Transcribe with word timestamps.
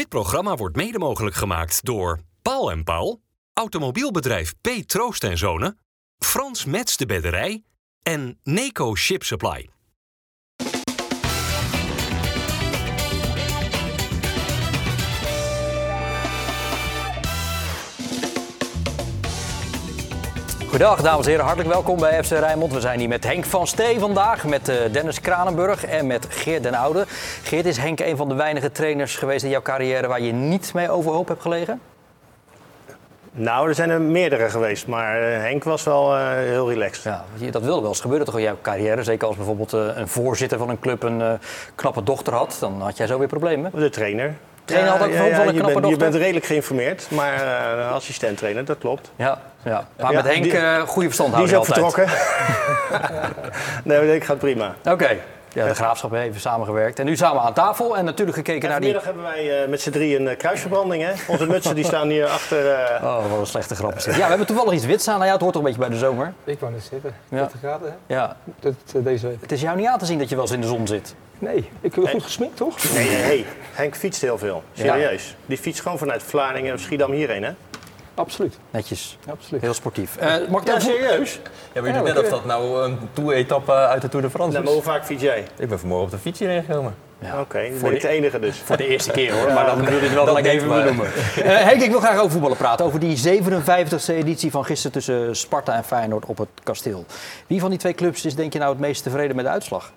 Dit 0.00 0.08
programma 0.08 0.54
wordt 0.56 0.76
mede 0.76 0.98
mogelijk 0.98 1.36
gemaakt 1.36 1.84
door 1.84 2.20
Paul 2.42 2.70
en 2.70 2.84
Paul, 2.84 3.22
automobielbedrijf 3.52 4.54
P. 4.60 4.68
Troost 4.86 5.24
en 5.24 5.38
Zonen, 5.38 5.78
Frans 6.18 6.64
Mets 6.64 6.96
de 6.96 7.06
Bedderij 7.06 7.64
en 8.02 8.38
Neco 8.42 8.94
Ship 8.94 9.22
Supply. 9.22 9.68
Goedendag 20.70 21.02
dames 21.02 21.24
en 21.24 21.30
heren, 21.30 21.44
hartelijk 21.44 21.72
welkom 21.72 21.98
bij 21.98 22.24
FC 22.24 22.30
Rijnmond. 22.30 22.72
We 22.72 22.80
zijn 22.80 22.98
hier 22.98 23.08
met 23.08 23.24
Henk 23.24 23.44
van 23.44 23.66
Stee 23.66 23.98
vandaag, 23.98 24.44
met 24.44 24.68
eh, 24.68 24.76
Dennis 24.92 25.20
Kranenburg 25.20 25.84
en 25.84 26.06
met 26.06 26.26
Geert 26.28 26.62
den 26.62 26.74
Oude. 26.74 27.04
Geert, 27.42 27.66
is 27.66 27.76
Henk 27.76 28.00
een 28.00 28.16
van 28.16 28.28
de 28.28 28.34
weinige 28.34 28.72
trainers 28.72 29.16
geweest 29.16 29.44
in 29.44 29.50
jouw 29.50 29.62
carrière 29.62 30.06
waar 30.06 30.20
je 30.20 30.32
niet 30.32 30.74
mee 30.74 30.90
overhoop 30.90 31.28
hebt 31.28 31.42
gelegen? 31.42 31.80
Nou, 33.32 33.68
er 33.68 33.74
zijn 33.74 33.90
er 33.90 34.00
meerdere 34.00 34.50
geweest, 34.50 34.86
maar 34.86 35.22
eh, 35.22 35.40
Henk 35.40 35.64
was 35.64 35.84
wel 35.84 36.16
eh, 36.16 36.28
heel 36.32 36.68
relaxed. 36.68 37.02
Ja, 37.02 37.24
dat 37.50 37.62
wilde 37.62 37.80
wel 37.80 37.90
eens 37.90 38.00
gebeuren 38.00 38.26
toch 38.26 38.36
in 38.36 38.42
jouw 38.42 38.58
carrière. 38.62 39.02
Zeker 39.02 39.26
als 39.26 39.36
bijvoorbeeld 39.36 39.72
een 39.72 40.08
voorzitter 40.08 40.58
van 40.58 40.68
een 40.68 40.80
club 40.80 41.02
een 41.02 41.38
knappe 41.74 42.02
dochter 42.02 42.34
had, 42.34 42.56
dan 42.60 42.80
had 42.80 42.96
jij 42.96 43.06
zo 43.06 43.18
weer 43.18 43.28
problemen. 43.28 43.70
De 43.74 43.90
trainer. 43.90 44.36
Trainer 44.70 44.90
had 44.90 45.00
ook 45.00 45.14
een 45.14 45.54
je, 45.54 45.60
knappe 45.60 45.80
bent, 45.80 45.88
je 45.92 45.96
bent 45.96 46.14
redelijk 46.14 46.46
geïnformeerd, 46.46 47.06
maar 47.10 47.34
eh 47.34 47.92
assistent-trainer, 47.92 48.64
dat 48.64 48.78
klopt. 48.78 49.10
Ja, 49.16 49.40
ja. 49.64 49.86
maar 50.00 50.12
met 50.12 50.24
Henk 50.24 50.42
die- 50.42 50.56
eh 50.56 50.80
goede 50.80 51.06
verstand 51.06 51.34
Die 51.34 51.44
is 51.44 51.50
houden 51.52 51.74
ook 51.76 51.92
vertrokken. 51.94 52.18
nee, 53.84 54.12
dat 54.18 54.24
gaat 54.24 54.38
prima. 54.38 54.74
Oké, 54.84 55.08
ja, 55.52 55.66
de 55.68 55.74
graafschap 55.74 56.10
heeft 56.10 56.28
even 56.28 56.40
samengewerkt. 56.40 56.98
En 56.98 57.04
nu 57.04 57.16
samen 57.16 57.42
aan 57.42 57.52
tafel 57.52 57.96
en 57.96 58.04
natuurlijk 58.04 58.36
gekeken 58.36 58.62
En 58.62 58.68
naar 58.68 58.80
die... 58.80 58.92
vanmiddag 59.00 59.04
hebben 59.24 59.46
wij 59.46 59.62
eh, 59.62 59.68
met 59.68 59.80
z'n 59.80 59.90
drie 59.90 60.18
een 60.18 60.36
kruisverbranding. 60.36 61.02
Hè? 61.02 61.12
Onze 61.26 61.46
mutsen 61.46 61.74
die 61.74 61.84
staan 61.84 62.08
hier 62.08 62.26
achter. 62.26 62.70
eh, 62.70 63.04
Oh, 63.04 63.30
wat 63.30 63.38
een 63.40 63.46
slechte 63.46 63.74
grap. 63.74 63.98
Ja, 63.98 64.12
we 64.12 64.22
hebben 64.22 64.46
toevallig 64.46 64.72
iets 64.72 64.84
wits 64.86 65.08
aan. 65.08 65.14
Nou 65.14 65.26
ja, 65.26 65.32
het 65.32 65.40
hoort 65.40 65.52
toch 65.54 65.62
een 65.62 65.68
beetje 65.72 65.88
bij 65.88 65.98
de 65.98 66.04
zomer. 66.04 66.32
Ik 66.44 66.60
wou 66.60 66.72
net 66.72 66.82
zitten. 66.90 67.14
Ja. 67.28 67.36
30 67.36 67.58
graden, 67.58 67.88
hè? 68.06 68.14
Ja, 68.14 68.36
Dat, 68.60 68.72
eh, 68.94 69.04
deze 69.04 69.26
week. 69.28 69.40
het 69.40 69.52
is 69.52 69.60
jou 69.60 69.76
niet 69.76 69.86
aan 69.86 69.98
te 69.98 70.04
zien 70.06 70.18
dat 70.18 70.28
je 70.28 70.34
wel 70.34 70.44
eens 70.44 70.52
in 70.54 70.60
de 70.60 70.66
zon 70.66 70.86
zit. 70.86 71.14
Nee, 71.38 71.68
ik 71.80 71.94
heb 71.94 72.08
goed 72.08 72.22
gesminkt, 72.22 72.56
toch? 72.56 72.92
Nee, 72.94 73.04
nee, 73.08 73.16
hey, 73.16 73.44
Henk 73.72 73.96
fietst 73.96 74.20
heel 74.20 74.38
veel. 74.38 74.62
Serieus. 74.72 75.36
Die 75.46 75.58
fietst 75.58 75.82
gewoon 75.82 75.98
vanuit 75.98 76.22
Vlaardingen 76.22 76.74
of 76.74 76.80
Schiedam 76.80 77.12
hierheen, 77.12 77.42
hè? 77.42 77.50
Absoluut. 78.14 78.58
Netjes. 78.70 79.18
Absoluut. 79.30 79.62
Heel 79.62 79.74
sportief. 79.74 80.16
Eh 80.16 80.34
mag 80.48 80.60
ik 80.62 80.66
Ja, 80.68 80.80
serieus. 80.80 81.40
Ja, 81.72 81.80
maar 81.80 81.90
je 81.90 81.96
doet 81.96 82.06
net 82.14 82.18
of 82.18 82.28
dat 82.28 82.44
nou 82.44 82.82
een 82.84 82.98
tour-etappe 83.12 83.72
uit 83.72 84.02
de 84.02 84.08
Tour 84.08 84.24
de 84.24 84.30
France 84.30 84.52
Nou, 84.52 84.62
is. 84.64 84.74
maar 84.74 84.82
hoe 84.82 84.92
vaak 84.92 85.04
fiets 85.06 85.22
jij? 85.22 85.46
Ik 85.58 85.68
ben 85.68 85.78
vanmorgen 85.78 86.06
op 86.06 86.10
de 86.12 86.18
fiets 86.18 86.38
hierheen 86.38 86.62
gekomen. 86.64 86.94
Ja. 87.18 87.40
Oké, 87.40 87.70
Voor 87.76 87.92
ik 87.92 88.00
de- 88.00 88.06
de 88.06 88.12
enige 88.12 88.38
dus. 88.38 88.56
Voor 88.58 88.76
de 88.76 88.86
eerste 88.86 89.10
keer 89.10 89.32
hoor, 89.32 89.52
maar 89.52 89.66
dan 89.66 89.84
wil 89.84 89.94
je 89.94 90.00
het 90.00 90.12
wel 90.14 90.26
gelijk 90.26 90.44
denk 90.44 90.60
even 90.60 90.74
benoemen. 90.74 91.06
Eh 91.06 91.56
Henk, 91.56 91.82
ik 91.82 91.90
wil 91.90 92.00
graag 92.00 92.18
over 92.18 92.30
voetballen 92.30 92.56
praten. 92.56 92.84
Over 92.84 93.00
die 93.00 93.16
57e 93.16 94.12
editie 94.14 94.50
van 94.50 94.64
gisteren 94.64 94.92
tussen 94.92 95.36
Sparta 95.36 95.74
en 95.74 95.84
Feyenoord 95.84 96.24
op 96.26 96.38
het 96.38 96.48
kasteel. 96.62 97.04
Wie 97.46 97.60
van 97.60 97.70
die 97.70 97.78
twee 97.78 97.94
clubs 97.94 98.24
is 98.24 98.34
denk 98.34 98.52
je 98.52 98.58
nou 98.58 98.70
het 98.70 98.80
meest 98.80 99.02
tevreden 99.02 99.36
met 99.36 99.44
de 99.44 99.50
uitslag? 99.50 99.92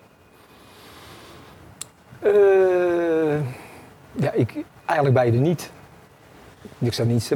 Eh, 2.19 2.31
ja, 4.11 4.31
ik, 4.31 4.53
eigenlijk 4.85 5.15
beide 5.15 5.37
niet. 5.37 5.71
Ik 6.79 6.93
zou 6.93 7.07
niet, 7.07 7.31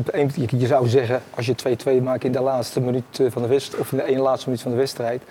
je 0.50 0.68
zou 0.68 0.88
zeggen, 0.88 1.22
als 1.36 1.46
je 1.46 1.56
2-2 2.00 2.04
maakt 2.04 2.24
in 2.24 2.32
de 2.32 2.42
laatste 2.42 2.80
minuut 2.82 3.20
eh, 3.20 3.32
van 3.32 3.42
de 3.42 3.48
wedstrijd, 3.48 3.82
of 3.82 3.92
in 3.92 3.98
de 3.98 4.04
ene 4.04 4.22
laatste 4.22 4.46
minuut 4.50 4.62
van 4.64 4.72
de 4.72 4.78
wedstrijd. 4.78 5.22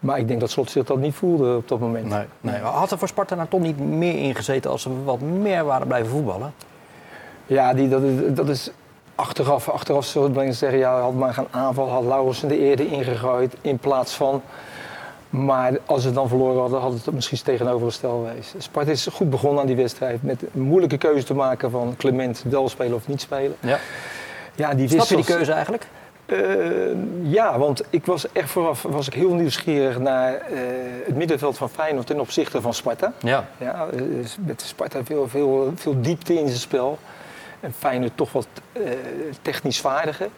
Maar 0.00 0.18
ik 0.18 0.28
denk 0.28 0.40
dat 0.40 0.50
Slot 0.50 0.70
zich 0.70 0.84
dat 0.84 0.98
niet 0.98 1.14
voelde 1.14 1.56
op 1.56 1.68
dat 1.68 1.78
moment. 1.80 2.04
Nee. 2.08 2.24
nee. 2.40 2.60
Had 2.60 2.90
er 2.90 2.98
voor 2.98 3.08
Sparta 3.08 3.34
nou 3.34 3.48
toch 3.48 3.60
niet 3.60 3.78
meer 3.78 4.14
ingezeten 4.18 4.70
als 4.70 4.82
ze 4.82 5.04
wat 5.04 5.20
meer 5.20 5.64
waren 5.64 5.86
blijven 5.86 6.10
voetballen? 6.10 6.54
Ja, 7.46 7.74
die, 7.74 7.88
dat, 7.88 8.02
is- 8.02 8.34
dat 8.34 8.48
is 8.48 8.70
achteraf. 9.14 9.68
Achteraf 9.68 10.04
zullen 10.04 10.32
mensen 10.32 10.54
zeggen, 10.54 10.78
ja, 10.78 11.00
had 11.00 11.14
maar 11.14 11.34
gaan 11.34 11.46
aanvallen, 11.50 11.92
had 11.92 12.04
Laurensen 12.04 12.48
de 12.48 12.58
eerder 12.58 12.86
ingegooid 12.92 13.54
in 13.60 13.78
plaats 13.78 14.14
van. 14.14 14.42
Maar 15.32 15.78
als 15.86 16.02
ze 16.02 16.12
dan 16.12 16.28
verloren 16.28 16.60
hadden, 16.60 16.80
had 16.80 16.92
het 16.92 17.14
misschien 17.14 17.42
tegenovergesteld 17.42 18.26
geweest. 18.28 18.54
Sparta 18.58 18.90
is 18.90 19.06
goed 19.12 19.30
begonnen 19.30 19.60
aan 19.60 19.66
die 19.66 19.76
wedstrijd 19.76 20.22
met 20.22 20.42
een 20.54 20.60
moeilijke 20.60 20.98
keuze 20.98 21.24
te 21.24 21.34
maken 21.34 21.70
van 21.70 21.94
Clement 21.98 22.44
wel 22.48 22.68
spelen 22.68 22.94
of 22.94 23.08
niet 23.08 23.20
spelen. 23.20 23.56
Ja. 23.60 23.78
Ja, 24.54 24.74
die 24.74 24.88
Snap 24.88 25.06
je 25.06 25.16
die 25.16 25.24
keuze 25.24 25.52
eigenlijk? 25.52 25.86
eh, 26.26 26.96
ja, 27.22 27.58
want 27.58 27.82
ik 27.90 28.06
was 28.06 28.32
echt 28.32 28.50
vooraf 28.50 28.82
was 28.82 29.06
ik 29.06 29.14
heel 29.14 29.34
nieuwsgierig 29.34 29.98
naar 29.98 30.34
eh, 30.34 30.58
het 31.04 31.16
middenveld 31.16 31.56
van 31.56 31.70
Feyenoord 31.70 32.06
ten 32.06 32.20
opzichte 32.20 32.60
van 32.60 32.74
Sparta. 32.74 33.12
Ja. 33.18 33.48
Ja, 33.56 33.86
eh, 33.92 34.02
met 34.38 34.62
Sparta 34.62 35.04
veel, 35.04 35.28
veel, 35.28 35.72
veel 35.74 36.00
diepte 36.00 36.34
in 36.34 36.46
zijn 36.46 36.60
spel. 36.60 36.98
En 37.60 37.72
Feyenoord 37.78 38.16
toch 38.16 38.32
wat 38.32 38.46
technisch 39.42 39.80
vaardiger. 39.80 40.28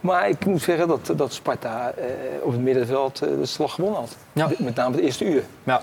Maar 0.00 0.28
ik 0.28 0.44
moet 0.44 0.62
zeggen 0.62 0.88
dat, 0.88 1.12
dat 1.16 1.32
Sparta 1.32 1.92
eh, 1.96 2.04
op 2.42 2.52
het 2.52 2.60
middenveld 2.60 3.22
eh, 3.22 3.28
de 3.28 3.46
slag 3.46 3.74
gewonnen 3.74 4.00
had. 4.00 4.16
Ja. 4.32 4.46
De- 4.46 4.56
Met 4.58 4.74
name 4.74 4.94
het 4.96 5.04
eerste 5.04 5.24
uur. 5.24 5.42
Ja, 5.64 5.80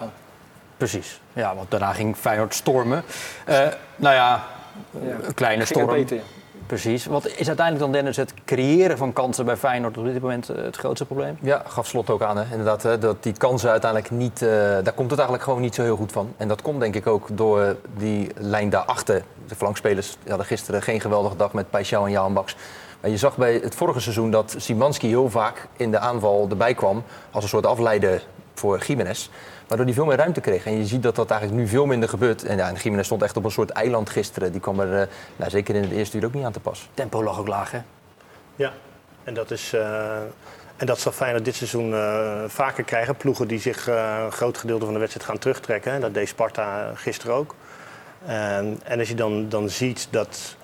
precies. 0.78 1.22
Ja, 1.34 1.56
want 1.56 1.72
daarna 1.72 1.94
ging 1.94 2.16
Feyenoord 2.16 2.54
stormen. 2.54 3.04
Eh, 3.46 3.60
nou 3.96 4.16
ja, 4.16 4.44
een 5.02 5.34
kleine 5.34 5.66
Ging 5.66 5.80
het 5.80 5.88
storm. 5.88 5.88
beter. 5.88 6.20
Precies. 6.68 7.06
Wat 7.06 7.28
is 7.28 7.48
uiteindelijk 7.48 7.80
dan 7.80 7.92
Dennis 7.92 8.18
het 8.18 8.34
creëren 8.46 8.98
van 8.98 9.14
kansen 9.14 9.46
bij 9.46 9.58
Feyenoord 9.58 9.98
op 9.98 10.04
dit 10.06 10.22
moment 10.22 10.48
het 10.48 10.76
grootste 10.76 11.06
probleem? 11.06 11.38
Ja, 11.42 11.62
gaf 11.68 11.88
Slot 11.88 12.10
ook 12.10 12.22
aan, 12.22 12.38
hè? 12.38 12.44
inderdaad. 12.52 12.84
Hè, 12.84 12.98
dat 12.98 13.24
die 13.24 13.34
kansen 13.38 13.70
uiteindelijk 13.70 14.12
niet... 14.12 14.42
eh, 14.42 14.50
daar 14.50 14.94
komt 14.94 15.10
het 15.10 15.20
eigenlijk 15.20 15.44
gewoon 15.44 15.62
niet 15.62 15.76
zo 15.76 15.82
heel 15.82 15.96
goed 15.96 16.12
van. 16.12 16.34
En 16.38 16.48
dat 16.48 16.62
komt 16.62 16.80
denk 16.80 16.96
ik 16.96 17.08
ook 17.08 17.28
door 17.32 17.76
die 17.98 18.30
lijn 18.38 18.70
daarachter. 18.70 19.24
De 19.48 19.56
flankspelers 19.56 20.18
hadden 20.28 20.46
gisteren 20.46 20.82
geen 20.82 21.02
geweldige 21.02 21.36
dag 21.36 21.54
met 21.54 21.66
Paixão 21.66 21.90
en 22.04 22.12
Jan 22.12 22.34
Baks. 22.34 22.56
Maar 23.02 23.10
je 23.10 23.18
zag 23.18 23.38
bij 23.38 23.54
het 23.54 23.76
vorige 23.76 24.00
seizoen 24.00 24.32
dat 24.32 24.56
Simanski 24.58 25.08
heel 25.08 25.30
vaak 25.30 25.68
in 25.76 25.92
de 25.92 26.00
aanval 26.00 26.48
erbij 26.50 26.74
kwam... 26.74 27.04
als 27.32 27.44
een 27.44 27.50
soort 27.50 27.66
afleider 27.66 28.24
voor 28.54 28.84
Jiménez. 28.86 29.30
Waardoor 29.68 29.86
hij 29.86 29.96
veel 29.96 30.06
meer 30.06 30.18
ruimte 30.18 30.42
kreeg. 30.42 30.66
En 30.66 30.78
je 30.78 30.86
ziet 30.86 31.04
dat 31.04 31.16
dat 31.16 31.32
eigenlijk 31.32 31.62
nu 31.62 31.68
veel 31.68 31.86
minder 31.86 32.10
gebeurt. 32.10 32.44
En, 32.44 32.58
ja, 32.58 32.68
en 32.68 32.76
Jiménez 32.76 33.06
stond 33.06 33.22
echt 33.22 33.38
op 33.38 33.44
een 33.44 33.52
soort 33.52 33.70
eiland 33.70 34.10
gisteren. 34.10 34.52
Die 34.52 34.62
kwam 34.62 34.80
er 34.80 35.02
eh, 35.02 35.08
nou, 35.36 35.52
zeker 35.52 35.76
in 35.76 35.82
het 35.82 35.92
eerste 35.92 36.18
uur 36.18 36.26
ook 36.26 36.34
niet 36.34 36.46
aan 36.46 36.52
te 36.52 36.60
pas. 36.60 36.90
Tempo 36.94 37.24
lag 37.24 37.40
ook 37.40 37.48
laag, 37.48 37.72
hè? 37.72 37.80
Ja, 38.56 38.74
en 39.28 39.34
dat, 39.34 39.52
is, 39.52 39.74
eh, 39.74 40.18
en 40.78 40.86
dat 40.86 41.00
zal 41.00 41.12
Feyenoord 41.12 41.46
dit 41.46 41.56
seizoen 41.56 41.94
eh, 41.94 42.44
vaker 42.48 42.84
krijgen. 42.84 43.16
Ploegen 43.16 43.48
die 43.48 43.60
zich 43.60 43.88
eh, 43.88 44.22
een 44.26 44.32
groot 44.32 44.58
gedeelte 44.58 44.86
van 44.86 44.94
de 44.94 45.00
wedstrijd 45.00 45.28
gaan 45.30 45.38
terugtrekken. 45.38 45.92
En 45.92 46.02
Dat 46.02 46.14
deed 46.14 46.28
Sparta 46.28 46.92
gisteren 46.96 47.36
ook. 47.36 47.56
En, 48.26 48.80
en 48.84 49.00
als 49.00 49.08
je 49.08 49.16
dan, 49.16 49.50
dan 49.50 49.70
ziet 49.70 50.08
dat, 50.10 50.56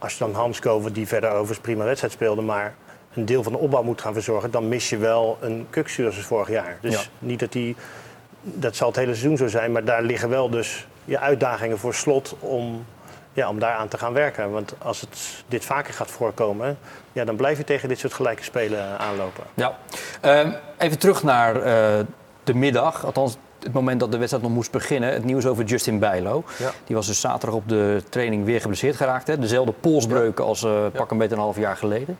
als 0.00 0.12
je 0.12 0.18
dan 0.18 0.34
Hanskover, 0.34 0.92
die 0.92 1.06
verder 1.06 1.30
overigens 1.30 1.58
prima 1.58 1.84
wedstrijd 1.84 2.12
speelde, 2.12 2.42
maar 2.42 2.74
een 3.14 3.24
deel 3.24 3.42
van 3.42 3.52
de 3.52 3.58
opbouw 3.58 3.82
moet 3.82 4.00
gaan 4.00 4.12
verzorgen, 4.12 4.50
dan 4.50 4.68
mis 4.68 4.88
je 4.90 4.96
wel 4.96 5.38
een 5.40 5.66
kukstuur 5.70 6.12
zoals 6.12 6.26
vorig 6.26 6.48
jaar. 6.48 6.78
Dus 6.80 6.92
Ja. 6.94 7.00
niet 7.18 7.40
dat 7.40 7.52
die, 7.52 7.76
dat 8.40 8.76
zal 8.76 8.86
het 8.88 8.96
hele 8.96 9.14
seizoen 9.14 9.36
zo 9.36 9.46
zijn, 9.48 9.72
maar 9.72 9.84
daar 9.84 10.02
liggen 10.02 10.28
wel 10.28 10.50
dus 10.50 10.86
je 11.04 11.18
uitdagingen 11.18 11.78
voor 11.78 11.94
slot 11.94 12.36
om, 12.40 12.84
ja, 13.32 13.48
om 13.48 13.58
daaraan 13.58 13.88
te 13.88 13.98
gaan 13.98 14.12
werken. 14.12 14.50
Want 14.50 14.74
als 14.78 15.00
het 15.00 15.44
dit 15.48 15.64
vaker 15.64 15.94
gaat 15.94 16.10
voorkomen, 16.10 16.78
ja, 17.12 17.24
dan 17.24 17.36
blijf 17.36 17.58
je 17.58 17.64
tegen 17.64 17.88
dit 17.88 17.98
soort 17.98 18.12
gelijke 18.12 18.42
spelen 18.42 18.98
aanlopen. 18.98 19.44
Ja. 19.54 19.76
Ehm, 20.20 20.52
even 20.78 20.98
terug 20.98 21.22
naar 21.22 21.56
eh, 21.56 22.04
de 22.44 22.54
middag. 22.54 23.04
Althans, 23.04 23.36
het 23.64 23.72
moment 23.72 24.00
dat 24.00 24.12
de 24.12 24.18
wedstrijd 24.18 24.44
nog 24.44 24.52
moest 24.52 24.70
beginnen. 24.70 25.12
Het 25.12 25.24
nieuws 25.24 25.46
over 25.46 25.64
Justin 25.64 25.98
Bijlo. 25.98 26.44
Ja. 26.58 26.70
Die 26.84 26.96
was 26.96 27.06
dus 27.06 27.20
zaterdag 27.20 27.58
op 27.58 27.68
de 27.68 28.02
training 28.08 28.44
weer 28.44 28.60
geblesseerd 28.60 28.96
geraakt. 28.96 29.26
Hè? 29.26 29.38
Dezelfde 29.38 29.72
polsbreuken 29.80 30.44
als 30.44 30.64
eh, 30.64 30.86
pak 30.92 31.10
een 31.10 31.18
beetje 31.18 31.34
een 31.34 31.40
half 31.40 31.58
jaar 31.58 31.76
geleden. 31.76 32.18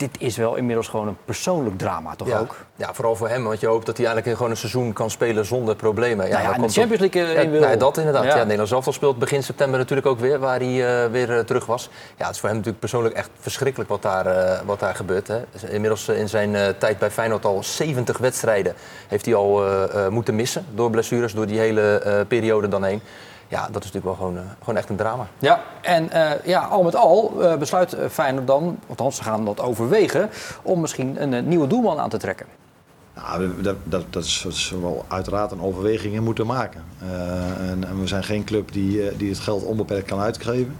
Dit 0.00 0.16
is 0.18 0.36
wel 0.36 0.56
inmiddels 0.56 0.88
gewoon 0.88 1.08
een 1.08 1.16
persoonlijk 1.24 1.78
drama, 1.78 2.14
toch 2.14 2.28
ja. 2.28 2.38
ook? 2.38 2.56
Ja, 2.76 2.94
vooral 2.94 3.16
voor 3.16 3.28
hem, 3.28 3.44
want 3.44 3.60
je 3.60 3.66
hoopt 3.66 3.86
dat 3.86 3.96
hij 3.96 4.06
eigenlijk 4.06 4.36
gewoon 4.36 4.52
een 4.52 4.58
seizoen 4.58 4.92
kan 4.92 5.10
spelen 5.10 5.46
zonder 5.46 5.76
problemen. 5.76 6.26
Ja, 6.28 6.32
nou 6.32 6.44
ja, 6.44 6.54
in 6.54 6.62
de 6.62 6.68
Champions 6.68 7.00
League 7.00 7.22
eh, 7.22 7.34
Ja, 7.34 7.40
in 7.40 7.50
wil. 7.50 7.60
nou, 7.60 7.76
dat 7.76 7.96
inderdaad. 7.98 8.24
Ja. 8.24 8.36
Ja. 8.36 8.42
Nederlands 8.42 8.72
elftal 8.72 8.92
speelt 8.92 9.18
begin 9.18 9.42
september 9.42 9.78
natuurlijk 9.78 10.06
ook 10.06 10.18
weer, 10.18 10.38
waar 10.38 10.58
hij 10.58 11.04
eh, 11.04 11.10
weer 11.10 11.38
eh, 11.38 11.44
terug 11.44 11.66
was. 11.66 11.90
Ja, 12.16 12.24
het 12.24 12.34
is 12.34 12.40
voor 12.40 12.48
hem 12.48 12.58
natuurlijk 12.58 12.80
persoonlijk 12.80 13.14
echt 13.14 13.30
verschrikkelijk 13.40 13.90
wat 13.90 14.02
daar, 14.02 14.60
wat 14.64 14.80
daar 14.80 14.94
gebeurt. 14.94 15.28
Hè. 15.28 15.40
Dus 15.52 15.64
Inmiddels 15.64 16.08
in 16.08 16.28
zijn 16.28 16.78
tijd 16.78 16.98
bij 16.98 17.10
Feyenoord 17.10 17.44
al 17.44 17.62
70 17.62 18.18
wedstrijden 18.18 18.74
heeft 19.08 19.24
hij 19.24 19.34
al 19.34 19.62
moeten 20.10 20.34
missen 20.34 20.64
door 20.74 20.90
blessures, 20.90 21.32
door 21.32 21.46
die 21.46 21.58
hele 21.58 22.24
periode 22.28 22.68
dan 22.68 22.84
heen. 22.84 23.02
Ja, 23.50 23.68
dat 23.72 23.84
is 23.84 23.92
natuurlijk 23.92 24.04
wel 24.04 24.14
gewoon, 24.14 24.36
eh, 24.36 24.42
gewoon 24.58 24.76
echt 24.76 24.88
een 24.88 24.96
drama. 24.96 25.26
Ja, 25.38 25.60
en 25.80 26.10
eh, 26.10 26.44
ja, 26.44 26.60
al 26.60 26.82
met 26.82 26.96
al 26.96 27.42
eh, 27.42 27.56
besluit 27.56 27.96
Feyenoord 28.10 28.46
dan, 28.46 28.78
althans 28.88 29.16
ze 29.16 29.22
gaan 29.22 29.44
dat 29.44 29.60
overwegen, 29.60 30.30
om 30.62 30.80
misschien 30.80 31.22
een, 31.22 31.48
nieuwe 31.48 31.66
doelman 31.66 31.98
aan 31.98 32.08
te 32.08 32.18
trekken. 32.18 32.46
Nou, 33.14 33.62
dat, 33.62 33.76
dat, 33.84 34.04
dat 34.10 34.24
is, 34.24 34.40
dat 34.44 34.52
is 34.52 34.74
wel 34.80 35.04
uiteraard 35.08 35.50
een 35.50 35.62
overweging 35.62 36.14
in 36.14 36.22
moeten 36.22 36.46
maken. 36.46 36.82
Eh, 36.98 37.70
en, 37.70 37.84
en 37.84 38.00
we 38.00 38.06
zijn 38.06 38.24
geen 38.24 38.44
club 38.44 38.72
die, 38.72 39.08
eh, 39.08 39.18
die 39.18 39.28
het 39.28 39.38
geld 39.38 39.64
onbeperkt 39.64 40.06
kan 40.06 40.20
uitgeven. 40.20 40.76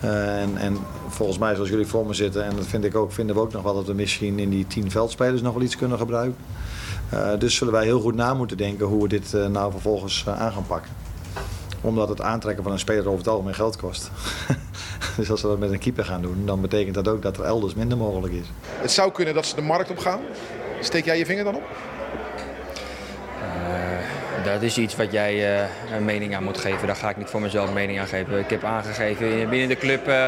Eh, 0.00 0.42
en, 0.42 0.56
en 0.56 0.78
volgens 1.08 1.38
mij, 1.38 1.54
zoals 1.54 1.70
jullie 1.70 1.86
voor 1.86 2.06
me 2.06 2.14
zitten, 2.14 2.44
en 2.44 2.56
dat 2.56 2.66
vind 2.66 2.84
ik 2.84 2.96
ook, 2.96 3.12
vinden 3.12 3.36
we 3.36 3.42
ook 3.42 3.52
nog 3.52 3.62
wel 3.62 3.74
dat 3.74 3.86
we 3.86 3.92
misschien 3.92 4.38
in 4.38 4.50
die 4.50 4.66
tien 4.66 4.90
veldspelers 4.90 5.42
nog 5.42 5.54
wel 5.54 5.62
iets 5.62 5.76
kunnen 5.76 5.98
gebruiken. 5.98 6.36
Eh, 7.08 7.30
dus 7.38 7.54
zullen 7.54 7.72
wij 7.72 7.84
heel 7.84 8.00
goed 8.00 8.14
na 8.14 8.34
moeten 8.34 8.56
denken 8.56 8.86
hoe 8.86 9.02
we 9.02 9.08
dit 9.08 9.34
eh, 9.34 9.46
nou 9.46 9.70
vervolgens 9.70 10.24
aan 10.28 10.52
gaan 10.52 10.66
pakken. 10.66 10.90
Omdat 11.84 12.08
het 12.08 12.20
aantrekken 12.20 12.62
van 12.62 12.72
een 12.72 12.78
speler 12.78 13.06
over 13.06 13.18
het 13.18 13.28
algemeen 13.28 13.54
geld 13.54 13.76
kost. 13.76 14.10
dus 15.16 15.30
als 15.30 15.42
we 15.42 15.48
dat 15.48 15.58
met 15.58 15.72
een 15.72 15.78
keeper 15.78 16.04
gaan 16.04 16.22
doen, 16.22 16.46
dan 16.46 16.60
betekent 16.60 16.94
dat 16.94 17.08
ook 17.08 17.22
dat 17.22 17.36
er 17.36 17.44
elders 17.44 17.74
minder 17.74 17.98
mogelijk 17.98 18.32
is. 18.32 18.46
Het 18.62 18.90
zou 18.90 19.12
kunnen 19.12 19.34
dat 19.34 19.46
ze 19.46 19.54
de 19.54 19.62
markt 19.62 19.90
op 19.90 19.98
gaan. 19.98 20.20
Steek 20.80 21.04
jij 21.04 21.18
je 21.18 21.26
vinger 21.26 21.44
dan 21.44 21.54
op? 21.54 21.62
Dat 24.44 24.62
is 24.62 24.78
iets 24.78 24.96
wat 24.96 25.12
jij 25.12 25.58
eh, 25.58 25.68
een 25.96 26.04
mening 26.04 26.36
aan 26.36 26.44
moet 26.44 26.58
geven. 26.58 26.86
Daar 26.86 26.96
ga 26.96 27.10
ik 27.10 27.16
niet 27.16 27.28
voor 27.28 27.40
mezelf 27.40 27.68
een 27.68 27.74
mening 27.74 28.00
aan 28.00 28.06
geven. 28.06 28.38
Ik 28.38 28.50
heb 28.50 28.64
aangegeven 28.64 29.48
binnen 29.48 29.68
de 29.68 29.76
club 29.76 30.08
eh, 30.08 30.24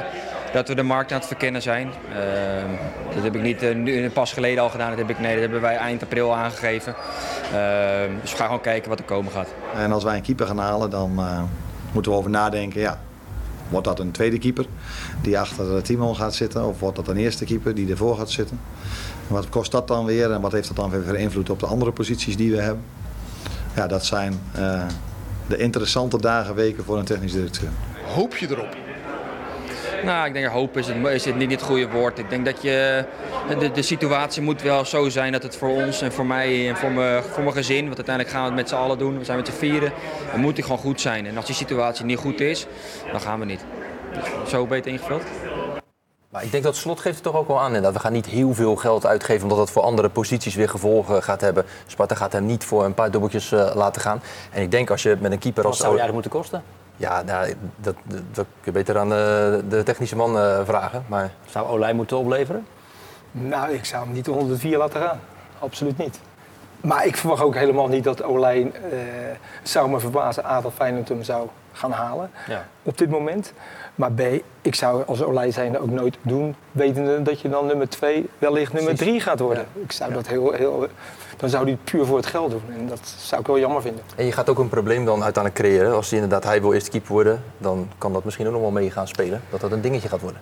dat 0.53 0.69
we 0.69 0.75
de 0.75 0.83
markt 0.83 1.13
aan 1.13 1.19
het 1.19 1.27
verkennen 1.27 1.63
zijn. 1.63 1.91
Ehm, 2.13 2.71
dat 3.15 3.23
heb 3.23 3.35
ik 3.35 3.43
niet 3.43 3.63
eh, 3.63 3.75
nu 3.75 4.11
pas 4.11 4.33
geleden 4.33 4.63
al 4.63 4.69
gedaan. 4.69 4.89
Dat, 4.89 4.99
heb 4.99 5.11
ik, 5.11 5.19
nee, 5.19 5.33
dat 5.33 5.41
hebben 5.41 5.61
wij 5.61 5.77
eind 5.77 6.03
april 6.03 6.35
aangegeven. 6.35 6.95
Ehm, 7.53 8.11
dus 8.21 8.31
we 8.31 8.37
gaan 8.37 8.47
gewoon 8.47 8.61
kijken 8.61 8.89
wat 8.89 8.99
er 8.99 9.05
komen 9.05 9.33
gaat. 9.33 9.49
En 9.75 9.93
als 9.93 10.05
wij 10.05 10.17
een 10.17 10.23
keeper 10.23 10.47
gaan 10.47 10.59
halen, 10.59 10.91
dan 10.91 11.19
eh, 11.19 11.43
moeten 11.93 12.13
we 12.13 12.19
over 12.19 12.31
nadenken. 12.31 12.81
Ja, 12.81 13.01
wordt 13.69 13.87
dat 13.87 13.99
een 13.99 14.11
tweede 14.11 14.39
keeper 14.39 14.67
die 15.23 15.39
achter 15.39 15.83
Timon 15.83 16.17
gaat 16.17 16.35
zitten? 16.35 16.65
Of 16.65 16.81
wordt 16.81 16.97
dat 16.97 17.09
een 17.09 17.17
eerste 17.17 17.45
keeper 17.45 17.75
die 17.75 17.91
ervoor 17.91 18.17
gaat 18.17 18.31
zitten? 18.31 18.61
En 19.29 19.35
wat 19.35 19.49
kost 19.49 19.73
dat 19.73 19.89
dan 19.89 20.05
weer? 20.05 20.33
En 20.33 20.41
wat 20.41 20.53
heeft 20.53 20.69
dat 20.69 20.77
dan 20.77 20.91
weer 20.91 21.05
voor 21.05 21.17
invloed 21.17 21.51
op 21.51 21.61
de 21.61 21.67
andere 21.67 21.93
posities 21.93 22.37
die 22.37 22.51
we 22.51 22.61
hebben? 22.61 22.85
Ja, 23.75 23.87
dat 23.87 24.05
zijn 24.05 24.41
eh, 24.53 24.83
de 25.47 25.57
interessante 25.57 26.21
dagen, 26.21 26.55
weken 26.55 26.85
voor 26.85 26.99
een 26.99 27.05
technisch 27.05 27.33
directeur. 27.33 27.69
Hoop 28.15 28.37
je 28.37 28.51
erop? 28.51 28.86
Nou, 30.07 30.27
ik 30.27 30.33
denk 30.33 30.47
hoop 30.47 30.77
is 30.77 30.87
het, 30.87 31.07
is 31.07 31.25
het 31.25 31.37
niet 31.37 31.51
het 31.51 31.63
goede 31.63 31.89
woord. 31.89 32.19
Ik 32.19 32.31
denk 32.31 32.45
dat 32.45 32.63
je, 32.63 33.05
de, 33.59 33.71
de 33.71 33.83
situatie 33.83 34.43
moet 34.43 34.63
wel 34.63 34.85
zo 34.85 35.09
zijn 35.09 35.33
dat 35.33 35.43
het 35.43 35.57
voor 35.57 35.69
ons 35.69 36.03
en 36.03 36.13
voor 36.13 36.27
mij 36.27 36.69
en 36.69 36.77
voor 36.77 36.91
mijn, 36.91 37.23
voor 37.23 37.43
mijn 37.43 37.55
gezin, 37.55 37.85
want 37.85 37.97
uiteindelijk 37.97 38.35
gaan 38.35 38.43
we 38.43 38.49
het 38.49 38.59
met 38.61 38.69
z'n 38.69 38.75
allen 38.75 38.99
doen, 38.99 39.19
we 39.19 39.25
zijn 39.25 39.37
met 39.37 39.47
z'n 39.47 39.53
vieren, 39.53 39.93
dan 40.31 40.41
moet 40.41 40.55
die 40.55 40.65
gewoon 40.65 40.79
goed 40.79 41.01
zijn. 41.01 41.27
En 41.27 41.37
als 41.37 41.47
die 41.47 41.55
situatie 41.55 42.05
niet 42.05 42.19
goed 42.19 42.41
is, 42.41 42.67
dan 43.11 43.21
gaan 43.21 43.39
we 43.39 43.45
niet. 43.45 43.65
Zo 44.47 44.67
beter 44.67 44.93
ingevuld. 44.93 45.23
Maar 46.29 46.45
ik 46.45 46.51
denk 46.51 46.65
dat 46.65 46.77
Slot 46.77 47.01
geeft 47.01 47.15
het 47.15 47.25
toch 47.25 47.37
ook 47.37 47.49
wel 47.49 47.61
aan. 47.61 47.67
inderdaad. 47.67 47.93
We 47.93 47.99
gaan 47.99 48.13
niet 48.13 48.27
heel 48.27 48.55
veel 48.55 48.77
geld 48.77 49.07
uitgeven 49.07 49.43
omdat 49.43 49.59
dat 49.59 49.71
voor 49.71 49.83
andere 49.83 50.09
posities 50.09 50.55
weer 50.55 50.69
gevolgen 50.69 51.23
gaat 51.23 51.41
hebben. 51.41 51.65
Sparta 51.87 52.15
gaat 52.15 52.33
hem 52.33 52.47
niet 52.47 52.65
voor 52.65 52.85
een 52.85 52.95
paar 52.95 53.11
dubbeltjes 53.11 53.53
eh, 53.53 53.71
laten 53.75 54.03
gaan. 54.03 54.23
En 54.53 54.63
ik 54.63 54.71
denk 54.71 54.91
als 54.91 55.03
je 55.03 55.17
met 55.21 55.33
een 55.33 55.39
keeper 55.39 55.63
Wat 55.63 55.73
als... 55.73 55.81
zou 55.81 55.95
jij 55.95 56.05
dat 56.05 56.13
moeten 56.13 56.31
kosten? 56.31 56.63
Ja, 56.97 57.23
nou, 57.23 57.55
dat, 57.77 57.95
dat, 58.05 58.21
dat 58.33 58.47
kun 58.61 58.65
je 58.65 58.71
beter 58.73 58.99
aan 58.99 59.09
de, 59.09 59.63
de 59.69 59.83
technische 59.83 60.17
man 60.17 60.39
eh, 60.39 60.61
vragen. 60.65 61.05
Maar 61.09 61.31
Zou 61.51 61.67
Olij 61.69 61.93
moeten 61.93 62.17
opleveren? 62.17 62.67
Nou, 63.31 63.73
ik 63.73 63.85
zou 63.85 64.05
hem 64.05 64.13
niet 64.13 64.25
de 64.25 64.57
vier 64.57 64.79
laten 64.79 65.01
gaan. 65.01 65.21
Absoluut 65.59 65.99
niet. 65.99 66.21
Maar 66.81 67.07
ik 67.07 67.17
verwacht 67.17 67.43
ook 67.43 67.55
helemaal 67.55 67.89
niet 67.89 68.05
dat 68.05 68.23
Olij, 68.23 68.73
eh 68.91 68.99
zou 69.63 69.89
me 69.91 70.01
verbazen, 70.01 70.45
A, 70.45 70.61
dat 70.61 70.73
Feyenoord 70.73 71.09
hem 71.09 71.23
zou 71.23 71.49
gaan 71.73 71.91
halen 71.91 72.31
Ja. 72.49 72.65
op 72.83 72.99
dit 72.99 73.11
moment. 73.11 73.53
Maar 73.95 74.13
B, 74.13 74.21
ik 74.63 74.75
zou 74.75 75.05
als 75.07 75.23
Olij 75.23 75.51
zijnde 75.51 75.79
ook 75.79 75.91
nooit 75.91 76.17
doen, 76.23 76.57
wetende 76.73 77.23
dat 77.23 77.41
je 77.41 77.49
dan 77.49 77.67
nummer 77.67 77.89
2 77.89 78.29
wellicht 78.39 78.73
nummer 78.73 78.95
Precies. 78.95 79.13
3 79.13 79.21
gaat 79.21 79.41
worden. 79.41 79.67
Ik 79.73 79.93
zou 79.93 80.13
dat 80.13 80.27
heel, 80.27 80.53
heel, 80.53 80.87
dan 81.37 81.49
zou 81.49 81.63
hij 81.63 81.73
het 81.73 81.85
puur 81.85 82.05
voor 82.05 82.17
het 82.17 82.27
geld 82.27 82.51
doen. 82.51 82.63
En 82.79 82.89
dat 82.89 83.01
zou 83.19 83.41
ik 83.41 83.47
wel 83.47 83.59
jammer 83.59 83.83
vinden. 83.83 84.03
En 84.17 84.25
je 84.25 84.33
gaat 84.33 84.49
ook 84.49 84.59
een 84.59 84.69
probleem 84.69 85.05
dan 85.05 85.23
uiteindelijk 85.23 85.65
creëren. 85.65 85.95
Als 85.95 86.11
hij 86.11 86.21
inderdaad 86.21 86.45
hij 86.45 86.61
wil 86.61 86.73
eerst 86.73 86.89
keeper 86.89 87.13
worden, 87.13 87.43
dan 87.59 87.89
kan 87.99 88.13
dat 88.13 88.25
misschien 88.25 88.47
ook 88.47 88.53
nog 88.53 88.61
wel 88.61 88.71
mee 88.71 88.91
gaan 88.91 89.09
spelen. 89.09 89.41
Dat 89.51 89.61
dat 89.61 89.73
een 89.73 89.81
dingetje 89.81 90.09
gaat 90.09 90.21
worden. 90.21 90.41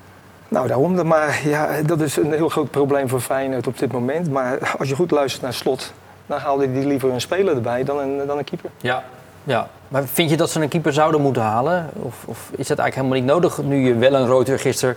Nou, 0.48 0.68
daarom. 0.68 1.06
Maar 1.06 1.40
ja, 1.44 1.82
dat 1.82 2.00
is 2.00 2.16
een 2.16 2.32
heel 2.32 2.48
groot 2.48 2.70
probleem 2.70 3.08
voor 3.08 3.20
Feyenoord 3.20 3.66
op 3.66 3.78
dit 3.78 3.92
moment. 3.92 4.30
Maar 4.30 4.74
als 4.78 4.88
je 4.88 4.94
goed 4.94 5.10
luistert 5.10 5.42
naar 5.42 5.54
Slot, 5.54 5.92
dan 6.26 6.38
haalde 6.38 6.68
hij 6.68 6.84
liever 6.84 7.12
een 7.12 7.20
speler 7.20 7.54
erbij 7.54 7.84
dan 7.84 7.98
een, 7.98 8.26
dan 8.26 8.38
een 8.38 8.44
keeper. 8.44 8.70
Ja. 8.76 9.04
ja. 9.44 9.68
Maar 9.94 10.06
vind 10.06 10.30
je 10.30 10.36
dat 10.36 10.50
ze 10.50 10.60
een 10.60 10.68
keeper 10.68 10.92
zouden 10.92 11.20
moeten 11.20 11.42
halen? 11.42 11.90
Of, 11.92 12.14
of 12.24 12.38
is 12.38 12.66
dat 12.66 12.78
eigenlijk 12.78 12.94
helemaal 12.94 13.16
niet 13.16 13.26
nodig 13.26 13.62
nu 13.62 13.86
je 13.86 13.94
wel 13.94 14.14
een 14.14 14.26
Reuter 14.26 14.58
gisteren 14.58 14.96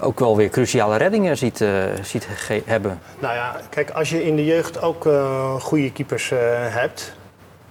ook 0.00 0.18
wel 0.18 0.36
weer 0.36 0.48
cruciale 0.48 0.96
reddingen 0.96 1.36
ziet, 1.36 1.60
eh, 1.60 1.84
ziet 2.02 2.26
hebben? 2.64 3.00
Nou 3.18 3.34
ja, 3.34 3.56
kijk, 3.70 3.90
als 3.90 4.10
je 4.10 4.24
in 4.24 4.36
de 4.36 4.44
jeugd 4.44 4.82
ook 4.82 5.06
eh, 5.06 5.54
goede 5.60 5.92
keepers 5.92 6.30
eh, 6.30 6.38
hebt. 6.52 7.12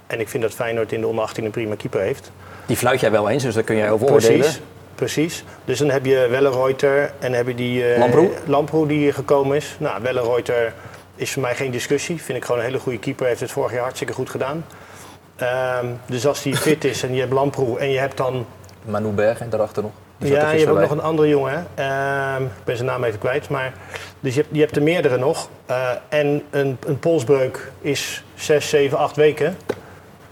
En 0.08 0.20
ik 0.20 0.30
vind 0.30 0.44
dat 0.44 0.54
Feyenoord 0.54 0.92
in 0.92 1.02
de 1.02 1.08
onder 1.08 1.24
18 1.24 1.46
een 1.46 1.52
prima 1.52 1.76
keeper 1.76 2.02
heeft. 2.02 2.32
Die 2.66 2.78
fluit 2.78 3.00
jij 3.00 3.12
wel 3.12 3.30
eens, 3.30 3.44
dus 3.44 3.54
daar 3.54 3.64
kun 3.64 3.76
jij 3.76 3.92
over 3.92 4.12
oordelen. 4.12 4.40
Precies, 4.40 4.62
precies. 4.96 5.44
Dus 5.66 5.80
dan 5.80 5.90
heb 5.90 6.06
je 6.06 6.28
Wellenreuter 6.30 7.14
en 7.20 7.34
heb 7.34 7.48
je 7.48 7.56
die 7.56 7.98
Lamproe? 7.98 8.30
Lamproe 8.46 8.88
die 8.88 9.14
gekomen 9.14 9.58
is. 9.58 9.76
Nou, 9.80 10.02
Wellenreuter 10.02 10.74
is 11.16 11.32
voor 11.32 11.42
mij 11.42 11.56
geen 11.56 11.72
discussie. 11.72 12.22
Vind 12.22 12.38
ik 12.38 12.46
gewoon 12.46 12.60
een 12.60 12.68
hele 12.68 12.80
goede 12.80 13.00
keeper. 13.00 13.28
Heeft 13.28 13.40
het 13.40 13.52
vorig 13.52 13.72
jaar 13.72 13.82
hartstikke 13.82 14.14
goed 14.14 14.30
gedaan. 14.30 14.66
Ehm, 15.38 15.86
dus 16.06 16.28
als 16.28 16.42
die 16.42 16.56
fit 16.58 16.84
is 16.84 17.04
en 17.04 17.14
je 17.14 17.20
hebt 17.20 17.34
Lamproe 17.34 17.80
en 17.80 17.90
je 17.90 18.00
hebt 18.00 18.18
dan... 18.18 18.46
Manu 18.86 19.10
Bergen 19.10 19.50
daarachter 19.50 19.84
nog. 19.84 19.92
Die 20.18 20.32
Ja, 20.34 20.52
je 20.52 20.58
hebt 20.58 20.72
ook 20.72 20.80
nog 20.80 20.92
een 20.92 21.02
andere 21.02 21.28
jongen. 21.28 21.68
hè. 21.76 21.84
Ehm, 21.84 22.44
ik 22.44 22.64
ben 22.64 22.76
zijn 22.76 22.88
naam 22.88 23.04
even 23.04 23.20
kwijt. 23.20 23.50
Maar, 23.50 23.74
dus 24.20 24.36
je 24.36 24.42
hebt, 24.42 24.56
je 24.56 24.62
hebt 24.62 24.76
er 24.76 24.82
meerdere 24.84 25.18
nog. 25.18 25.50
Eh, 25.66 25.90
en 26.10 26.44
een, 26.50 26.78
een 26.86 27.00
polsbreuk 27.00 27.72
is 27.82 28.24
6, 28.36 28.70
7, 28.70 28.98
8 28.98 29.16
weken. 29.16 29.58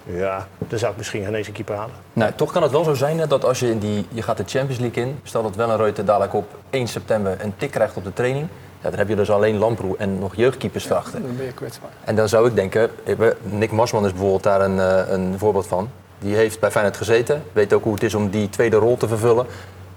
Ja, 0.04 0.48
dan 0.58 0.80
zou 0.80 0.92
ik 0.92 0.98
misschien 0.98 1.24
geen 1.24 1.36
eens 1.36 1.48
een 1.48 1.54
keeper 1.54 1.76
halen. 1.76 1.94
Nou, 2.14 2.32
toch 2.36 2.52
kan 2.52 2.62
het 2.64 2.72
wel 2.72 2.84
zo 2.84 2.94
zijn 2.94 3.20
hè, 3.20 3.28
dat 3.28 3.46
als 3.46 3.60
je 3.60 3.70
in 3.70 3.80
die, 3.80 4.06
je 4.10 4.22
gaat 4.22 4.38
de 4.38 4.44
Champions 4.46 4.80
League 4.82 5.04
in, 5.04 5.20
stel 5.24 5.44
dat 5.44 5.56
Wellenreuter 5.56 6.06
dadelijk 6.06 6.34
op 6.34 6.46
1 6.70 6.88
september 6.88 7.38
een 7.42 7.54
tik 7.58 7.72
krijgt 7.72 7.96
op 7.98 8.04
de 8.04 8.14
training, 8.14 8.48
ja, 8.86 8.92
dan 8.92 9.00
heb 9.00 9.10
je 9.10 9.16
dus 9.16 9.30
alleen 9.32 9.58
Lamproe 9.58 9.98
en 9.98 10.20
nog 10.20 10.36
jeugdkeepers 10.36 10.86
erachter. 10.90 11.22
Dan 11.22 11.36
ben 11.38 11.46
je 11.46 11.52
kwetsbaar. 11.52 11.90
En 12.04 12.16
dan 12.16 12.30
zou 12.30 12.48
ik 12.48 12.56
denken, 12.56 12.90
eh, 13.04 13.16
Nick 13.44 13.72
Marsman 13.72 14.06
is 14.06 14.12
bijvoorbeeld 14.12 14.44
daar 14.44 14.62
een, 14.62 14.80
eh, 14.80 15.12
een 15.14 15.36
voorbeeld 15.38 15.68
van. 15.68 15.90
Die 16.20 16.36
heeft 16.36 16.60
bij 16.60 16.72
Feyenoord 16.72 16.98
gezeten, 16.98 17.44
weet 17.54 17.74
ook 17.74 17.84
hoe 17.84 17.94
het 17.94 18.04
is 18.04 18.14
om 18.16 18.30
die 18.30 18.50
tweede 18.50 18.76
rol 18.78 18.98
te 18.98 19.08
vervullen. 19.08 19.46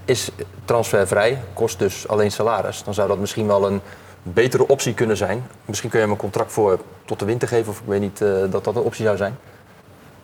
Is 0.04 0.30
transfervrij, 0.64 1.38
kost 1.52 1.78
dus 1.78 2.08
alleen 2.08 2.30
salaris. 2.32 2.82
Dan 2.84 2.94
zou 2.94 3.08
dat 3.08 3.18
misschien 3.18 3.46
wel 3.46 3.66
een 3.66 3.80
betere 4.22 4.68
optie 4.68 4.94
kunnen 4.94 5.16
zijn. 5.16 5.46
Misschien 5.64 5.90
kun 5.90 5.98
je 5.98 6.04
hem 6.04 6.14
een 6.14 6.20
contract 6.20 6.52
voor 6.52 6.78
tot 7.04 7.18
de 7.18 7.24
winter 7.24 7.48
geven, 7.48 7.72
of 7.72 7.78
ik 7.78 7.86
weet 7.86 8.00
niet 8.00 8.20
eh, 8.20 8.28
dat 8.50 8.64
dat 8.64 8.76
een 8.76 8.82
optie 8.82 9.04
zou 9.04 9.16
zijn. 9.16 9.38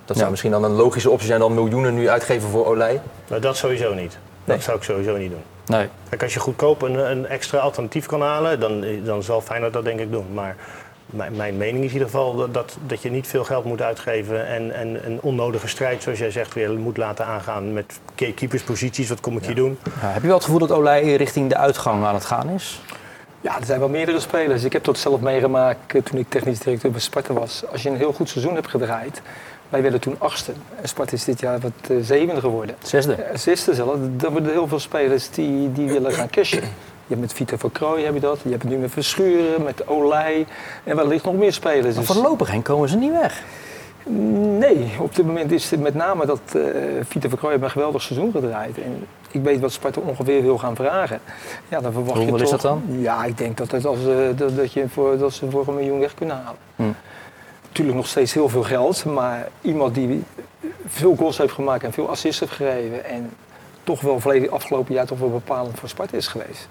Dat 0.05 0.17
zou 0.17 0.21
Ja. 0.25 0.31
misschien 0.31 0.51
dan 0.51 0.65
een 0.65 0.73
logische 0.75 1.11
optie 1.11 1.27
zijn 1.27 1.41
dan 1.41 1.55
miljoenen 1.55 1.95
nu 1.95 2.09
uitgeven 2.09 2.49
voor 2.49 2.67
Olij. 2.67 3.01
Nou, 3.29 3.41
dat 3.41 3.57
sowieso 3.57 3.95
niet. 3.95 4.19
Nee. 4.45 4.57
Dat 4.57 4.65
zou 4.65 4.77
ik 4.77 4.83
sowieso 4.83 5.17
niet 5.17 5.31
doen. 5.31 5.43
Nee. 5.67 5.89
Kijk, 6.09 6.23
als 6.23 6.35
je 6.35 6.41
goedkoop 6.41 6.83
een, 6.83 7.11
een 7.11 7.27
extra 7.27 7.59
alternatief 7.59 8.07
kan 8.07 8.23
halen, 8.23 8.61
dan, 8.61 8.85
dan 9.05 9.23
zal 9.23 9.41
Feyenoord 9.41 9.73
dat 9.73 9.85
denk 9.85 10.01
ik 10.01 10.11
doen. 10.11 10.27
Maar 10.35 10.57
mijn, 11.07 11.37
mijn 11.37 11.57
mening 11.57 11.79
is 11.85 11.87
in 11.89 11.93
ieder 11.93 12.09
geval 12.09 12.35
dat, 12.37 12.55
dat, 12.55 12.77
dat 12.87 13.03
je 13.03 13.11
niet 13.11 13.27
veel 13.27 13.45
geld 13.45 13.65
moet 13.65 13.83
uitgeven 13.83 14.47
en, 14.47 14.75
en 14.75 15.07
een 15.07 15.19
onnodige 15.23 15.69
strijd, 15.69 16.03
zoals 16.03 16.19
jij 16.19 16.31
zegt, 16.31 16.55
weer 16.55 16.71
moet 16.71 16.97
laten 16.97 17.27
aangaan 17.27 17.73
met 17.73 18.01
ke- 18.15 18.33
keepersposities. 18.33 19.09
Wat 19.09 19.21
kom 19.21 19.37
ik 19.37 19.45
hier 19.45 19.55
doen? 19.55 19.79
Ja, 20.01 20.09
heb 20.09 20.21
je 20.21 20.27
wel 20.27 20.37
het 20.37 20.45
gevoel 20.45 20.61
dat 20.61 20.71
Olij 20.73 21.15
richting 21.17 21.49
de 21.49 21.57
uitgang 21.57 22.05
aan 22.05 22.15
het 22.15 22.25
gaan 22.25 22.49
is? 22.49 22.81
Ja, 23.41 23.59
er 23.59 23.67
zijn 23.67 23.79
wel 23.79 23.89
meerdere 23.89 24.21
spelers. 24.21 24.65
Ik 24.65 24.73
heb 24.73 24.85
dat 24.85 24.99
zelf 24.99 25.21
meegemaakt 25.21 25.95
eh, 25.95 26.03
toen 26.03 26.19
ik 26.19 26.27
technisch 26.29 26.59
directeur 26.59 26.91
bij 26.91 27.01
Sparta 27.01 27.33
was. 27.35 27.63
Als 27.73 27.83
je 27.83 27.89
een 27.89 27.97
heel 27.97 28.13
goed 28.13 28.29
seizoen 28.29 28.55
hebt 28.55 28.69
gedraaid, 28.69 29.23
wij 29.69 29.83
werden 29.83 30.01
toen 30.01 30.17
achtste. 30.19 30.53
En 30.81 30.89
Sparta 30.89 31.13
is 31.13 31.25
dit 31.25 31.41
jaar 31.41 31.61
wat 31.61 31.73
eh, 31.91 31.97
zevende 32.03 32.41
geworden. 32.41 32.75
Zesde. 32.83 33.15
Eh, 33.15 33.37
Zesde 33.37 33.75
zelf. 33.75 33.97
Dan 34.17 34.33
worden 34.33 34.53
heel 34.53 34.69
veel 34.69 34.79
spelers 34.79 35.31
die, 35.31 35.73
die 35.73 35.89
willen 35.89 36.13
gaan 36.13 36.31
cashen. 36.31 36.61
Je 37.07 37.11
hebt 37.15 37.21
met 37.21 37.33
Vita 37.33 37.59
van 37.59 37.73
Krooi 37.73 38.05
heb 38.05 38.15
je 38.15 38.21
dat. 38.21 38.39
Je 38.43 38.51
hebt 38.51 38.63
het 38.63 38.73
nu 38.73 38.79
met 38.79 38.91
Verschuren, 38.91 39.63
met 39.63 39.89
Olij. 39.89 40.47
En 40.85 40.97
wellicht 40.97 41.25
nog 41.25 41.35
meer 41.35 41.53
spelers. 41.53 41.97
Maar 41.97 42.05
Dus- 42.05 42.15
voorlopig 42.15 42.51
heen 42.51 42.63
komen 42.63 42.89
ze 42.89 42.97
niet 42.97 43.13
weg. 43.13 43.43
Nee, 44.59 44.91
op 44.99 45.15
dit 45.17 45.27
moment 45.27 45.53
is 45.53 45.71
het 45.71 45.81
met 45.81 45.95
name 45.95 46.27
dat 46.27 46.41
eh 46.55 46.61
Vita 47.09 47.29
van 47.29 47.39
Krooi 47.39 47.53
heeft 47.53 47.65
een 47.65 47.71
geweldig 47.71 48.03
seizoen 48.03 48.31
gedraaid. 48.31 48.79
En 48.79 49.07
ik 49.31 49.43
weet 49.43 49.61
wat 49.61 49.73
Sparta 49.73 50.01
ongeveer 50.01 50.43
wil 50.43 50.59
gaan 50.59 50.77
vragen. 50.77 51.21
Ja, 51.69 51.81
dan 51.81 51.93
verwacht 51.93 52.21
je 52.21 52.27
Hoeveel 52.27 52.45
is 52.45 52.51
toch... 52.51 52.61
dat 52.61 52.71
dan? 52.87 53.01
Ja, 53.01 53.25
ik 53.25 53.39
denk 53.39 53.57
dat, 53.57 53.71
het 53.71 53.85
als, 53.87 53.99
dat, 54.37 54.57
dat, 54.57 54.73
je 54.73 54.89
voor, 54.89 55.19
dat 55.19 55.33
ze 55.33 55.51
voor 55.51 55.69
een 55.69 55.75
miljoen 55.75 55.99
weg 55.99 56.15
kunnen 56.15 56.37
halen. 56.37 56.59
Hm. 56.77 56.83
Natuurlijk 57.75 58.05
nog 58.05 58.11
steeds 58.13 58.33
heel 58.35 58.49
veel 58.49 58.63
geld, 58.63 59.05
maar 59.05 59.49
iemand 59.61 59.95
die 59.95 60.25
veel 60.87 61.15
goals 61.17 61.39
heeft 61.39 61.53
gemaakt 61.53 61.85
en 61.85 61.93
veel 61.93 62.09
assists 62.09 62.41
heeft 62.41 62.53
gegeven 62.53 63.05
en 63.05 63.31
toch 63.85 64.01
wel 64.01 64.21
volledig 64.21 64.51
afgelopen 64.51 64.95
jaar 64.95 65.07
toch 65.07 65.19
wel 65.19 65.31
bepalend 65.31 65.79
voor 65.79 65.89
Sparta 65.89 66.17
is 66.17 66.27
geweest. 66.27 66.69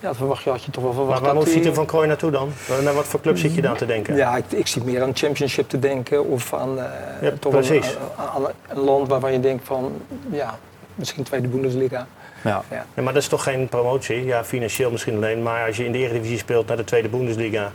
Ja, 0.00 0.06
dat 0.08 0.16
verwacht 0.16 0.42
je, 0.42 0.50
had 0.50 0.64
je 0.64 0.70
toch 0.70 0.82
wel 0.82 0.92
verwacht 0.92 1.20
Maar 1.20 1.28
waar 1.34 1.42
moet 1.42 1.48
Vito 1.52 1.72
van 1.72 1.86
Krooi 1.86 2.06
naartoe 2.08 2.30
dan? 2.30 2.52
Naar 2.82 2.94
wat 2.94 3.04
voor 3.06 3.20
club 3.20 3.38
zit 3.38 3.54
je 3.54 3.60
dan 3.62 3.76
te 3.76 3.86
denken? 3.86 4.16
ja, 4.16 4.36
ik, 4.36 4.44
ik 4.48 4.66
zie 4.66 4.84
meer 4.84 5.02
aan 5.02 5.16
championship 5.16 5.68
te 5.68 5.78
denken 5.78 6.24
of 6.26 6.54
aan, 6.54 6.78
eh, 6.78 6.84
Ja, 7.20 7.30
toch 7.40 7.52
een, 7.52 7.58
precies. 7.58 7.96
aan- 8.16 8.28
aan 8.44 8.50
een 8.68 8.78
land 8.80 9.08
waarvan 9.08 9.32
je 9.32 9.40
denkt 9.40 9.66
van, 9.66 9.92
ja, 10.30 10.58
misschien 10.94 11.22
tweede 11.22 11.48
Bundesliga. 11.48 12.06
Ja. 12.44 12.62
Ja. 12.70 12.86
Ja, 12.94 13.02
maar 13.02 13.12
dat 13.12 13.22
is 13.22 13.28
toch 13.28 13.42
geen 13.42 13.68
promotie? 13.68 14.24
Ja, 14.24 14.44
financieel 14.44 14.90
misschien 14.90 15.16
alleen. 15.16 15.42
Maar 15.42 15.66
als 15.66 15.76
je 15.76 15.84
in 15.84 15.92
de 15.92 15.98
Eredivisie 15.98 16.38
speelt 16.38 16.66
naar 16.66 16.76
de 16.76 16.84
Tweede 16.84 17.08
Bundesliga. 17.08 17.72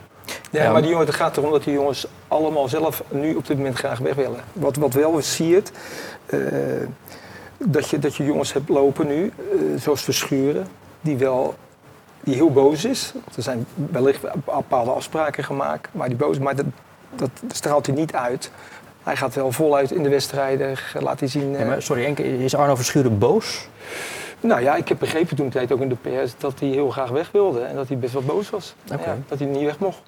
Ja, 0.52 0.72
maar 0.72 0.82
die 0.82 0.90
jongen, 0.90 1.06
het 1.06 1.16
gaat 1.16 1.38
erom 1.38 1.52
dat 1.52 1.64
die 1.64 1.74
jongens 1.74 2.08
allemaal 2.28 2.68
zelf 2.68 3.04
nu 3.10 3.36
op 3.36 3.48
dit 3.48 3.58
moment 3.58 3.78
graag 3.78 4.00
weg 4.00 4.16
willen. 4.16 4.40
Wat, 4.54 4.76
wat 4.76 4.94
wel 4.94 5.20
je 5.38 5.56
het, 5.56 5.72
eh, 6.26 6.40
dat, 7.58 7.90
je, 7.90 8.00
dat 8.00 8.16
je 8.16 8.26
jongens 8.26 8.54
hebt 8.54 8.70
lopen 8.70 9.08
nu, 9.08 9.32
eh, 9.38 9.58
zoals 9.80 10.04
Verschuren, 10.04 10.68
die 11.02 11.18
wel 11.18 11.56
die 12.26 12.36
heel 12.36 12.52
boos 12.52 12.86
is. 12.86 13.14
Er 13.36 13.44
zijn 13.44 13.66
wellicht 13.92 14.22
bepaalde 14.46 14.92
afspraken 14.92 15.44
gemaakt, 15.44 15.90
maar 15.92 16.08
die 16.08 16.18
boos, 16.18 16.40
maar 16.40 16.56
dat, 16.56 16.66
dat 17.16 17.30
straalt 17.48 17.86
hij 17.86 17.96
niet 17.96 18.14
uit. 18.14 18.52
Hij 19.04 19.16
gaat 19.16 19.36
wel 19.36 19.52
voluit 19.52 19.92
in 19.92 20.04
de 20.04 20.10
wedstrijden, 20.10 20.78
laat 21.00 21.20
hij 21.20 21.30
zien. 21.30 21.52
Ja, 21.52 21.58
eh, 21.58 21.68
maar 21.68 21.82
sorry 21.82 22.04
Henk, 22.04 22.20
is 22.20 22.56
Arno 22.56 22.76
Verschuren 22.76 23.18
boos? 23.18 23.68
Nou 24.40 24.62
ja, 24.62 24.76
ik 24.76 24.88
heb 24.88 25.00
begrepen 25.00 25.36
toen 25.36 25.50
tijd 25.50 25.72
ook 25.72 25.82
in 25.82 25.90
de 25.90 25.96
PS 25.96 26.34
dat 26.38 26.60
hij 26.60 26.70
heel 26.70 26.90
graag 26.90 27.10
weg 27.10 27.32
wilde. 27.32 27.62
En 27.62 27.76
dat 27.76 27.88
hij 27.88 27.98
best 27.98 28.14
wel 28.14 28.22
boos 28.22 28.50
was. 28.50 28.76
Ja, 28.84 29.18
dat 29.28 29.40
hij 29.40 29.48
niet 29.48 29.64
weg 29.64 29.80
mocht. 29.80 30.02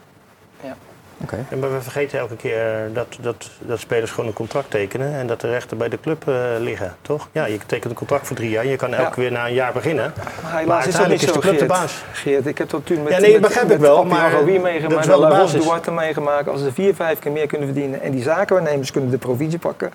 Oké. 1.23 1.45
Ja, 1.49 1.57
maar 1.57 1.73
we 1.73 1.81
vergeten 1.81 2.19
elke 2.19 2.35
keer 2.35 2.89
dat, 2.93 3.17
dat, 3.21 3.49
dat 3.59 3.79
spelers 3.79 4.11
gewoon 4.11 4.25
een 4.27 4.33
contract 4.35 4.69
tekenen 4.71 5.13
en 5.13 5.27
dat 5.27 5.41
de 5.41 5.49
rechten 5.49 5.77
bij 5.77 5.89
de 5.89 5.99
club 5.99 6.27
eh, 6.27 6.35
liggen, 6.59 6.95
toch? 7.01 7.27
Ja, 7.31 7.45
je 7.45 7.57
tekent 7.65 7.85
een 7.91 7.97
contract 7.97 8.27
voor 8.27 8.35
drie 8.35 8.49
jaar, 8.49 8.65
je 8.65 8.75
kan 8.75 8.93
elke 8.93 9.03
Ja. 9.03 9.09
keer 9.09 9.31
na 9.31 9.47
een 9.47 9.53
jaar 9.53 9.73
beginnen. 9.73 10.13
Maar 10.43 10.57
helaas 10.59 10.65
Maar 10.67 10.87
is 10.87 10.93
dat 10.95 11.07
niet 11.07 11.09
uiteindelijk 11.09 11.21
is 11.21 11.27
zo, 11.27 11.33
de 11.33 11.39
club 11.39 11.53
de 11.53 11.57
Geert. 11.59 11.71
baas. 11.71 12.03
Geert, 12.11 12.45
ik 12.45 12.57
heb 12.57 12.69
dat 12.69 12.85
toen 12.85 13.03
met, 13.03 13.13
Ja, 13.13 13.19
nee, 13.19 13.31
dat 13.31 13.39
met, 13.39 13.41
begrijp 13.41 13.67
met 13.67 13.75
ik 13.75 13.81
wel, 13.81 14.05
maar 14.05 14.31
dat 14.31 14.45
meegemaakt, 14.45 15.07
met 15.07 15.15
de 15.15 15.21
basis. 15.21 15.63
Duarte 15.63 15.91
meegemaakt. 15.91 16.47
Als 16.47 16.61
ze 16.61 16.71
vier, 16.73 16.95
vijf 16.95 17.19
keer 17.19 17.31
meer 17.31 17.47
kunnen 17.47 17.67
verdienen 17.67 18.01
en 18.01 18.11
die 18.11 18.23
zakenwaarnemers 18.23 18.91
kunnen 18.91 19.09
de 19.09 19.17
provisie 19.17 19.59
pakken, 19.59 19.91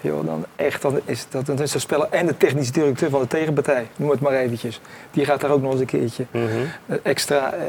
joh, 0.00 0.26
dan 0.26 0.44
echt, 0.56 0.82
dan 0.82 1.00
is 1.04 1.26
dat 1.30 1.46
dan 1.46 1.62
is 1.62 1.70
de 1.72 1.78
speler 1.78 2.06
en 2.10 2.26
de 2.26 2.36
technische 2.36 2.72
directeur 2.72 3.10
van 3.10 3.20
de 3.20 3.26
tegenpartij, 3.26 3.86
noem 3.96 4.10
het 4.10 4.20
maar 4.20 4.32
eventjes. 4.32 4.80
Die 5.10 5.24
gaat 5.24 5.40
daar 5.40 5.50
ook 5.50 5.62
nog 5.62 5.70
eens 5.72 5.80
een 5.80 5.86
keertje 5.86 6.24
Mhm. 6.30 6.44
eh, 6.86 6.96
extra 7.02 7.52
eh, 7.52 7.60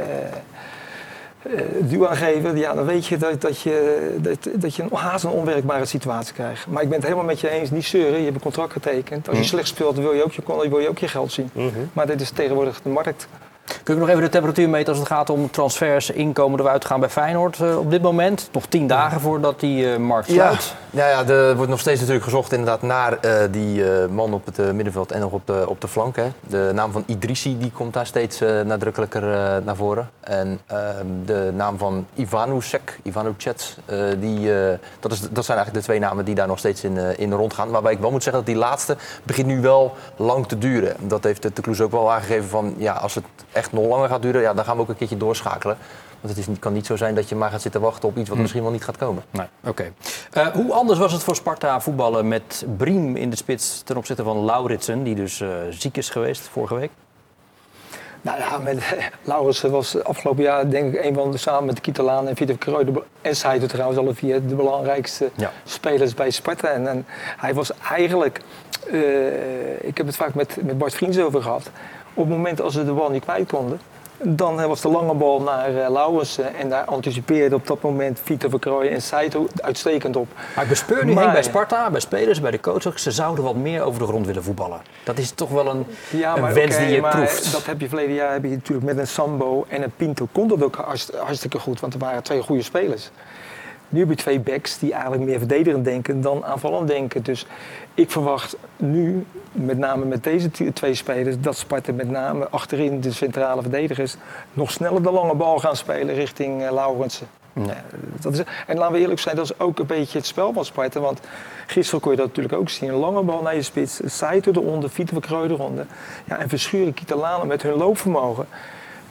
duw 1.79 2.07
aan 2.07 2.15
geven, 2.15 2.57
ja, 2.57 2.73
dan 2.73 2.85
weet 2.85 3.05
je 3.05 3.17
dat, 3.17 3.41
dat 3.41 3.61
je 3.61 4.15
dat, 4.17 4.49
dat 4.53 4.75
je 4.75 4.83
een 4.83 4.89
haast 4.91 5.23
een 5.23 5.29
onwerkbare 5.29 5.85
situatie 5.85 6.33
krijgt. 6.33 6.67
Maar 6.67 6.81
ik 6.81 6.87
ben 6.89 6.97
het 6.97 7.07
helemaal 7.07 7.27
met 7.27 7.39
je 7.39 7.49
eens, 7.49 7.71
niet 7.71 7.85
zeuren, 7.85 8.17
je 8.17 8.23
hebt 8.23 8.35
een 8.35 8.41
contract 8.41 8.71
getekend. 8.71 9.29
Als 9.29 9.37
je 9.37 9.43
slecht 9.43 9.67
speelt, 9.67 9.97
wil 9.97 10.13
je 10.13 10.23
ook 10.23 10.31
je, 10.31 10.41
wil 10.69 10.79
je, 10.79 10.89
ook 10.89 10.99
je 10.99 11.07
geld 11.07 11.31
zien. 11.31 11.49
Mhm. 11.53 11.67
Maar 11.93 12.07
dit 12.07 12.21
is 12.21 12.29
tegenwoordig 12.29 12.81
de 12.81 12.89
markt. 12.89 13.27
Kun 13.83 13.93
je 13.93 13.99
nog 13.99 14.09
even 14.09 14.21
de 14.21 14.29
temperatuur 14.29 14.69
meten 14.69 14.89
als 14.89 14.97
het 14.97 15.07
gaat 15.07 15.29
om 15.29 15.51
transfers, 15.51 16.09
inkomen, 16.09 16.59
eruit 16.59 16.85
gaan 16.85 16.99
bij 16.99 17.09
Feyenoord 17.09 17.59
eh, 17.59 17.77
op 17.77 17.91
dit 17.91 18.01
moment? 18.01 18.49
Nog 18.51 18.65
tien 18.65 18.87
dagen 18.87 19.21
voordat 19.21 19.59
die 19.59 19.91
eh, 19.91 19.97
markt 19.97 20.29
sluit. 20.29 20.73
ja, 20.89 21.07
ja, 21.07 21.25
er 21.25 21.55
wordt 21.55 21.71
nog 21.71 21.79
steeds 21.79 21.99
natuurlijk 21.99 22.25
gezocht 22.25 22.51
inderdaad 22.51 22.81
naar 22.81 23.19
eh, 23.19 23.33
die 23.51 23.83
man 24.09 24.33
op 24.33 24.45
het 24.45 24.73
middenveld 24.73 25.11
en 25.11 25.19
nog 25.19 25.31
op 25.31 25.47
de, 25.47 25.65
op 25.67 25.81
de 25.81 25.87
flank. 25.87 26.15
Hè. 26.15 26.27
De 26.47 26.71
naam 26.73 26.91
van 26.91 27.03
Idrissi 27.05 27.57
die 27.57 27.71
komt 27.71 27.93
daar 27.93 28.05
steeds 28.05 28.39
nadrukkelijker 28.65 29.21
naar 29.63 29.75
voren. 29.75 30.09
En 30.19 30.59
ehm, 30.65 31.05
de 31.25 31.51
naam 31.53 31.77
van 31.77 32.05
Ivanusek, 32.13 32.99
Ivanucet, 33.03 33.77
die, 34.19 34.51
dat, 34.99 35.11
is, 35.11 35.19
dat 35.19 35.45
zijn 35.45 35.57
eigenlijk 35.57 35.73
de 35.73 35.81
twee 35.81 35.99
namen 35.99 36.25
die 36.25 36.35
daar 36.35 36.47
nog 36.47 36.59
steeds 36.59 36.83
in, 36.83 36.97
in 37.17 37.31
rondgaan. 37.31 37.69
Waarbij 37.69 37.91
ik 37.91 37.99
wel 37.99 38.11
moet 38.11 38.23
zeggen 38.23 38.43
dat 38.45 38.53
die 38.53 38.61
laatste 38.61 38.97
begint 39.23 39.47
nu 39.47 39.61
wel 39.61 39.95
lang 40.15 40.47
te 40.47 40.57
duren. 40.57 40.95
Dat 40.99 41.23
heeft 41.23 41.55
de 41.55 41.61
Kloes 41.61 41.81
ook 41.81 41.91
wel 41.91 42.11
aangegeven 42.11 42.49
van 42.49 42.75
ja, 42.77 42.93
als 42.93 43.15
het 43.15 43.25
echt 43.57 43.71
nog 43.71 43.85
langer 43.87 44.09
gaat 44.09 44.21
duren, 44.21 44.41
ja, 44.41 44.53
dan 44.53 44.65
gaan 44.65 44.75
we 44.75 44.81
ook 44.81 44.89
een 44.89 44.97
keertje 44.97 45.17
doorschakelen. 45.17 45.77
Want 46.21 46.33
het 46.33 46.37
is, 46.37 46.47
niet- 46.47 46.59
kan 46.59 46.73
niet 46.73 46.85
zo 46.85 46.95
zijn 46.95 47.15
dat 47.15 47.29
je 47.29 47.35
maar 47.35 47.49
gaat 47.51 47.61
zitten 47.61 47.81
wachten 47.81 48.09
op 48.09 48.17
iets 48.17 48.29
wat 48.29 48.37
misschien 48.37 48.61
wel 48.63 48.71
niet 48.71 48.83
gaat 48.83 48.97
komen. 48.97 49.23
Nee, 49.31 49.45
oké. 49.65 49.91
Eh, 50.31 50.47
hoe 50.47 50.73
anders 50.73 50.99
was 50.99 51.11
het 51.11 51.23
voor 51.23 51.35
Sparta 51.35 51.81
voetballen 51.81 52.27
met 52.27 52.65
Briem 52.77 53.15
in 53.15 53.29
de 53.29 53.35
spits 53.35 53.81
ten 53.81 53.97
opzichte 53.97 54.23
van 54.23 54.45
Lauritsen, 54.45 55.03
die 55.03 55.15
dus 55.15 55.41
eh, 55.41 55.49
ziek 55.69 55.97
is 55.97 56.09
geweest 56.09 56.47
vorige 56.47 56.75
week? 56.75 56.91
Nou 58.21 58.39
ja, 58.39 58.57
met, 58.57 58.83
Laurens 59.23 59.61
was 59.61 60.03
afgelopen 60.03 60.43
jaar 60.43 60.69
denk 60.69 60.93
ik 60.93 61.03
een 61.05 61.13
van 61.13 61.31
de, 61.31 61.37
samen 61.37 61.65
met 61.65 61.81
Kietelaan 61.81 62.27
en 62.27 62.35
Vito 62.35 62.55
be- 62.85 63.03
en 63.21 63.35
Saito 63.35 63.65
trouwens 63.65 63.99
alle 63.99 64.13
vier 64.13 64.47
de 64.47 64.55
belangrijkste 64.55 65.29
Ja. 65.35 65.51
spelers 65.63 66.13
bij 66.13 66.29
Sparta. 66.29 66.67
En, 66.67 66.87
en 66.87 67.05
hij 67.37 67.53
was 67.53 67.71
eigenlijk, 67.91 68.41
eh, 68.91 69.83
ik 69.87 69.97
heb 69.97 70.05
het 70.05 70.15
vaak 70.15 70.33
met, 70.33 70.57
met 70.63 70.77
Bart 70.77 70.93
Vriends 70.93 71.19
over 71.19 71.41
gehad, 71.41 71.69
op 72.17 72.23
het 72.27 72.37
moment 72.37 72.61
als 72.61 72.73
ze 72.73 72.85
de 72.85 72.91
bal 72.91 73.09
niet 73.09 73.23
kwijt 73.23 73.47
konden, 73.51 73.79
dan 74.21 74.67
was 74.67 74.81
de 74.81 74.89
lange 74.89 75.13
bal 75.13 75.41
naar 75.41 75.71
uh, 75.71 76.59
en 76.59 76.69
daar 76.69 76.85
anticipeerde 76.85 77.55
op 77.55 77.67
dat 77.67 77.81
moment 77.81 78.19
Vito 78.23 78.49
Verkrooyen 78.49 78.91
en 78.91 79.01
Saito 79.01 79.47
uitstekend 79.61 80.15
op. 80.15 80.27
Maar 80.55 80.63
ik 80.63 80.69
bespeur 80.69 81.05
nu 81.05 81.13
Maar- 81.13 81.31
bij 81.31 81.43
Sparta, 81.43 81.89
bij 81.89 81.99
spelers, 81.99 82.41
bij 82.41 82.51
de 82.51 82.59
coach 82.59 82.87
ook, 82.87 82.97
ze 82.97 83.11
zouden 83.11 83.43
wat 83.43 83.55
meer 83.55 83.81
over 83.81 83.99
de 83.99 84.05
grond 84.07 84.25
willen 84.25 84.43
voetballen. 84.43 84.79
Dat 85.03 85.17
is 85.17 85.31
toch 85.31 85.49
wel 85.49 85.67
een, 85.67 85.85
Ja, 86.09 86.35
een 86.35 86.41
maar 86.41 86.53
wens 86.53 86.77
die 86.77 86.87
je 86.87 87.01
maar 87.01 87.15
proeft. 87.15 87.51
Dat 87.51 87.65
heb 87.65 87.81
je 87.81 87.87
verleden 87.87 88.15
jaar 88.15 88.31
heb 88.33 88.43
je 88.43 88.49
natuurlijk 88.49 88.87
met 88.87 88.97
een 88.97 89.07
Sambo 89.07 89.65
en 89.67 89.83
een 89.83 89.91
Pinto 89.97 90.27
kon 90.31 90.47
dat 90.47 90.63
ook 90.63 90.75
hartst- 90.75 91.15
hartstikke 91.15 91.59
goed, 91.59 91.79
want 91.79 91.93
er 91.93 91.99
waren 91.99 92.23
twee 92.23 92.41
goede 92.41 92.63
spelers. 92.63 93.09
Nu 93.89 93.99
heb 93.99 94.09
je 94.09 94.15
twee 94.15 94.39
backs 94.39 94.79
die 94.79 94.91
eigenlijk 94.93 95.23
meer 95.23 95.37
verdedigend 95.39 95.85
denken 95.85 96.21
dan 96.21 96.45
aanvallend 96.45 96.87
denken. 96.87 97.23
Dus 97.23 97.45
ik 97.93 98.11
verwacht 98.11 98.55
nu, 98.77 99.25
met 99.57 99.77
name 99.77 100.05
met 100.05 100.23
deze 100.23 100.51
twee 100.73 100.93
spelers, 100.93 101.35
dat 101.39 101.57
Sparta 101.57 101.93
met 101.93 102.09
name 102.09 102.49
achterin 102.49 103.01
de 103.01 103.11
centrale 103.11 103.61
verdedigers 103.61 104.15
nog 104.53 104.71
sneller 104.71 105.03
de 105.03 105.11
lange 105.11 105.35
bal 105.35 105.59
gaan 105.59 105.75
spelen 105.75 106.15
richting 106.15 106.63
eh, 106.63 106.71
Laurensen. 106.71 107.27
Ja, 107.53 107.83
dat 108.21 108.33
is, 108.33 108.43
en 108.67 108.77
laten 108.77 108.93
we 108.93 108.99
eerlijk 108.99 109.19
zijn, 109.19 109.35
dat 109.35 109.45
is 109.45 109.59
ook 109.59 109.79
een 109.79 109.85
beetje 109.85 110.17
het 110.17 110.27
spel 110.27 110.53
van 110.53 110.65
Sparta. 110.65 110.99
Want 110.99 111.19
gisteren 111.67 112.01
kon 112.01 112.11
je 112.11 112.17
dat 112.17 112.27
natuurlijk 112.27 112.55
ook 112.55 112.69
zien. 112.69 112.89
Een 112.89 112.95
lange 112.95 113.21
bal 113.21 113.41
naar 113.41 113.55
je 113.55 113.61
spits, 113.61 113.99
Saito 114.05 114.51
eronder, 114.51 114.89
Vito 114.89 115.13
van 115.13 115.21
Kreu 115.21 115.49
eronder. 115.49 115.85
Ja, 116.25 116.37
en 116.37 116.49
verschuren 116.49 116.93
Kitalanen 116.93 117.47
met 117.47 117.61
hun 117.61 117.73
loopvermogen. 117.73 118.47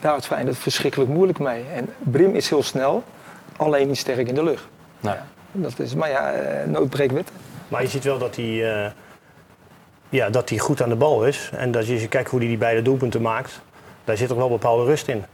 Daar 0.01 0.13
had 0.13 0.27
Feyenoord 0.27 0.57
verschrikkelijk 0.57 1.11
moeilijk 1.11 1.39
mee. 1.39 1.65
En 1.75 1.89
Brim 1.99 2.35
is 2.35 2.49
heel 2.49 2.63
snel, 2.63 3.03
alleen 3.57 3.87
niet 3.87 3.99
sterk 3.99 4.29
in 4.29 4.35
de 4.35 4.45
lucht. 4.45 4.65
Nou, 5.01 5.17
Dat 5.53 5.79
is, 5.79 5.95
maar 5.95 6.11
ja, 6.11 6.33
eh, 6.33 6.67
nood 6.67 6.89
breekt 6.89 7.13
wetten. 7.13 7.35
Maar 7.69 7.83
je 7.83 7.89
ziet 7.89 8.05
wel 8.05 8.19
dat 8.19 8.37
hij, 8.37 8.85
eh, 8.85 8.91
ja, 10.17 10.31
dat 10.31 10.49
hij 10.49 10.59
goed 10.59 10.83
aan 10.83 10.89
de 10.89 10.97
bal 10.97 11.27
is. 11.27 11.51
En 11.57 11.71
dat 11.71 11.87
je, 11.87 11.93
als 11.93 12.03
je 12.03 12.09
kijkt 12.09 12.31
hoe 12.31 12.39
hij 12.39 12.49
die 12.49 12.59
beide 12.59 12.83
doelpunten 12.83 13.23
maakt, 13.23 13.61
daar 14.05 14.17
zit 14.17 14.29
toch 14.29 14.37
wel 14.37 14.49
bepaalde 14.49 14.85
rust 14.85 15.09
in. 15.09 15.25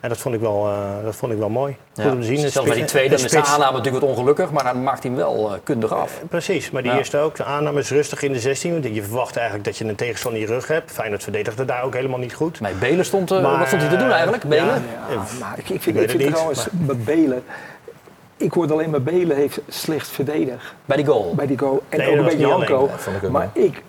En 0.00 0.08
dat 0.08 0.18
vond 0.18 0.34
ik 0.34 0.40
wel, 0.40 0.66
eh, 0.66 1.04
dat 1.04 1.16
vond 1.16 1.32
ik 1.32 1.38
wel 1.38 1.48
mooi. 1.48 1.76
Goed 1.94 2.04
ja. 2.04 2.10
om 2.10 2.20
te 2.20 2.26
zien. 2.26 2.38
Zelfs 2.38 2.68
bij 2.68 2.76
die 2.76 2.84
tweede, 2.84 3.14
is 3.14 3.22
de 3.22 3.42
aanname 3.42 3.76
natuurlijk 3.76 4.04
wat 4.04 4.14
ongelukkig, 4.14 4.50
maar 4.50 4.64
dan 4.64 4.82
maakt 4.82 5.02
hij 5.02 5.10
hem 5.12 5.20
wel 5.20 5.52
eh, 5.52 5.58
kundig 5.62 5.92
af. 5.92 6.22
Precies, 6.28 6.70
maar 6.70 6.82
die 6.82 6.90
Ja. 6.90 6.98
eerste 6.98 7.18
ook. 7.18 7.36
De 7.36 7.44
aanname 7.44 7.78
is 7.78 7.90
rustig 7.90 8.22
in 8.22 8.32
de 8.32 8.40
16. 8.40 8.72
Want 8.72 8.94
je 8.94 9.02
verwacht 9.02 9.36
eigenlijk 9.36 9.66
dat 9.66 9.76
je 9.76 9.84
een 9.84 9.94
tegenstander 9.94 10.40
in 10.40 10.46
je 10.46 10.52
rug 10.52 10.68
hebt. 10.68 10.92
Feyenoord 10.92 11.22
verdedigde 11.22 11.64
daar 11.64 11.82
ook 11.82 11.94
helemaal 11.94 12.18
niet 12.18 12.34
goed. 12.34 12.60
Nee, 12.60 12.74
Belen 12.74 13.04
stond, 13.04 13.30
eh, 13.30 13.42
Maar, 13.42 13.58
wat 13.58 13.66
stond 13.66 13.82
hij 13.82 13.90
te 13.90 13.96
doen 13.96 14.10
eigenlijk? 14.10 14.44
Belen? 14.44 14.64
ja, 14.64 14.82
Ja, 15.10 15.22
maar 15.40 15.54
ik, 15.58 15.68
ik 15.68 15.82
vind, 15.82 15.96
ik 15.96 16.02
het 16.02 16.10
vind 16.10 16.22
niet, 16.22 16.32
trouwens, 16.32 16.66
met 16.86 17.04
Belen... 17.04 17.44
Ik 18.38 18.52
hoorde 18.52 18.72
alleen 18.72 18.90
maar 18.90 19.02
Belen 19.02 19.36
heeft 19.36 19.60
slecht 19.68 20.08
verdedigd. 20.08 20.74
Bij 20.84 20.96
die 20.96 21.06
goal. 21.06 21.34
bij 21.34 21.46
die 21.46 21.58
goal. 21.58 21.82
En 21.88 21.98
Nee, 21.98 22.08
ook 22.08 22.16
dat 22.16 22.24
een 22.32 22.38
beetje. 22.38 22.66
Dat 22.66 23.24
ook 23.24 23.30
Maar 23.30 23.50
ik, 23.52 23.82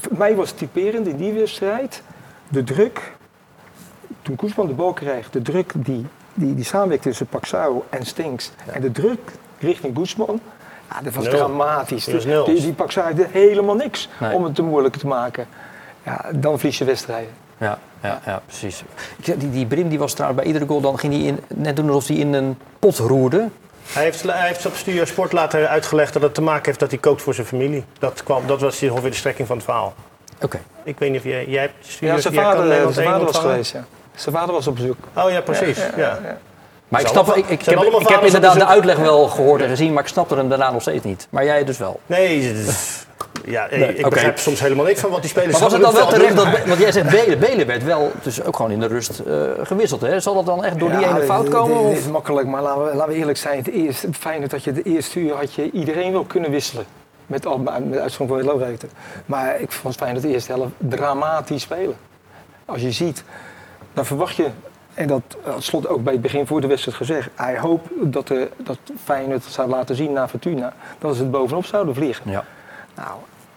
voor 0.00 0.16
mij 0.18 0.34
was 0.34 0.50
typerend 0.52 1.06
in 1.06 1.16
die 1.16 1.32
wedstrijd 1.32 2.02
de 2.48 2.64
druk. 2.64 3.12
Toen 4.22 4.36
Koesman 4.36 4.66
de 4.66 4.72
bal 4.74 4.92
kreeg, 4.92 5.30
de 5.30 5.42
druk 5.42 5.72
die, 5.76 6.06
die, 6.34 6.54
die 6.54 6.64
samenwerkt 6.64 7.02
tussen 7.02 7.26
Paxao 7.26 7.84
en 7.90 8.06
Stinks. 8.06 8.50
En 8.72 8.80
de 8.80 8.92
druk 8.92 9.18
richting 9.58 9.94
Koesman. 9.94 10.40
Ja, 10.90 11.00
dat 11.02 11.14
was 11.14 11.24
Nul. 11.24 11.32
dramatisch. 11.34 12.06
Was 12.06 12.24
Die, 12.24 12.44
die, 12.44 12.60
die 12.60 12.72
Paxao 12.72 13.14
deed 13.14 13.26
helemaal 13.30 13.74
niks 13.74 14.08
Nee. 14.20 14.34
om 14.34 14.44
het 14.44 14.54
te 14.54 14.62
moeilijk 14.62 14.96
te 14.96 15.06
maken. 15.06 15.46
Ja, 16.02 16.24
dan 16.34 16.58
verlies 16.58 16.78
je 16.78 16.84
wedstrijden. 16.84 17.30
Ja, 17.58 17.78
ja, 18.02 18.20
ja 18.24 18.42
precies. 18.46 18.82
Die, 19.36 19.50
die 19.50 19.66
Brim 19.66 19.88
die 19.88 19.98
was 19.98 20.12
trouwens 20.12 20.40
bij 20.42 20.52
iedere 20.52 20.66
goal, 20.66 20.80
dan 20.80 20.98
ging 20.98 21.12
hij 21.12 21.22
in, 21.22 21.38
net 21.48 21.76
doen 21.76 21.88
alsof 21.88 22.06
hij 22.06 22.16
in 22.16 22.32
een 22.32 22.56
pot 22.78 22.98
roerde. 22.98 23.48
Hij 23.92 24.02
heeft, 24.02 24.22
hij 24.22 24.46
heeft 24.46 24.66
op 24.66 24.74
Studio 24.74 25.04
Sport 25.04 25.32
later 25.32 25.66
uitgelegd 25.66 26.12
dat 26.12 26.22
het 26.22 26.34
te 26.34 26.42
maken 26.42 26.64
heeft 26.64 26.78
dat 26.78 26.90
hij 26.90 26.98
kookt 26.98 27.22
voor 27.22 27.34
zijn 27.34 27.46
familie. 27.46 27.84
Dat, 27.98 28.22
kwam, 28.22 28.46
dat 28.46 28.60
was 28.60 28.82
ongeveer 28.82 29.10
de 29.10 29.16
strekking 29.16 29.46
van 29.46 29.56
het 29.56 29.64
verhaal. 29.64 29.94
Oké. 30.42 30.60
Ik 30.84 30.98
weet 30.98 31.10
niet 31.10 31.18
of 31.18 31.24
jij... 31.24 31.46
jij 31.46 31.60
hebt 31.60 31.74
Studio, 31.86 32.14
Ja, 32.14 32.20
zijn 32.20 32.34
vader, 32.34 32.64
Nederland 32.64 32.94
zijn 32.94 33.06
1 33.06 33.12
vader 33.14 33.26
was 33.26 33.36
ontvangen? 33.36 33.50
geweest. 33.50 33.72
Ja. 33.72 33.84
Zijn 34.14 34.34
vader 34.34 34.54
was 34.54 34.66
op 34.66 34.74
bezoek. 34.74 34.96
Oh 35.14 35.30
ja, 35.30 35.40
precies. 35.40 35.78
Ja, 35.96 36.18
Maar 36.88 37.00
ik 37.00 37.06
snap, 37.06 37.36
ik, 37.36 37.48
ik, 37.48 37.62
heb, 37.62 37.78
ik 38.00 38.08
heb 38.08 38.24
inderdaad 38.24 38.54
de 38.54 38.66
uitleg 38.66 38.96
wel 38.96 39.28
gehoord 39.28 39.60
en 39.62 39.68
gezien, 39.68 39.92
maar 39.92 40.02
ik 40.02 40.08
snapte 40.08 40.34
hem 40.34 40.48
daarna 40.48 40.70
nog 40.70 40.80
steeds 40.82 41.04
niet. 41.04 41.26
Maar 41.30 41.44
jij 41.44 41.64
dus 41.64 41.78
wel. 41.78 42.00
Nee, 42.06 42.64
het 43.54 43.80
ja, 43.80 43.86
ik 43.86 43.98
oké. 43.98 44.08
begrijp 44.08 44.38
soms 44.38 44.60
helemaal 44.60 44.84
niks 44.84 45.00
van 45.00 45.10
wat 45.10 45.20
die 45.20 45.30
spelers 45.30 45.52
Maar 45.52 45.60
was 45.60 45.72
het 45.72 45.82
dan 45.82 45.94
wel 45.94 46.06
terecht 46.06 46.36
dat, 46.36 46.64
want 46.66 46.80
jij 46.80 46.92
zegt 46.92 47.10
Belen, 47.10 47.38
Belen 47.38 47.66
werd 47.66 47.84
wel 47.84 48.12
dus 48.22 48.42
ook 48.42 48.56
gewoon 48.56 48.70
in 48.70 48.80
de 48.80 48.86
rust 48.86 49.18
eh, 49.18 49.34
gewisseld. 49.62 50.00
Hè? 50.00 50.20
Zal 50.20 50.34
dat 50.34 50.46
dan 50.46 50.64
echt 50.64 50.78
door 50.78 50.90
die 50.90 51.06
ene 51.06 51.22
fout 51.22 51.48
komen? 51.48 51.76
Dit, 51.76 51.86
of? 51.86 51.98
is 51.98 52.06
makkelijk, 52.06 52.48
maar 52.48 52.62
laten 52.62 52.84
we, 52.84 52.94
laten 52.94 53.12
we 53.12 53.18
eerlijk 53.18 53.38
zijn. 53.38 53.58
Het 53.58 53.68
eerste, 53.68 54.08
fijn 54.12 54.48
dat 54.48 54.64
je 54.64 54.72
de 54.72 54.82
eerste 54.82 55.20
uur 55.20 55.34
had 55.34 55.54
je 55.54 55.70
iedereen 55.70 56.12
wel 56.12 56.24
kunnen 56.24 56.50
wisselen. 56.50 56.84
Met, 57.26 57.46
al, 57.46 57.58
met 57.58 57.98
uitzondering 57.98 58.48
van 58.48 58.58
Lowreten. 58.58 58.90
Maar 59.26 59.60
ik 59.60 59.72
vond 59.72 59.94
het 59.94 60.02
fijn 60.02 60.14
dat 60.14 60.22
de 60.22 60.28
eerste 60.28 60.52
helft 60.52 60.72
dramatisch 60.78 61.62
spelen. 61.62 61.96
Als 62.64 62.80
je 62.82 62.92
ziet, 62.92 63.24
dan 63.92 64.06
verwacht 64.06 64.36
je, 64.36 64.46
en 64.94 65.06
dat 65.06 65.22
had 65.42 65.62
slot 65.62 65.88
ook 65.88 66.02
bij 66.02 66.12
het 66.12 66.22
begin 66.22 66.46
voor 66.46 66.60
de 66.60 66.66
wedstrijd 66.66 66.96
gezegd. 66.96 67.28
Hij 67.34 67.58
hoopt 67.58 67.88
dat, 68.00 68.28
de, 68.28 68.50
dat 68.56 68.78
Feyenoord 69.04 69.44
zou 69.44 69.68
laten 69.68 69.96
zien 69.96 70.12
naar 70.12 70.28
Fortuna. 70.28 70.72
Dat 70.98 71.14
ze 71.14 71.22
het 71.22 71.30
bovenop 71.30 71.64
zouden 71.64 71.94
vliegen. 71.94 72.30
Ja. 72.30 72.44
Nou, 72.94 73.10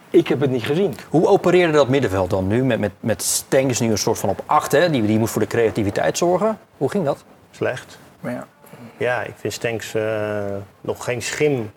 ik 0.09 0.27
heb 0.27 0.39
het 0.39 0.49
niet 0.49 0.63
gezien. 0.63 0.95
Hoe 1.09 1.27
opereerde 1.27 1.73
dat 1.73 1.89
middenveld 1.89 2.29
dan 2.29 2.47
nu? 2.47 2.63
Met, 2.63 2.79
met, 2.79 2.91
met 2.99 3.21
Stenks 3.23 3.79
nu 3.79 3.91
een 3.91 3.97
soort 3.97 4.19
van 4.19 4.29
op 4.29 4.43
acht, 4.45 4.71
hè? 4.71 4.89
Die, 4.89 5.05
die 5.05 5.19
moet 5.19 5.29
voor 5.29 5.41
de 5.41 5.47
creativiteit 5.47 6.17
zorgen. 6.17 6.57
Hoe 6.77 6.89
ging 6.89 7.05
dat? 7.05 7.23
Slecht. 7.51 7.97
Maar 8.19 8.31
ja. 8.31 8.47
Ja, 8.97 9.21
ik 9.23 9.33
vind 9.37 9.53
Stenks 9.53 9.93
eh, 9.93 10.43
nog 10.81 11.03
geen 11.03 11.21
schim 11.21 11.71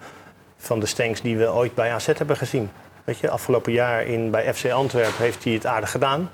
van 0.56 0.80
de 0.80 0.86
Stenks 0.86 1.20
die 1.20 1.36
we 1.36 1.52
ooit 1.52 1.74
bij 1.74 1.92
AZ 1.92 2.06
hebben 2.06 2.36
gezien. 2.36 2.70
Weet 3.04 3.18
je, 3.18 3.30
afgelopen 3.30 3.72
jaar 3.72 4.06
in, 4.06 4.30
bij 4.30 4.54
FC 4.54 4.70
Antwerpen 4.70 5.24
heeft 5.24 5.44
hij 5.44 5.52
het 5.52 5.66
aardig 5.66 5.90
gedaan. 5.90 6.30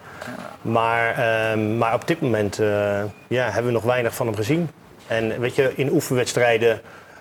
Maar, 0.62 1.14
ehm, 1.14 1.78
maar 1.78 1.94
op 1.94 2.06
dit 2.06 2.20
moment 2.20 2.58
eh, 2.58 3.02
ja, 3.28 3.44
hebben 3.44 3.66
we 3.66 3.72
nog 3.72 3.82
weinig 3.82 4.14
van 4.14 4.26
hem 4.26 4.36
gezien. 4.36 4.70
En 5.06 5.40
weet 5.40 5.54
je, 5.54 5.72
in 5.74 5.92
oefenwedstrijden 5.92 6.80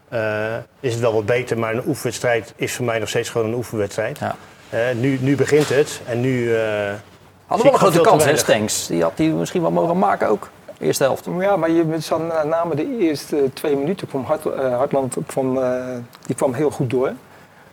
eh, 0.09 0.55
is 0.79 0.91
het 0.91 1.01
wel 1.01 1.13
wat 1.13 1.25
beter. 1.25 1.57
Maar 1.57 1.73
een 1.73 1.87
oefenwedstrijd 1.87 2.53
is 2.55 2.73
voor 2.73 2.85
mij 2.85 2.99
nog 2.99 3.09
steeds 3.09 3.29
gewoon 3.29 3.47
een 3.47 3.55
oefenwedstrijd. 3.55 4.19
Ja. 4.19 4.35
Eh, 4.69 4.79
nu, 4.95 5.17
nu 5.21 5.35
begint 5.35 5.69
het 5.69 6.01
en 6.05 6.21
nu... 6.21 6.55
eh, 6.55 6.93
Hadden 7.47 7.65
wel 7.65 7.73
een 7.73 7.79
grote 7.79 8.01
kans, 8.01 8.25
hè. 8.25 8.37
Stenks? 8.37 8.87
Die 8.87 9.01
had 9.01 9.17
die 9.17 9.29
misschien 9.31 9.61
wel 9.61 9.71
mogen 9.71 9.97
maken 9.97 10.27
ook. 10.27 10.49
Eerste 10.79 11.03
helft. 11.03 11.27
Ja, 11.39 11.55
maar 11.55 11.69
je 11.71 11.83
met 11.83 12.03
zo'n 12.03 12.27
met 12.27 12.43
name 12.45 12.75
de 12.75 12.97
eerste 12.99 13.49
twee 13.53 13.75
minuten 13.75 14.07
kwam 14.07 14.23
Hart, 14.23 14.45
eh, 14.45 14.75
Hartland 14.77 15.15
kwam, 15.25 15.57
eh, 15.57 15.85
die 16.25 16.35
kwam 16.35 16.53
heel 16.53 16.69
goed 16.69 16.89
door. 16.89 17.11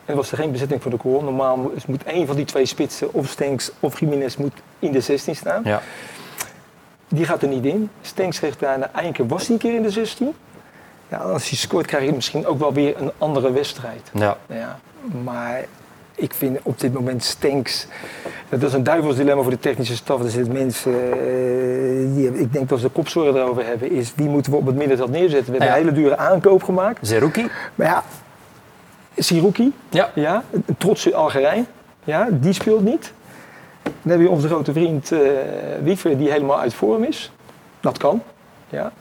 En 0.05 0.17
was 0.17 0.31
er 0.31 0.37
geen 0.37 0.53
bezetting 0.53 0.83
voor 0.83 0.91
de 0.91 0.99
goal. 0.99 1.23
Normaal 1.23 1.57
moet, 1.57 1.87
moet 1.87 2.05
één 2.05 2.27
van 2.27 2.37
die 2.37 2.45
twee 2.45 2.67
spitsen, 2.67 3.13
of 3.13 3.27
Stenks 3.29 3.71
of 3.81 4.01
Jiménez, 4.01 4.37
moet 4.37 4.53
in 4.79 4.93
de 4.93 5.01
16 5.01 5.37
staan. 5.37 5.61
Ja. 5.65 5.83
Die 7.09 7.25
gaat 7.25 7.43
er 7.43 7.49
niet 7.49 7.65
in. 7.65 7.91
Stenks 8.03 8.39
kreeg 8.39 8.57
daarna 8.59 8.91
eindelijk 8.95 9.31
was 9.31 9.43
hij 9.43 9.51
een 9.51 9.59
keer 9.61 9.75
in 9.75 9.83
de 9.83 9.91
16. 9.91 10.35
Ja, 11.09 11.17
als 11.17 11.49
hij 11.49 11.59
scoort 11.59 11.87
krijg 11.87 12.05
je 12.05 12.13
misschien 12.13 12.47
ook 12.47 12.59
wel 12.59 12.73
weer 12.73 12.95
een 13.01 13.13
andere 13.19 13.53
wedstrijd. 13.53 14.11
Ja. 14.13 14.37
Ja, 14.47 14.79
maar 15.25 15.65
ik 16.15 16.35
vind 16.35 16.59
op 16.63 16.81
dit 16.81 16.93
moment 16.93 17.25
Stenks. 17.25 17.87
Dat 18.49 18.63
is 18.63 18.73
een 18.73 18.83
duivels 18.83 19.17
dilemma 19.17 19.43
voor 19.43 19.51
de 19.51 19.59
technische 19.59 19.97
staf. 19.97 20.23
Er 20.23 20.31
zitten 20.31 20.53
mensen, 20.53 20.93
eh, 21.13 22.15
die, 22.15 22.39
ik 22.41 22.53
denk 22.53 22.69
dat 22.69 22.79
ze 22.79 22.87
de 22.87 22.93
kopzorgen 22.93 23.41
erover 23.41 23.67
hebben, 23.67 23.91
is 23.91 24.13
wie 24.17 24.29
moeten 24.29 24.53
we 24.53 24.59
op 24.59 24.67
het 24.67 24.77
middenveld 24.77 25.11
neerzetten. 25.11 25.53
We 25.53 25.59
hebben 25.59 25.69
Ja. 25.69 25.77
een 25.77 25.83
hele 25.89 25.93
dure 26.03 26.17
aankoop 26.17 26.63
gemaakt. 26.63 27.07
Zerouki. 27.07 27.49
Maar 27.75 27.87
ja, 27.87 28.03
Sirouki, 29.17 29.73
Ja. 29.89 30.11
ja, 30.15 30.43
een 30.51 30.65
trotse 30.79 31.15
Algerijn, 31.15 31.67
ja, 32.05 32.29
die 32.33 32.53
speelt 32.53 32.85
niet. 32.85 33.13
Dan 33.83 34.13
heb 34.13 34.21
je 34.21 34.29
onze 34.29 34.47
grote 34.49 34.73
vriend 34.73 35.13
eh 35.13 35.19
Wiever 35.83 36.19
die 36.19 36.31
helemaal 36.31 36.59
uit 36.61 36.75
vorm 36.75 37.05
is. 37.05 37.33
Dat 37.81 37.99
kan. 37.99 38.23
Ja. 38.69 38.93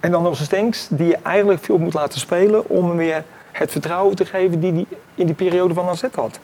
En 0.00 0.10
dan 0.10 0.26
onze 0.26 0.44
Stenks 0.44 0.86
die 0.90 1.06
je 1.06 1.18
eigenlijk 1.22 1.64
veel 1.64 1.78
moet 1.78 1.94
laten 1.94 2.20
spelen 2.20 2.68
om 2.68 2.88
hem 2.88 2.96
weer 2.96 3.24
het 3.60 3.70
vertrouwen 3.70 4.16
te 4.16 4.24
geven 4.24 4.60
die 4.60 4.72
hij 4.72 4.86
in 5.14 5.26
die 5.26 5.34
periode 5.34 5.74
van 5.74 5.88
AZ 5.88 6.04
had. 6.14 6.40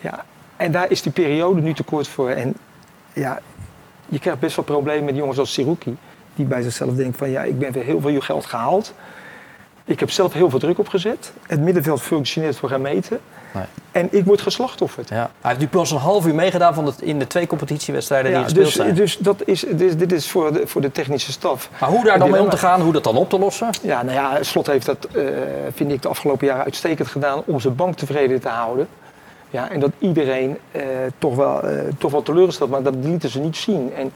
Ja. 0.00 0.24
En 0.56 0.72
daar 0.72 0.90
is 0.90 1.02
die 1.02 1.12
periode 1.12 1.60
nu 1.60 1.74
te 1.74 1.82
kort 1.82 2.08
voor. 2.08 2.30
En 2.30 2.54
ja, 3.12 3.40
je 4.08 4.18
krijgt 4.18 4.40
best 4.40 4.56
wel 4.56 4.64
problemen 4.64 5.04
met 5.04 5.16
jongens 5.16 5.38
als 5.38 5.52
Sirouki. 5.52 5.96
Die 6.34 6.46
bij 6.46 6.62
zichzelf 6.62 6.94
denkt 6.94 7.16
van 7.16 7.30
ja, 7.30 7.42
ik 7.42 7.58
ben 7.58 7.72
weer 7.72 7.84
heel 7.84 8.00
veel 8.00 8.20
geld 8.20 8.46
gehaald. 8.46 8.94
Ik 9.88 10.00
heb 10.00 10.10
zelf 10.10 10.32
heel 10.32 10.50
veel 10.50 10.58
druk 10.58 10.78
opgezet. 10.78 11.32
Het 11.46 11.60
middenveld 11.60 12.02
functioneert 12.02 12.56
voor 12.56 12.68
geen 12.68 12.80
meter. 12.80 13.18
Nee. 13.54 13.64
En 13.92 14.08
ik 14.10 14.24
word 14.24 14.40
geslachtofferd. 14.40 15.08
Ja. 15.08 15.30
Hij 15.40 15.50
heeft 15.50 15.58
nu 15.60 15.68
pas 15.68 15.90
een 15.90 15.98
half 15.98 16.26
uur 16.26 16.34
meegedaan 16.34 16.74
van 16.74 16.84
de, 16.84 16.92
in 17.00 17.18
de 17.18 17.26
twee 17.26 17.46
competitiewedstrijden 17.46 18.30
die 18.30 18.38
Ja, 18.38 18.44
gespeeld 18.44 18.64
dus, 18.66 18.74
zijn. 18.74 18.94
dus 18.94 19.18
dat 19.18 19.42
is, 19.44 19.64
dus 19.70 19.96
dit 19.96 20.12
is 20.12 20.30
voor 20.30 20.52
de, 20.52 20.66
voor 20.66 20.80
de 20.80 20.92
technische 20.92 21.32
staf. 21.32 21.70
maar 21.80 21.88
hoe 21.90 22.04
daar 22.04 22.18
dan 22.18 22.30
mee 22.30 22.40
om 22.40 22.48
te 22.50 22.56
gaan, 22.56 22.80
hoe 22.80 22.92
dat 22.92 23.04
dan 23.04 23.16
op 23.16 23.28
te 23.30 23.38
lossen? 23.38 23.70
Ja, 23.82 24.02
nou 24.02 24.14
ja, 24.16 24.42
Slot 24.42 24.66
heeft 24.66 24.86
dat, 24.86 25.08
eh, 25.12 25.24
vind 25.74 25.92
ik, 25.92 26.02
de 26.02 26.08
afgelopen 26.08 26.46
jaren 26.46 26.64
uitstekend 26.64 27.08
gedaan 27.08 27.42
om 27.44 27.60
zijn 27.60 27.74
bank 27.74 27.96
tevreden 27.96 28.40
te 28.40 28.48
houden. 28.48 28.88
Ja, 29.50 29.70
en 29.70 29.80
dat 29.80 29.90
iedereen 29.98 30.58
eh, 30.70 30.82
toch, 31.18 31.34
wel, 31.36 31.62
eh, 31.62 31.78
toch 31.98 32.10
wel 32.12 32.22
teleurgesteld, 32.22 32.70
maar 32.70 32.82
dat 32.82 32.94
lieten 33.02 33.28
ze 33.30 33.40
niet 33.40 33.56
zien. 33.56 33.92
En 33.94 34.12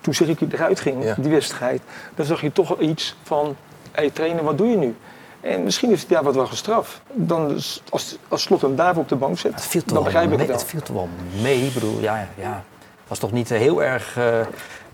toen 0.00 0.14
Siriki 0.14 0.48
eruit 0.52 0.80
ging, 0.80 1.04
Ja. 1.04 1.14
die 1.18 1.30
wedstrijd, 1.30 1.82
dan 2.14 2.26
zag 2.26 2.40
je 2.40 2.52
toch 2.52 2.78
iets 2.78 3.16
van, 3.22 3.56
hey, 3.92 4.10
trainer, 4.10 4.44
wat 4.44 4.58
doe 4.58 4.66
je 4.66 4.76
nu? 4.76 4.96
En 5.40 5.62
misschien 5.62 5.90
is 5.90 5.98
hij 6.00 6.08
daar 6.08 6.22
wat 6.24 6.34
wel 6.34 6.46
gestraft. 6.46 7.00
Dan, 7.12 7.58
als, 7.90 8.18
als 8.28 8.42
Slot 8.42 8.60
hem 8.62 8.76
daar 8.76 8.96
op 8.96 9.08
de 9.08 9.16
bank 9.16 9.38
zet, 9.38 9.52
Het 9.54 9.72
dan 9.72 9.94
wel 9.94 10.02
begrijp 10.02 10.24
ik 10.24 10.30
mee. 10.30 10.38
het 10.38 10.48
wel. 10.48 10.56
Het 10.58 10.66
viel 10.66 10.80
toch 10.82 10.96
wel 10.96 11.08
mee. 11.42 11.66
Ik 11.66 11.74
bedoel, 11.74 12.00
ja, 12.00 12.28
ja. 12.38 12.52
Het 13.00 13.08
was 13.08 13.18
toch 13.18 13.32
niet 13.32 13.48
heel 13.48 13.82
erg 13.82 14.16
eh, 14.16 14.40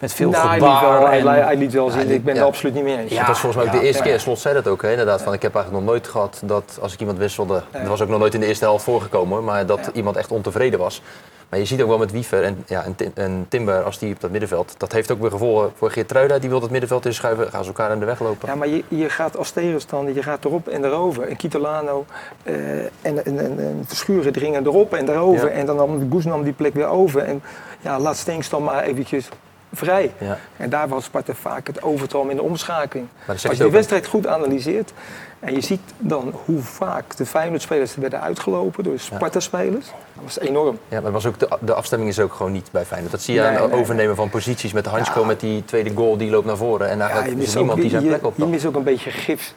met 0.01 0.13
veel 0.13 0.31
Nou, 0.31 0.49
hij, 0.49 0.59
liet 0.59 0.67
gebaar. 0.69 0.99
wel, 0.99 1.09
en- 1.09 1.45
hij 1.45 1.57
liet 1.57 1.73
wel 1.73 1.91
zien, 1.91 2.09
Ja, 2.09 2.15
ik 2.15 2.25
ben 2.25 2.35
ja. 2.35 2.41
het 2.41 2.49
absoluut 2.49 2.75
niet 2.75 2.85
mee 2.85 2.99
eens. 2.99 3.11
Ja. 3.13 3.19
dat 3.19 3.27
was 3.27 3.39
volgens 3.41 3.63
mij 3.63 3.71
ook 3.73 3.77
ja, 3.77 3.81
de 3.81 3.87
eerste 3.87 4.03
ja. 4.05 4.09
keer. 4.11 4.21
Slot 4.21 4.39
zei 4.39 4.55
dat 4.55 4.67
ook, 4.69 4.83
hè, 4.83 4.91
inderdaad. 4.91 5.23
Van, 5.23 5.33
ik 5.33 5.43
heb 5.43 5.55
eigenlijk 5.55 5.85
nog 5.85 5.95
nooit 5.95 6.09
gehad 6.09 6.41
dat 6.45 6.79
als 6.81 6.93
ik 6.93 7.01
iemand 7.01 7.19
wisselde... 7.19 7.63
Ja. 7.73 7.79
Dat 7.79 7.89
was 7.89 8.03
ook 8.03 8.09
nog 8.09 8.19
nooit 8.19 8.35
in 8.35 8.41
de 8.41 8.47
eerste 8.47 8.65
helft 8.65 8.85
voorgekomen, 8.85 9.45
maar 9.45 9.67
dat 9.67 9.79
Ja. 9.85 9.93
iemand 9.93 10.17
echt 10.17 10.31
ontevreden 10.31 10.79
was. 10.79 11.03
Maar 11.49 11.59
je 11.59 11.65
ziet 11.65 11.83
ook 11.83 11.89
wel 11.89 11.99
met 11.99 12.11
Wiever 12.13 12.43
en, 12.45 12.65
ja, 12.67 12.85
en, 12.85 12.95
Tim- 12.95 13.11
en 13.15 13.47
Timber 13.49 13.83
als 13.83 13.99
die 13.99 14.15
op 14.15 14.21
dat 14.21 14.31
middenveld. 14.31 14.75
Dat 14.79 14.93
heeft 14.93 15.11
ook 15.11 15.21
weer 15.21 15.31
gevolgen 15.31 15.73
voor 15.77 15.91
Geertruida. 15.91 16.39
Die 16.39 16.49
wil 16.51 16.61
het 16.61 16.71
middenveld 16.71 17.07
inschuiven. 17.07 17.51
Gaan 17.51 17.63
ze 17.63 17.69
elkaar 17.69 17.93
in 17.93 17.99
de 17.99 18.05
weg 18.05 18.21
lopen. 18.21 18.49
Ja, 18.49 18.55
maar 18.55 18.69
je, 18.69 18.85
je 18.89 19.09
gaat 19.09 19.37
als 19.37 19.51
tegenstander, 19.51 20.15
je 20.15 20.23
gaat 20.23 20.45
erop 20.45 20.69
en 20.69 20.85
erover. 20.85 21.29
En 21.29 21.37
Kitolano 21.37 22.05
eh, 22.43 22.55
en, 22.79 22.91
en, 23.03 23.25
en, 23.25 23.39
en 23.39 23.85
Verschuren 23.87 24.33
dringen 24.33 24.67
erop 24.67 24.95
en 24.95 25.09
erover. 25.09 25.49
Ja. 25.49 25.55
En 25.55 25.67
dan 25.67 25.77
nam 25.77 26.09
Goes 26.11 26.25
nam 26.25 26.43
die 26.43 26.53
plek 26.53 26.75
weer 26.75 26.87
over. 26.87 27.23
En 27.23 27.43
ja, 27.81 27.99
laat 28.01 28.17
Stenks 28.17 28.49
dan 28.49 28.63
maar 28.63 28.83
eventjes 28.83 29.29
vrij. 29.73 30.13
Ja. 30.19 30.39
En 30.57 30.71
daar 30.71 30.89
was 30.89 31.05
Sparta 31.05 31.35
vaak 31.35 31.67
het 31.67 31.83
overtal 31.83 32.29
in 32.29 32.37
de 32.37 32.43
omschakeling. 32.43 33.09
Als 33.27 33.43
je 33.43 33.49
de 33.57 33.71
wedstrijd 33.71 34.07
goed 34.07 34.27
analyseert 34.27 34.93
en 35.41 35.55
je 35.55 35.61
ziet 35.61 35.81
dan 35.99 36.35
hoe 36.45 36.61
vaak 36.63 37.17
de 37.17 37.27
Feyenoord-spelers 37.27 37.95
er 37.95 38.01
werden 38.01 38.21
uitgelopen 38.21 38.85
door 38.85 38.99
Sparta-spelers, 38.99 39.87
dat 39.87 40.25
was 40.25 40.39
enorm. 40.39 40.79
Ja, 40.89 41.01
maar 41.01 41.11
was 41.13 41.27
ook 41.27 41.39
de, 41.39 41.49
de 41.61 41.75
afstemming 41.75 42.11
is 42.11 42.21
ook 42.21 42.33
gewoon 42.33 42.53
niet 42.53 42.69
bij 42.71 42.85
Feyenoord. 42.85 43.13
Dat 43.13 43.23
zie 43.23 43.35
je 43.35 43.41
Nee, 43.41 43.49
aan 43.49 43.55
het 43.55 43.63
nee, 43.65 43.73
nee. 43.73 43.81
overnemen 43.83 44.17
van 44.17 44.31
posities 44.31 44.73
met 44.73 44.87
Hansko 44.87 45.21
Ja. 45.21 45.27
met 45.27 45.41
die 45.41 45.65
tweede 45.65 45.91
goal 45.95 46.17
die 46.17 46.31
loopt 46.31 46.47
naar 46.47 46.57
voren. 46.57 46.89
En 46.89 46.99
je 46.99 47.43
is 47.43 47.55
niemand 47.55 47.81
die 47.81 47.91
zijn 47.91 48.07
plek 48.07 48.27
op 48.27 48.37
je 48.37 48.47
mist 48.47 48.65
ook 48.67 48.77
een 48.77 48.83
beetje 48.83 49.11
gif. 49.11 49.55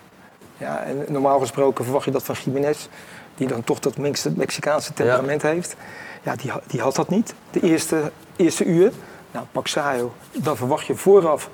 Ja, 0.57 0.83
en 0.83 1.05
normaal 1.07 1.39
gesproken 1.39 1.83
verwacht 1.83 2.05
je 2.05 2.11
dat 2.11 2.23
van 2.23 2.35
Jiménez, 2.43 2.87
die 3.35 3.47
dan 3.47 3.63
toch 3.63 3.79
dat 3.79 3.97
Mex- 3.97 4.27
Mexicaanse 4.35 4.93
temperament 4.93 5.41
heeft. 5.41 5.75
Ja, 6.23 6.35
die, 6.35 6.51
die 6.67 6.81
had 6.81 6.95
dat 6.95 7.09
niet. 7.09 7.33
De 7.51 7.59
eerste, 7.59 8.11
eerste 8.35 8.65
uur, 8.65 8.91
nou, 9.31 9.45
Paxayo, 9.51 10.13
dan 10.31 10.57
verwacht 10.57 10.85
je 10.85 10.95
vooraf 10.95 11.49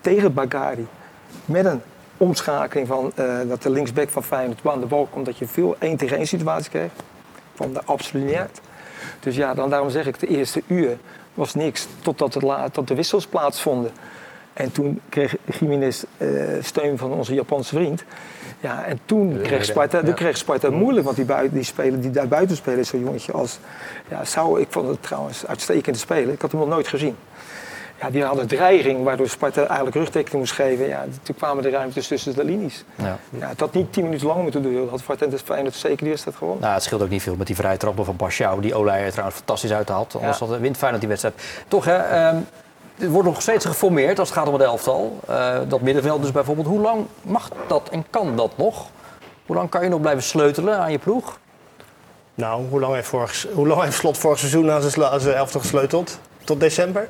tegen 0.00 0.34
Bagari 0.34 0.86
met 1.44 1.64
een 1.64 1.80
omschakeling 2.16 2.86
van 2.86 3.12
eh, 3.14 3.38
dat 3.48 3.62
de 3.62 3.70
linksback 3.70 4.08
van 4.08 4.24
Feyenoord 4.24 4.66
aan 4.66 4.80
de 4.80 4.86
bal 4.86 5.08
komt, 5.10 5.26
dat 5.26 5.38
je 5.38 5.46
veel 5.46 5.76
1 5.78 5.96
tegen 5.96 6.16
1 6.16 6.26
situaties 6.26 6.68
krijgt. 6.68 6.94
Kwam 7.54 7.72
daar 7.72 7.82
absoluut 7.84 8.24
niet. 8.26 8.60
Dus 9.20 9.36
ja, 9.36 9.54
dan, 9.54 9.70
daarom 9.70 9.90
zeg 9.90 10.06
ik, 10.06 10.18
de 10.18 10.26
eerste 10.26 10.62
uur 10.66 10.98
was 11.34 11.54
niks 11.54 11.86
totdat 12.00 12.42
la- 12.42 12.68
tot 12.68 12.88
de 12.88 12.94
wissels 12.94 13.26
plaatsvonden. 13.26 13.90
En 14.52 14.72
toen 14.72 15.00
kreeg 15.08 15.36
Jiménez 15.58 16.02
eh, 16.16 16.28
steun 16.60 16.98
van 16.98 17.12
onze 17.12 17.34
Japanse 17.34 17.74
vriend. 17.74 18.04
Ja, 18.62 18.84
en 18.84 19.00
toen 19.04 19.40
kreeg 19.42 19.64
Sparta, 19.64 20.02
toen 20.02 20.14
kreeg 20.14 20.36
Sparta 20.36 20.66
het 20.66 20.76
moeilijk, 20.76 21.04
want 21.04 21.16
die, 21.16 21.24
buiten, 21.24 21.54
die, 21.54 21.64
speler, 21.64 22.00
die 22.00 22.10
daar 22.10 22.28
buiten 22.28 22.56
spelen 22.56 22.86
zo'n 22.86 23.00
jongetje 23.00 23.32
als... 23.32 23.58
Ja, 24.08 24.24
zou, 24.24 24.60
ik 24.60 24.66
vond 24.70 24.88
het 24.88 25.02
trouwens 25.02 25.46
uitstekend 25.46 25.98
spelen. 25.98 26.34
Ik 26.34 26.40
had 26.40 26.50
hem 26.50 26.60
nog 26.60 26.68
nooit 26.68 26.88
gezien. 26.88 27.16
Ja, 28.00 28.10
die 28.10 28.24
hadden 28.24 28.46
dreiging, 28.46 29.04
waardoor 29.04 29.28
Sparta 29.28 29.60
eigenlijk 29.66 29.96
rugdekking 29.96 30.36
moest 30.36 30.52
geven. 30.52 30.88
Ja, 30.88 31.04
toen 31.22 31.36
kwamen 31.36 31.62
de 31.62 31.70
ruimtes 31.70 32.06
tussen 32.06 32.34
de 32.34 32.44
linies. 32.44 32.84
Ja. 32.94 33.18
Ja, 33.30 33.48
het 33.48 33.60
had 33.60 33.74
niet 33.74 33.92
tien 33.92 34.04
minuten 34.04 34.26
lang 34.26 34.42
moeten 34.42 34.62
duren. 34.62 34.88
Had 34.88 34.98
Sparta 34.98 35.26
en 35.26 35.38
Feyenoord 35.38 35.74
zeker 35.74 35.90
eerste 35.90 36.08
wedstrijd 36.08 36.36
gewonnen. 36.36 36.62
Nou, 36.62 36.74
het 36.74 36.82
scheelt 36.82 37.02
ook 37.02 37.08
niet 37.08 37.22
veel 37.22 37.36
met 37.36 37.46
die 37.46 37.56
vrije 37.56 37.76
trappen 37.76 38.04
van 38.04 38.16
Paschau, 38.16 38.60
die 38.60 38.74
Olij 38.74 39.04
er 39.04 39.10
trouwens 39.10 39.36
fantastisch 39.36 39.72
uithaalt. 39.72 40.14
Anders 40.14 40.38
Ja. 40.38 40.46
had 40.46 40.58
wint 40.58 40.76
Feyenoord 40.76 41.00
die 41.00 41.08
wedstrijd. 41.10 41.64
Toch, 41.68 41.84
hè, 41.84 41.96
ehm, 41.96 42.36
er 42.98 43.08
wordt 43.08 43.28
nog 43.28 43.42
steeds 43.42 43.64
geformeerd 43.64 44.18
als 44.18 44.28
het 44.28 44.38
gaat 44.38 44.46
om 44.46 44.52
het 44.52 44.62
elftal. 44.62 45.20
Eh, 45.26 45.58
dat 45.68 45.80
middenveld 45.80 46.22
dus 46.22 46.32
bijvoorbeeld. 46.32 46.66
Hoe 46.66 46.80
lang 46.80 47.06
mag 47.22 47.50
dat 47.66 47.88
en 47.88 48.04
kan 48.10 48.36
dat 48.36 48.56
nog? 48.56 48.86
Hoe 49.46 49.56
lang 49.56 49.68
kan 49.68 49.82
je 49.82 49.88
nog 49.88 50.00
blijven 50.00 50.22
sleutelen 50.22 50.78
aan 50.78 50.92
je 50.92 50.98
ploeg? 50.98 51.38
Nou, 52.34 52.68
hoe 52.68 52.80
lang 52.80 52.94
heeft, 52.94 53.08
vorig, 53.08 53.46
hoe 53.54 53.66
lang 53.66 53.82
heeft 53.82 53.96
Slot 53.96 54.18
vorig 54.18 54.38
seizoen 54.38 54.70
aan 54.70 54.82
zijn, 54.82 55.06
aan 55.06 55.20
zijn 55.20 55.34
elftal 55.34 55.60
gesleuteld? 55.60 56.18
Tot 56.44 56.60
december? 56.60 57.08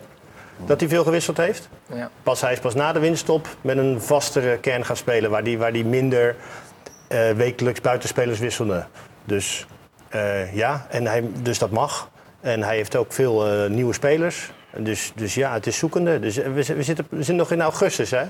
Dat 0.67 0.81
hij 0.81 0.89
veel 0.89 1.05
gewisseld 1.05 1.37
heeft? 1.37 1.69
Ja. 1.87 2.11
Pas, 2.23 2.41
hij 2.41 2.53
is 2.53 2.59
pas 2.59 2.75
na 2.75 2.93
de 2.93 2.99
winststop 2.99 3.49
met 3.61 3.79
een 3.79 4.01
vastere 4.01 4.59
kern 4.59 4.85
gaan 4.85 4.97
spelen... 4.97 5.31
waar 5.31 5.45
die, 5.45 5.59
waar 5.59 5.73
die 5.73 5.85
minder 5.85 6.37
eh, 7.09 7.31
wekelijks 7.31 7.81
buitenspelers 7.81 8.39
wisselde. 8.39 8.85
Dus 9.25 9.67
eh, 10.09 10.55
ja, 10.55 10.87
en 10.91 11.07
hij, 11.07 11.29
dus 11.43 11.59
dat 11.59 11.71
mag. 11.71 12.11
En 12.41 12.63
hij 12.63 12.77
heeft 12.77 12.97
ook 12.97 13.13
veel 13.13 13.69
nieuwe 13.69 13.93
spelers. 13.93 14.51
Dus, 14.77 15.13
dus 15.15 15.35
ja, 15.35 15.53
het 15.53 15.67
is 15.67 15.79
zoekende. 15.79 16.19
Dus 16.21 16.37
eh, 16.39 16.53
we, 16.53 16.63
zi- 16.63 16.75
we, 16.75 16.83
zitten, 16.83 17.07
we 17.09 17.17
zitten 17.17 17.37
nog 17.37 17.51
in 17.51 17.61
augustus, 17.61 18.11
hè? 18.11 18.23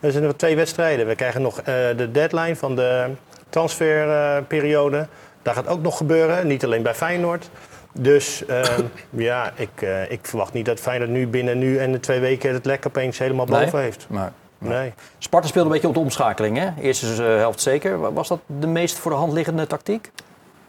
Er 0.00 0.12
zijn 0.12 0.24
nog 0.24 0.32
twee 0.36 0.56
wedstrijden. 0.56 1.06
We 1.06 1.14
krijgen 1.14 1.42
nog 1.42 1.58
eh, 1.58 1.64
de 1.96 2.10
deadline 2.10 2.56
van 2.56 2.76
de 2.76 3.06
transferperiode. 3.48 5.06
Daar 5.42 5.54
gaat 5.54 5.66
ook 5.68 5.82
nog 5.82 5.96
gebeuren, 5.96 6.46
niet 6.46 6.64
alleen 6.64 6.82
bij 6.82 6.94
Feyenoord. 6.94 7.50
Dus 7.92 8.46
ehm, 8.46 8.82
ja, 9.10 9.52
ik, 9.56 9.82
eh, 9.82 10.10
ik 10.10 10.18
verwacht 10.22 10.52
niet 10.52 10.66
dat 10.66 10.80
Feyenoord 10.80 11.10
nu 11.10 11.26
binnen 11.26 11.58
nu 11.58 11.78
en 11.78 11.92
de 11.92 12.00
twee 12.00 12.20
weken 12.20 12.52
het 12.52 12.64
lek 12.66 12.86
opeens 12.86 13.18
helemaal 13.18 13.46
Nee? 13.46 13.64
boven 13.64 13.80
heeft. 13.80 14.06
Maar, 14.08 14.32
Nee. 14.60 14.92
Sparta 15.18 15.46
speelde 15.48 15.66
een 15.68 15.72
beetje 15.74 15.88
op 15.88 15.94
de 15.94 16.00
omschakeling, 16.00 16.56
hè? 16.58 16.68
Eerste 16.80 17.22
helft 17.22 17.60
zeker. 17.60 17.98
Wa- 18.00 18.12
Was 18.12 18.28
dat 18.28 18.40
de 18.46 18.66
meest 18.66 18.98
voor 18.98 19.10
de 19.10 19.16
hand 19.16 19.32
liggende 19.32 19.66
tactiek? 19.66 20.10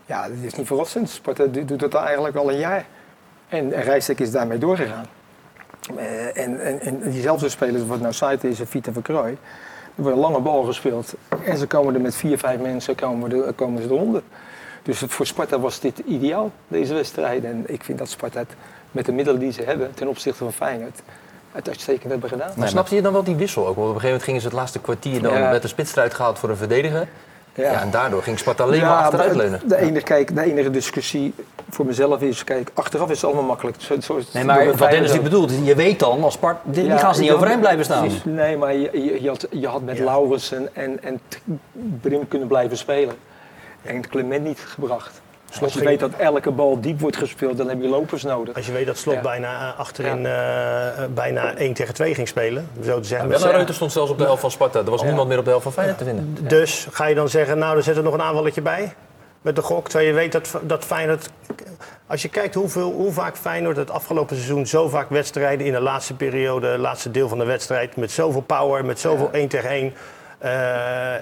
Ja, 0.06 0.22
dat 0.28 0.38
is 0.42 0.54
niet 0.56 0.68
verrassend. 0.68 1.10
Sparta 1.10 1.46
do- 1.46 1.66
doet 1.66 1.80
dat 1.80 1.94
eigenlijk 1.94 2.36
al 2.36 2.52
een 2.52 2.58
jaar. 2.58 2.86
En, 3.48 3.74
en 3.74 3.82
Rijstek 3.84 4.20
is 4.20 4.32
daarmee 4.32 4.58
doorgegaan. 4.58 5.06
Eh, 5.98 6.44
en, 6.44 6.62
en, 6.62 6.82
en 6.82 7.12
diezelfde 7.12 7.50
spelers, 7.50 7.86
wat 7.86 8.00
nou 8.00 8.14
Saite 8.14 8.50
is 8.50 8.60
en 8.60 8.68
Vita 8.68 8.92
van 8.92 9.02
Krooi, 9.02 9.32
er 9.96 10.04
wordt 10.04 10.16
een 10.18 10.24
lange 10.24 10.40
bal 10.40 10.64
gespeeld. 10.64 11.14
En 11.46 11.58
ze 11.58 11.68
komen 11.68 11.94
er 11.94 12.02
met 12.02 12.16
vier, 12.16 12.38
vijf 12.38 12.60
mensen 12.60 12.96
komen, 12.96 13.56
komen 13.56 13.82
ze 13.82 13.88
eronder. 13.88 14.22
Dus 14.84 15.04
voor 15.08 15.26
Sparta 15.26 15.60
was 15.60 15.80
dit 15.80 16.00
ideaal, 16.06 16.52
deze 16.68 16.94
wedstrijd. 16.94 17.44
En 17.44 17.64
ik 17.68 17.84
vind 17.84 17.98
dat 17.98 18.10
Sparta 18.10 18.40
het 18.40 18.50
met 18.92 19.06
de 19.06 19.12
middelen 19.12 19.40
die 19.40 19.52
ze 19.52 19.62
hebben 19.64 19.94
ten 19.94 20.08
opzichte 20.08 20.44
van 20.44 20.54
Feyenoord 20.54 21.02
het 21.52 21.68
uitstekend 21.68 22.12
hebben 22.12 22.30
gedaan. 22.30 22.52
Maar 22.56 22.68
snapte 22.68 22.96
je 22.96 23.02
dan 23.02 23.14
wel 23.14 23.24
die 23.24 23.36
wissel 23.36 23.68
ook? 23.68 23.76
Want 23.76 23.90
op 23.90 23.96
een 23.96 24.02
gegeven 24.02 24.08
moment 24.10 24.24
gingen 24.24 24.42
ze 24.42 24.48
het 24.48 24.56
laatste 24.56 24.80
kwartier 24.80 25.22
dan 25.22 25.34
Ja. 25.34 25.52
met 25.52 25.62
de 25.62 25.68
spits 25.68 25.92
eruit 25.92 26.14
gehaald 26.14 26.40
voor 26.40 26.50
een 26.50 26.58
verdediger. 26.58 27.08
Ja. 27.60 27.82
en 27.82 27.90
daardoor 27.92 28.24
ging 28.24 28.40
Sparta 28.40 28.64
alleen 28.64 28.82
maar 28.82 28.90
achteruit 28.98 29.36
leunen. 29.36 29.62
De 29.66 29.78
enige, 29.78 30.04
kijk, 30.06 30.36
de 30.36 30.42
enige 30.44 30.70
discussie 30.70 31.34
voor 31.70 31.86
mezelf 31.86 32.22
is, 32.22 32.44
kijk, 32.44 32.72
achteraf 32.74 33.10
is 33.10 33.16
het 33.16 33.26
allemaal 33.26 33.44
makkelijk. 33.48 33.78
Zo, 33.80 33.96
zo 34.02 34.20
Nee, 34.34 34.44
maar 34.44 34.76
wat 34.78 34.90
Dennis 34.90 35.14
nu 35.14 35.20
bedoelt, 35.22 35.52
je 35.64 35.76
weet 35.76 36.00
dan 36.00 36.24
als 36.24 36.34
Spart, 36.34 36.58
die, 36.64 36.86
Ja, 36.86 36.98
gaan 36.98 37.16
ze 37.16 37.22
niet 37.22 37.32
overeind 37.32 37.60
blijven 37.60 37.84
staan. 37.86 38.02
precies. 38.02 38.24
Nee, 38.24 38.58
maar 38.58 38.74
je, 38.74 38.90
je, 38.94 39.22
je 39.22 39.28
had, 39.30 39.48
je 39.52 39.68
had 39.68 39.82
met 39.82 39.98
Ja. 39.98 40.38
En, 40.74 41.04
en 41.04 41.20
T- 41.28 41.40
Brim 42.02 42.28
kunnen 42.28 42.48
blijven 42.48 42.78
spelen. 42.78 43.16
En 43.82 44.08
Clement 44.10 44.44
niet 44.44 44.60
gebracht. 44.60 45.22
Als 45.50 45.74
je 45.74 45.80
ging- 45.80 45.90
weet 45.90 46.00
dat 46.00 46.12
elke 46.18 46.52
bal 46.52 46.82
diep 46.82 47.00
wordt 47.00 47.18
gespeeld, 47.18 47.58
dan 47.58 47.70
heb 47.70 47.82
je 47.82 47.88
lopers 47.88 48.24
nodig. 48.24 48.56
Als 48.56 48.66
je 48.66 48.72
weet 48.72 48.86
dat 48.86 48.98
Slot 48.98 49.16
Ja. 49.16 49.22
bijna 49.22 49.72
eh, 49.72 49.80
achterin 49.80 50.26
eh, 50.26 50.88
eh, 50.88 51.10
bijna 51.14 51.56
1 51.58 51.74
tegen 51.74 51.94
2 51.94 52.14
ging 52.16 52.28
spelen, 52.28 52.68
zo 52.84 53.00
te 53.00 53.08
zeggen. 53.08 53.30
Bella 53.30 53.52
Reuter 53.52 53.76
stond 53.76 53.92
zelfs 53.92 54.12
op 54.12 54.18
de 54.18 54.24
helft 54.24 54.42
van 54.42 54.52
Sparta. 54.52 54.80
Er 54.80 54.90
was 54.90 55.04
niemand 55.04 55.28
meer 55.28 55.38
op 55.38 55.44
de 55.44 55.50
helft 55.50 55.64
van 55.64 55.74
Feyenoord 55.74 55.98
te 55.98 56.04
vinden. 56.04 56.38
Dus 56.48 56.88
ga 56.92 57.06
je 57.06 57.16
dan 57.16 57.30
zeggen, 57.30 57.58
nou, 57.58 57.74
dan 57.74 57.84
zetten 57.84 58.04
we 58.04 58.10
nog 58.10 58.20
een 58.20 58.26
aanvalletje 58.26 58.62
bij 58.62 58.94
met 59.42 59.56
de 59.56 59.62
gok. 59.62 59.84
Terwijl 59.90 60.10
je 60.10 60.16
weet 60.16 60.32
dat, 60.32 60.60
dat 60.62 60.86
Feyenoord... 60.86 61.30
Als 62.08 62.22
je 62.22 62.30
kijkt 62.30 62.56
hoeveel, 62.56 62.92
hoe 62.92 63.12
vaak 63.12 63.38
Feyenoord 63.38 63.78
het 63.78 63.92
afgelopen 63.92 64.36
seizoen... 64.36 64.68
zo 64.68 64.90
vaak 64.90 65.10
wedstrijden 65.10 65.66
in 65.66 65.74
de 65.74 65.82
laatste 65.82 66.14
periode, 66.14 66.68
het 66.68 66.80
laatste 66.80 67.12
deel 67.12 67.28
van 67.28 67.38
de 67.38 67.46
wedstrijd... 67.46 67.96
met 67.96 68.12
zoveel 68.12 68.42
power, 68.42 68.86
met 68.86 69.00
zoveel 69.00 69.30
1 69.32 69.48
tegen 69.48 69.70
1... 69.70 69.94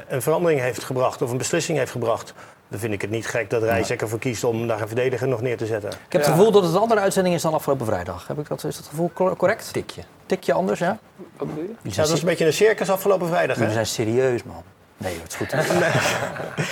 een 0.08 0.22
verandering 0.22 0.62
heeft 0.62 0.84
gebracht 0.84 1.22
of 1.22 1.32
een 1.32 1.38
beslissing 1.38 1.78
heeft 1.78 1.92
gebracht... 1.92 2.34
dan 2.70 2.80
vind 2.80 2.94
ik 2.94 3.02
het 3.02 3.10
niet 3.10 3.28
gek 3.28 3.50
dat 3.50 3.64
Rijs 3.64 3.90
ervoor 3.90 4.20
kiest 4.20 4.44
om 4.44 4.68
daar 4.68 4.82
een 4.82 4.88
verdediger 4.88 5.28
nog 5.28 5.42
neer 5.42 5.58
te 5.58 5.66
zetten. 5.66 5.90
Ik 5.90 5.98
heb 6.10 6.22
het 6.22 6.26
Ja. 6.26 6.32
gevoel 6.32 6.52
dat 6.52 6.64
het 6.64 6.74
een 6.74 6.80
andere 6.80 7.00
uitzending 7.02 7.36
is 7.36 7.42
dan 7.42 7.54
afgelopen 7.54 7.86
vrijdag. 7.86 8.28
Heb 8.28 8.40
ik 8.40 8.48
dat, 8.48 8.64
is 8.64 8.76
dat 8.76 8.86
gevoel 8.88 9.12
cor- 9.14 9.36
correct? 9.36 9.74
Tikje. 9.74 10.02
Tikje 10.26 10.54
anders, 10.54 10.80
ja? 10.80 10.98
Wat 11.38 11.48
bedoel 11.48 11.64
je? 11.64 11.90
Ja, 11.90 11.96
dat 11.96 12.10
was 12.10 12.20
een 12.20 12.26
beetje 12.26 12.46
een 12.46 12.54
circus 12.54 12.90
afgelopen 12.90 13.28
vrijdag, 13.28 13.58
hè? 13.58 13.72
zijn 13.72 13.86
serieus, 13.86 14.44
man. 14.44 14.64
Nee, 14.98 15.20
het 15.24 15.32
is 15.32 15.36
goed. 15.36 15.54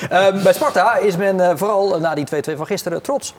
Eh, 0.10 0.44
bij 0.44 0.54
Sparta 0.54 0.98
is 0.98 1.18
men 1.18 1.40
eh, 1.40 1.52
vooral 1.56 2.00
na 2.00 2.16
die 2.16 2.26
2-2 2.26 2.56
van 2.58 2.66
gisteren 2.66 3.02
trots. 3.02 3.36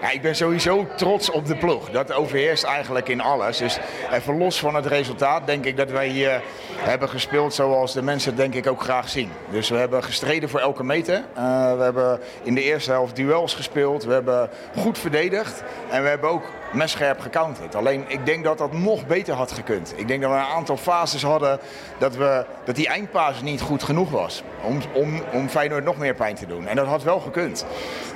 Ja, 0.00 0.10
ik 0.10 0.22
ben 0.22 0.36
sowieso 0.36 0.86
trots 0.96 1.30
op 1.30 1.46
de 1.46 1.56
ploeg. 1.56 1.90
Dat 1.90 2.12
overheerst 2.12 2.64
eigenlijk 2.64 3.08
in 3.08 3.20
alles. 3.20 3.58
Dus 3.58 3.78
even 4.12 4.38
los 4.38 4.58
van 4.58 4.74
het 4.74 4.86
resultaat 4.86 5.46
denk 5.46 5.64
ik 5.64 5.76
dat 5.76 5.90
wij 5.90 6.08
hier 6.08 6.42
hebben 6.76 7.08
gespeeld 7.08 7.54
zoals 7.54 7.92
de 7.92 8.02
mensen 8.02 8.36
denk 8.36 8.54
ik 8.54 8.66
ook 8.66 8.82
graag 8.82 9.08
zien. 9.08 9.30
Dus 9.50 9.68
we 9.68 9.76
hebben 9.76 10.04
gestreden 10.04 10.48
voor 10.48 10.60
elke 10.60 10.84
meter. 10.84 11.14
Eh, 11.34 11.76
we 11.76 11.82
hebben 11.82 12.20
in 12.42 12.54
de 12.54 12.62
eerste 12.62 12.90
helft 12.90 13.16
duels 13.16 13.54
gespeeld. 13.54 14.04
We 14.04 14.12
hebben 14.12 14.50
goed 14.76 14.98
verdedigd. 14.98 15.62
En 15.90 16.02
we 16.02 16.08
hebben 16.08 16.30
ook 16.30 16.44
messcherp 16.72 17.20
gecounterd. 17.20 17.74
Alleen 17.74 18.04
ik 18.08 18.26
denk 18.26 18.44
dat 18.44 18.58
dat 18.58 18.72
nog 18.72 19.06
beter 19.06 19.34
had 19.34 19.52
gekund. 19.52 19.92
Ik 19.96 20.08
denk 20.08 20.22
dat 20.22 20.30
we 20.30 20.36
een 20.36 20.42
aantal 20.42 20.76
fases 20.76 21.22
hadden 21.22 21.58
dat, 21.98 22.16
we, 22.16 22.44
dat 22.64 22.74
die 22.74 22.88
eindpaas 22.88 23.42
niet 23.42 23.60
goed 23.60 23.82
genoeg 23.82 24.10
was. 24.10 24.42
Om, 24.62 24.80
om, 24.92 25.22
om 25.32 25.48
Feyenoord 25.48 25.84
nog 25.84 25.96
meer 25.96 26.14
pijn 26.14 26.34
te 26.34 26.46
doen. 26.46 26.66
En 26.66 26.76
dat 26.76 26.86
had 26.86 27.02
wel 27.02 27.20
gekund. 27.20 27.66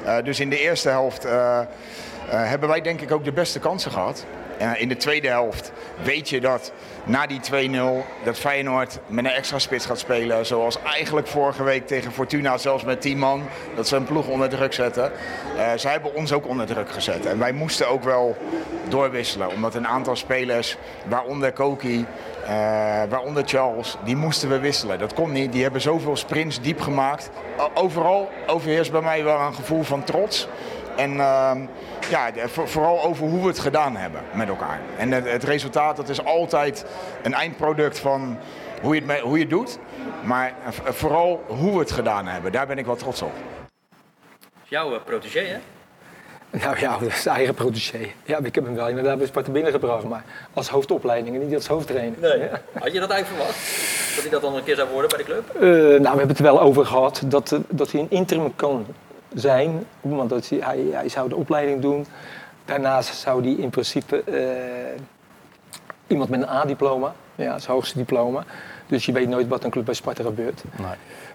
Eh, 0.05 0.17
dus 0.25 0.41
in 0.41 0.51
de 0.51 0.61
eerste 0.61 0.89
helft 0.89 1.25
eh, 1.25 1.61
hebben 2.27 2.69
wij 2.69 2.81
denk 2.81 3.01
ik 3.01 3.13
ook 3.13 3.25
de 3.25 3.33
beste 3.33 3.59
kansen 3.59 3.91
gehad. 3.91 4.27
Eh, 4.61 4.71
in 4.81 4.89
de 4.89 4.97
tweede 4.97 5.29
helft 5.29 5.73
weet 6.03 6.29
je 6.29 6.41
dat 6.41 6.73
na 7.05 7.27
die 7.27 7.41
2-0 7.41 8.05
dat 8.25 8.39
Feyenoord 8.39 8.99
met 9.07 9.25
een 9.25 9.31
extra 9.31 9.59
spits 9.59 9.87
gaat 9.87 9.99
spelen. 9.99 10.47
Zoals 10.47 10.83
eigenlijk 10.83 11.27
vorige 11.27 11.63
week 11.63 11.87
tegen 11.87 12.13
Fortuna, 12.13 12.59
zelfs 12.59 12.85
met 12.85 13.01
10 13.01 13.19
man. 13.19 13.43
Dat 13.77 13.89
ze 13.89 13.97
een 13.97 14.05
ploeg 14.05 14.29
onder 14.29 14.49
druk 14.49 14.73
zetten. 14.73 15.13
Eh, 15.57 15.71
zij 15.77 15.93
hebben 15.93 16.15
ons 16.15 16.33
ook 16.33 16.47
onder 16.47 16.67
druk 16.67 16.91
gezet. 16.91 17.27
En 17.27 17.39
wij 17.39 17.53
moesten 17.53 17.89
ook 17.89 18.05
wel 18.05 18.37
doorwisselen. 18.89 19.51
Omdat 19.51 19.75
een 19.75 19.87
aantal 19.87 20.17
spelers, 20.17 20.77
waaronder 21.07 21.53
Koki, 21.53 22.07
eh, 22.45 22.51
waaronder 23.09 23.43
Charles, 23.47 23.97
die 24.05 24.17
moesten 24.17 24.49
we 24.49 24.59
wisselen. 24.59 24.99
Dat 24.99 25.15
kon 25.15 25.33
niet. 25.33 25.53
Die 25.53 25.63
hebben 25.63 25.81
zoveel 25.81 26.17
sprints 26.17 26.61
diep 26.61 26.81
gemaakt. 26.81 27.31
Overal 27.75 28.31
overheerst 28.47 28.93
bij 28.93 29.01
mij 29.01 29.25
wel 29.25 29.41
een 29.41 29.55
gevoel 29.55 29.83
van 29.83 30.05
trots. 30.05 30.49
En 30.97 31.21
ehm, 31.21 31.61
ja, 32.11 32.31
vooral 32.47 33.05
over 33.05 33.27
hoe 33.27 33.41
we 33.41 33.47
het 33.47 33.59
gedaan 33.59 33.97
hebben 33.97 34.21
met 34.33 34.49
elkaar. 34.49 34.81
En 34.97 35.13
het, 35.13 35.31
het 35.31 35.45
resultaat, 35.45 35.97
dat 35.97 36.09
is 36.09 36.25
altijd 36.25 36.85
een 37.23 37.35
eindproduct 37.35 37.99
van 37.99 38.39
hoe 38.83 38.95
je 38.95 39.03
het, 39.07 39.21
hoe 39.21 39.37
je 39.37 39.41
het 39.41 39.51
doet. 39.51 39.79
Maar 40.23 40.55
eh, 40.65 40.93
vooral 40.93 41.45
hoe 41.47 41.73
we 41.73 41.79
het 41.79 41.91
gedaan 41.91 42.27
hebben, 42.27 42.53
daar 42.53 42.67
ben 42.67 42.79
ik 42.79 42.87
wel 42.87 42.97
trots 42.97 43.23
op. 43.23 43.33
Jouw 44.63 45.01
protégé, 45.01 45.41
hè? 45.41 45.59
Nou 46.51 46.79
ja, 46.79 46.99
dat 47.01 47.09
is 47.09 47.27
eigen 47.27 47.55
protégé. 47.55 47.99
Ja, 48.25 48.39
ik 48.43 48.55
heb 48.55 48.65
hem 48.65 48.75
wel 48.75 48.89
inderdaad 48.89 49.19
bij 49.19 49.27
Sparta 49.27 49.51
binnengebracht, 49.51 50.05
maar 50.05 50.25
als 50.53 50.69
hoofdopleiding 50.69 51.37
en 51.37 51.47
niet 51.47 51.55
als 51.55 51.67
hoofdtrainer. 51.67 52.19
Nee. 52.21 52.39
Ja. 52.39 52.61
Had 52.79 52.93
je 52.93 53.01
dat 53.01 53.11
eigenlijk 53.11 53.27
verwacht? 53.27 53.59
Dat 54.15 54.23
hij 54.23 54.31
dat 54.31 54.43
dan 54.43 54.55
een 54.55 54.65
keer 54.65 54.77
zou 54.77 54.89
worden 54.89 55.11
bij 55.11 55.19
de 55.19 55.25
club? 55.25 55.55
Eh, 55.55 55.61
nou, 55.61 56.01
we 56.01 56.07
hebben 56.07 56.29
het 56.29 56.39
er 56.39 56.45
wel 56.45 56.61
over 56.61 56.87
gehad 56.87 57.23
dat, 57.25 57.53
eh, 57.53 57.59
dat 57.69 57.93
hij 57.93 58.01
een 58.01 58.11
interim 58.11 58.57
kan 58.57 58.87
zijn. 59.35 59.87
Want 60.01 60.31
dat 60.31 60.49
hij, 60.49 60.85
hij, 60.93 61.09
zou 61.09 61.29
de 61.29 61.37
opleiding 61.37 61.81
doen. 61.81 62.07
Daarnaast 62.65 63.15
zou 63.15 63.43
hij 63.43 63.53
in 63.53 63.71
principe 63.71 64.23
eh, 64.23 65.01
iemand 66.07 66.31
met 66.31 66.41
een 66.41 66.49
A-diploma, 66.49 67.15
ja, 67.35 67.55
het 67.55 67.67
hoogste 67.67 67.99
diploma. 67.99 68.45
Dus 68.87 69.07
je 69.07 69.13
weet 69.13 69.29
nooit 69.29 69.49
wat 69.49 69.65
een 69.65 69.71
club 69.71 69.85
bij 69.85 69.95
Sparta 69.95 70.23
gebeurt. 70.23 70.63
Nee. 70.77 70.87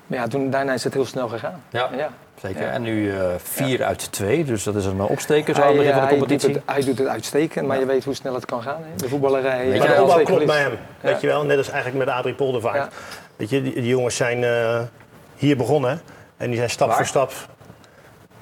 Maar 0.07 0.19
ja, 0.19 0.27
toen, 0.27 0.49
daarna 0.49 0.73
is 0.73 0.83
het 0.83 0.93
heel 0.93 1.05
snel 1.05 1.27
gegaan. 1.27 1.63
Ja. 1.69 1.89
ja. 1.97 2.09
Zeker. 2.41 2.61
Ja. 2.61 2.69
En 2.69 2.81
nu 2.81 3.11
eh 3.11 3.27
vier 3.37 3.83
uit 3.83 4.11
twee, 4.11 4.43
dus 4.43 4.63
dat 4.63 4.75
is 4.75 4.85
een 4.85 5.01
opsteker 5.01 5.55
zo 5.55 5.61
aan 5.61 5.67
het 5.67 5.77
begin 5.77 5.93
van 5.93 6.01
de 6.01 6.07
hij 6.07 6.17
doet 6.17 6.27
competitie. 6.27 6.53
het, 6.53 6.63
hij 6.65 6.85
doet 6.85 6.97
het 6.97 7.07
uitstekend, 7.07 7.67
maar 7.67 7.79
je 7.79 7.85
weet 7.85 8.03
hoe 8.03 8.13
snel 8.13 8.33
het 8.33 8.45
kan 8.45 8.61
gaan. 8.61 8.81
Hè? 8.83 8.95
De 8.95 9.09
voetballerij. 9.09 9.69
Weet 9.69 9.79
Maar 9.79 9.89
je 9.89 9.95
de 9.95 10.01
opbouw 10.01 10.23
klopt 10.23 10.45
bij 10.45 10.61
hem. 10.61 10.77
Weet 11.01 11.21
je 11.21 11.27
wel, 11.27 11.43
net 11.43 11.57
als 11.57 11.69
eigenlijk 11.69 12.05
met 12.05 12.15
Adrie 12.15 12.33
Poldervaart. 12.33 12.93
Weet 13.35 13.49
je, 13.49 13.61
die, 13.61 13.73
die 13.73 13.87
jongens 13.87 14.15
zijn 14.15 14.43
eh, 14.43 14.81
hier 15.35 15.57
begonnen 15.57 16.01
en 16.37 16.47
die 16.47 16.57
zijn 16.57 16.69
stap 16.69 16.87
Waar? 16.87 16.97
voor 16.97 17.05
stap. 17.05 17.33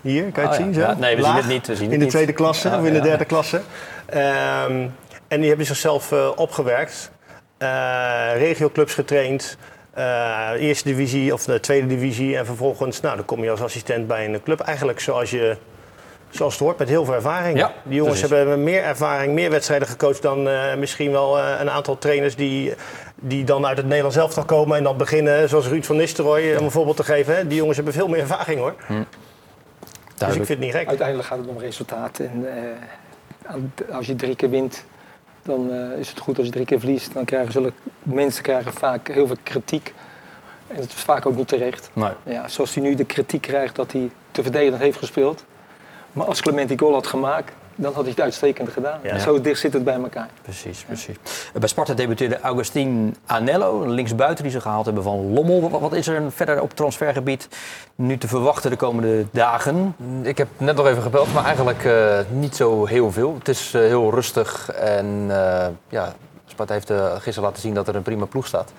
Hier, 0.03 0.31
kan 0.31 0.43
je 0.43 0.49
het 0.49 0.57
Oh, 0.59 0.63
zien? 0.63 0.73
Zo? 0.73 0.79
Ja, 0.79 0.95
nee, 0.99 1.15
we 1.15 1.23
zien 1.23 1.33
het 1.35 1.47
niet, 1.47 1.67
we 1.67 1.75
zien 1.75 1.83
het 1.83 1.93
in 1.93 1.99
de 1.99 2.05
niet. 2.05 2.13
tweede 2.13 2.33
klasse 2.33 2.69
Ja, 2.69 2.79
of 2.79 2.85
in 2.85 2.93
de 2.93 2.99
derde 2.99 3.25
klasse. 3.25 3.61
Ehm, 4.05 4.87
en 5.27 5.39
die 5.39 5.47
hebben 5.47 5.65
zichzelf 5.65 6.11
eh, 6.11 6.29
opgewerkt. 6.35 7.11
Eh 7.57 8.29
regioclubs 8.37 8.93
getraind. 8.93 9.57
eh, 9.93 10.49
eerste 10.57 10.87
divisie 10.89 11.33
of 11.33 11.43
de 11.43 11.59
tweede 11.59 11.87
divisie. 11.87 12.37
En 12.37 12.45
vervolgens, 12.45 13.01
nou, 13.01 13.15
dan 13.15 13.25
kom 13.25 13.43
je 13.43 13.49
als 13.51 13.61
assistent 13.61 14.07
bij 14.07 14.25
een 14.25 14.43
club. 14.43 14.59
Eigenlijk 14.59 14.99
zoals 14.99 15.29
je 15.31 15.57
Zoals 16.29 16.53
het 16.53 16.61
hoort, 16.63 16.77
met 16.77 16.89
heel 16.89 17.05
veel 17.05 17.13
ervaring. 17.13 17.57
Ja, 17.57 17.71
die 17.83 17.95
jongens 17.95 18.19
precies. 18.19 18.37
hebben 18.37 18.63
meer 18.63 18.83
ervaring, 18.83 19.33
meer 19.33 19.49
wedstrijden 19.49 19.87
gecoacht 19.87 20.21
dan 20.21 20.47
misschien 20.79 21.11
wel 21.11 21.39
een 21.39 21.69
aantal 21.69 21.97
trainers 21.97 22.35
die, 22.35 22.73
die 23.15 23.43
dan 23.43 23.65
uit 23.65 23.77
het 23.77 23.85
Nederlands 23.85 24.17
elftal 24.17 24.43
komen 24.45 24.77
en 24.77 24.83
dan 24.83 24.97
beginnen, 24.97 25.49
zoals 25.49 25.67
Ruud 25.67 25.83
van 25.85 25.95
Nistelrooy, 25.97 26.55
om 26.55 26.63
een 26.65 26.71
voorbeeld 26.71 26.97
te 26.97 27.03
geven. 27.03 27.35
Hè. 27.35 27.47
Die 27.47 27.57
jongens 27.57 27.75
hebben 27.75 27.93
veel 27.93 28.07
meer 28.07 28.19
ervaring 28.19 28.59
hoor. 28.59 28.73
Dus 30.25 30.36
ik 30.36 30.45
vind 30.45 30.59
het 30.59 30.67
niet 30.67 30.77
gek. 30.77 30.88
Uiteindelijk 30.88 31.27
gaat 31.27 31.38
het 31.38 31.47
om 31.47 31.57
resultaat. 31.57 32.19
En 32.19 32.45
eh, 33.45 33.95
als 33.95 34.05
je 34.05 34.15
drie 34.15 34.36
keer 34.36 34.49
wint, 34.49 34.83
dan 35.41 35.71
eh, 35.71 35.99
is 35.99 36.09
het 36.09 36.19
goed. 36.19 36.38
Als 36.38 36.45
je 36.45 36.51
drie 36.51 36.65
keer 36.65 36.79
verliest, 36.79 37.13
dan 37.13 37.25
krijgen 37.25 37.51
zulke 37.51 37.73
mensen 38.03 38.43
krijgen 38.43 38.73
vaak 38.73 39.07
heel 39.07 39.27
veel 39.27 39.38
kritiek. 39.43 39.93
En 40.67 40.75
het 40.75 40.93
is 40.93 41.01
vaak 41.01 41.25
ook 41.25 41.36
niet 41.36 41.47
terecht. 41.47 41.89
Nee. 41.93 42.12
Ja, 42.23 42.47
zoals 42.47 42.73
hij 42.73 42.83
nu 42.83 42.95
de 42.95 43.05
kritiek 43.05 43.41
krijgt 43.41 43.75
dat 43.75 43.91
hij 43.91 44.09
te 44.31 44.43
verdedigend 44.43 44.81
heeft 44.81 44.97
gespeeld. 44.97 45.45
Maar 46.12 46.25
als 46.25 46.41
Clement 46.41 46.69
die 46.69 46.79
goal 46.79 46.93
had 46.93 47.07
gemaakt, 47.07 47.53
dan 47.75 47.93
had 47.93 48.01
hij 48.01 48.12
het 48.12 48.21
uitstekend 48.21 48.69
gedaan. 48.69 48.99
Ja. 49.03 49.19
Zo 49.19 49.41
dicht 49.41 49.59
zit 49.59 49.73
het 49.73 49.83
bij 49.83 49.93
elkaar. 49.93 50.29
Precies, 50.41 50.83
precies. 50.83 51.15
Bij 51.53 51.67
Sparta 51.67 51.93
debuteerde 51.93 52.39
Augustin 52.39 53.15
Anello, 53.25 53.81
een 53.81 53.91
linksbuiten 53.91 54.43
die 54.43 54.53
ze 54.53 54.62
gehaald 54.62 54.86
hebben 54.86 55.03
van 55.03 55.33
Lommel. 55.33 55.69
Wat, 55.69 55.93
is 55.93 56.07
er 56.07 56.31
verder 56.31 56.62
op 56.62 56.73
transfergebied 56.73 57.47
nu 57.95 58.17
te 58.17 58.27
verwachten 58.27 58.69
de 58.69 58.75
komende 58.75 59.25
dagen? 59.31 59.95
Ik 60.21 60.38
heb 60.38 60.47
net 60.57 60.75
nog 60.75 60.88
even 60.88 61.03
gebeld, 61.03 61.33
maar 61.33 61.45
eigenlijk 61.45 61.86
eh, 61.86 62.19
niet 62.29 62.55
zo 62.55 62.86
heel 62.86 63.12
veel. 63.12 63.36
Het 63.38 63.47
is 63.47 63.73
eh, 63.73 63.81
heel 63.81 64.12
rustig 64.12 64.71
en 64.71 65.25
eh, 65.29 65.67
ja, 65.89 66.13
Sparta 66.45 66.73
heeft 66.73 66.91
gisteren 67.17 67.49
laten 67.49 67.62
zien 67.62 67.73
dat 67.73 67.88
er 67.88 67.95
een 67.95 68.01
prima 68.01 68.25
ploeg 68.25 68.47
staat. 68.47 68.71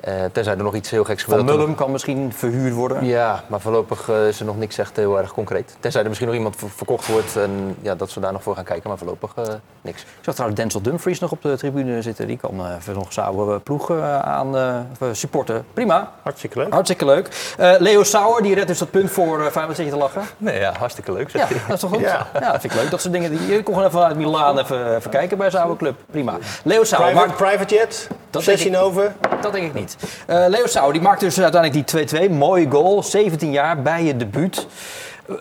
Eh, 0.00 0.12
tenzij 0.32 0.52
er 0.56 0.62
nog 0.62 0.74
iets 0.74 0.90
heel 0.90 1.04
geks 1.04 1.24
Van 1.24 1.38
gebeurt. 1.38 1.56
Mullum 1.58 1.74
kan 1.74 1.90
misschien 1.90 2.32
verhuurd 2.32 2.74
worden. 2.74 3.04
Ja, 3.04 3.42
maar 3.46 3.60
voorlopig 3.60 4.08
eh, 4.08 4.28
is 4.28 4.40
er 4.40 4.46
nog 4.46 4.58
niks 4.58 4.78
echt 4.78 4.96
heel 4.96 5.18
erg 5.18 5.32
concreet. 5.32 5.76
Tenzij 5.80 6.00
er 6.02 6.06
misschien 6.06 6.28
nog 6.28 6.36
iemand 6.38 6.56
ver- 6.56 6.68
verkocht 6.70 7.06
wordt 7.06 7.36
en 7.36 7.76
ja, 7.82 7.94
dat 7.94 8.10
ze 8.10 8.20
daar 8.20 8.32
nog 8.32 8.42
voor 8.42 8.54
gaan 8.54 8.64
kijken, 8.64 8.88
maar 8.88 8.98
voorlopig 8.98 9.32
eh, 9.36 9.44
niks. 9.82 10.02
Ik 10.02 10.08
zag 10.20 10.34
trouwens 10.34 10.60
Denzel 10.60 10.80
Dumfries 10.82 11.18
nog 11.18 11.30
op 11.30 11.42
de 11.42 11.56
tribune 11.56 12.02
zitten. 12.02 12.26
Die 12.26 12.36
kan 12.36 12.66
eh, 12.66 12.74
even 12.78 12.94
nog 12.94 13.16
oude 13.18 13.58
ploeg 13.60 13.90
eh, 13.90 14.18
aan 14.18 14.56
eh, 14.56 14.78
supporten. 15.12 15.64
Prima, 15.72 16.12
Hartstikke 16.22 16.58
leuk. 16.58 16.72
hartstikke 16.72 17.04
leuk. 17.04 17.54
Eh, 17.58 17.72
Leo 17.78 18.02
Sauer, 18.02 18.42
die 18.42 18.54
redt 18.54 18.68
dus 18.68 18.78
dat 18.78 18.90
punt 18.90 19.10
voor 19.10 19.38
uh, 19.40 19.46
Feyenoord. 19.46 19.76
Zit 19.76 19.84
je 19.86 19.92
te 19.92 19.98
lachen? 19.98 20.22
Nee, 20.36 20.58
ja, 20.58 20.72
hartstikke 20.78 21.12
leuk. 21.12 21.30
Ja, 21.30 21.46
dat 21.66 21.74
is 21.74 21.80
toch 21.80 21.90
goed? 21.90 22.00
Ja. 22.00 22.26
Ja. 22.40 22.52
dat 22.52 22.60
vind 22.60 22.72
ik 22.72 22.80
leuk. 22.80 22.90
Dat 22.90 23.00
soort 23.00 23.12
dingen. 23.12 23.30
Die, 23.30 23.46
je 23.46 23.62
kon 23.62 23.74
gewoon 23.74 23.88
even 23.88 24.04
uit 24.04 24.16
Milaan 24.16 24.58
even, 24.58 24.96
even 24.96 25.10
kijken 25.10 25.38
bij 25.38 25.52
oude 25.52 25.76
club. 25.76 25.96
Prima. 26.10 26.36
Leo 26.64 26.84
Sauer, 26.84 27.04
Private, 27.04 27.26
maar 27.28 27.36
private 27.36 27.74
jet, 27.74 28.08
Dat 28.30 28.42
16 28.42 28.72
denk 28.72 28.84
over. 28.84 29.12
dat 29.40 29.52
denk 29.52 29.66
ik 29.66 29.74
niet. 29.74 29.85
Eh, 30.26 30.44
Leo 30.48 30.66
Sauer, 30.66 30.92
die 30.92 31.02
maakt 31.02 31.20
dus 31.20 31.40
uiteindelijk 31.40 31.86
die 31.88 32.28
2-2. 32.28 32.30
Mooie 32.30 32.70
goal, 32.70 33.02
17 33.02 33.52
jaar, 33.52 33.82
bij 33.82 34.04
je 34.04 34.16
debuut. 34.16 34.66
Eh, 35.28 35.34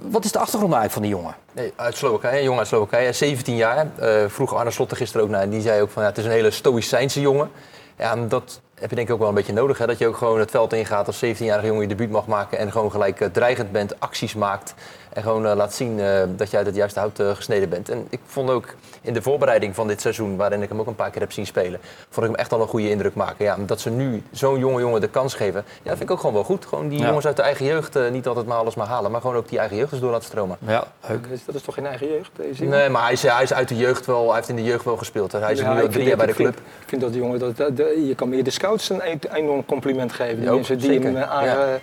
wat 0.00 0.24
is 0.24 0.32
de 0.32 0.38
achtergrond 0.38 0.74
eigenlijk 0.74 0.92
van 0.92 1.02
die 1.02 1.10
jongen? 1.10 1.34
Nee, 1.52 1.72
uit 1.76 1.96
Slowakije, 1.96 2.42
jongen 2.42 2.58
uit 2.58 2.68
Slowakije, 2.68 3.12
17 3.12 3.56
jaar. 3.56 3.86
Eh 3.98 4.24
vroeg 4.28 4.54
Arne 4.54 4.70
Slot 4.70 4.90
er 4.90 4.96
gisteren 4.96 5.26
ook 5.26 5.32
naar 5.32 5.42
en 5.42 5.50
die 5.50 5.60
zei 5.60 5.82
ook 5.82 5.90
van 5.90 6.02
ja, 6.02 6.08
het 6.08 6.18
is 6.18 6.24
een 6.24 6.30
hele 6.30 6.50
stoïcijnse 6.50 7.20
jongen. 7.20 7.50
Ja, 7.98 8.16
dat 8.16 8.60
heb 8.74 8.90
je 8.90 8.96
denk 8.96 9.08
ik 9.08 9.14
ook 9.14 9.20
wel 9.20 9.28
een 9.28 9.34
beetje 9.34 9.52
nodig. 9.52 9.78
Hè? 9.78 9.86
Dat 9.86 9.98
je 9.98 10.06
ook 10.06 10.16
gewoon 10.16 10.38
het 10.38 10.50
veld 10.50 10.72
ingaat 10.72 11.06
als 11.06 11.24
17-jarige 11.24 11.66
jongen 11.66 11.82
je 11.82 11.88
debuut 11.88 12.10
mag 12.10 12.26
maken. 12.26 12.58
En 12.58 12.72
gewoon 12.72 12.90
gelijk 12.90 13.28
dreigend 13.32 13.72
bent, 13.72 14.00
acties 14.00 14.34
maakt. 14.34 14.74
En 15.16 15.22
gewoon 15.22 15.46
eh, 15.46 15.54
laat 15.56 15.74
zien 15.74 16.00
eh, 16.00 16.22
dat 16.36 16.50
je 16.50 16.56
uit 16.56 16.66
het 16.66 16.74
juiste 16.74 16.98
hout 16.98 17.18
eh, 17.20 17.30
gesneden 17.30 17.68
bent. 17.68 17.88
En 17.88 18.06
ik 18.10 18.20
vond 18.26 18.50
ook 18.50 18.74
in 19.02 19.12
de 19.12 19.22
voorbereiding 19.22 19.74
van 19.74 19.86
dit 19.88 20.00
seizoen, 20.00 20.36
waarin 20.36 20.62
ik 20.62 20.68
hem 20.68 20.80
ook 20.80 20.86
een 20.86 20.94
paar 20.94 21.10
keer 21.10 21.20
heb 21.20 21.32
zien 21.32 21.46
spelen, 21.46 21.80
vond 22.10 22.26
ik 22.26 22.32
hem 22.32 22.34
echt 22.40 22.52
al 22.52 22.60
een 22.60 22.68
goede 22.68 22.90
indruk 22.90 23.14
maken. 23.14 23.44
Ja, 23.44 23.56
dat 23.66 23.80
ze 23.80 23.90
nu 23.90 24.22
zo'n 24.32 24.58
jonge 24.58 24.80
jongen 24.80 25.00
de 25.00 25.08
kans 25.08 25.34
geven, 25.34 25.64
ja, 25.66 25.88
dat 25.88 25.96
vind 25.96 26.02
ik 26.02 26.10
ook 26.10 26.18
gewoon 26.18 26.34
wel 26.34 26.44
goed. 26.44 26.66
Gewoon 26.66 26.88
die 26.88 26.98
Ja. 26.98 27.06
jongens 27.06 27.26
uit 27.26 27.36
de 27.36 27.42
eigen 27.42 27.64
jeugd 27.66 27.96
eh, 27.96 28.10
niet 28.10 28.26
altijd 28.26 28.46
maar 28.46 28.56
alles 28.58 28.74
maar 28.74 28.86
halen, 28.86 29.10
maar 29.10 29.20
gewoon 29.20 29.36
ook 29.36 29.48
die 29.48 29.58
eigen 29.58 29.76
jeugd 29.76 29.92
eens 29.92 30.00
door 30.00 30.10
laten 30.10 30.26
stromen. 30.26 30.56
Ja, 30.66 30.84
Dat 31.08 31.18
is, 31.30 31.44
dat 31.44 31.54
is 31.54 31.62
toch 31.62 31.74
geen 31.74 31.86
eigen 31.86 32.08
jeugd? 32.12 32.30
Deze? 32.36 32.64
Nee, 32.64 32.88
maar 32.88 33.02
hij 33.02 33.12
is, 33.12 33.22
hij 33.22 33.42
is 33.42 33.52
uit 33.52 33.68
de 33.68 33.76
jeugd 33.76 34.06
wel, 34.06 34.26
hij 34.26 34.34
heeft 34.34 34.48
in 34.48 34.56
de 34.56 34.62
jeugd 34.64 34.84
wel 34.84 34.96
gespeeld. 34.96 35.32
Hij 35.32 35.52
is 35.52 35.58
Ja, 35.60 35.74
nu 35.74 35.82
al 35.82 35.88
drie 35.88 36.06
jaar 36.06 36.16
bij 36.16 36.26
de 36.26 36.34
vind- 36.34 36.48
club. 36.54 36.58
Ik 36.80 36.88
vind 36.88 37.00
dat 37.00 37.12
die 37.12 37.20
jongen, 37.22 37.38
dat, 37.38 37.56
dat- 37.56 37.76
dat- 37.76 37.86
je 38.06 38.14
kan 38.14 38.28
meer 38.28 38.44
de 38.44 38.50
scouts 38.50 38.88
een 38.90 39.00
e- 39.04 39.18
enorm 39.32 39.64
compliment 39.64 40.12
geven. 40.12 40.34
Die 40.36 40.44
Ja, 40.44 40.50
ook, 40.50 40.56
mensen 40.56 40.78
die 40.78 40.86
zeker. 40.86 41.04
hem, 41.04 41.14
eh, 41.16 41.20
Ja. 41.22 41.28
aange- 41.28 41.78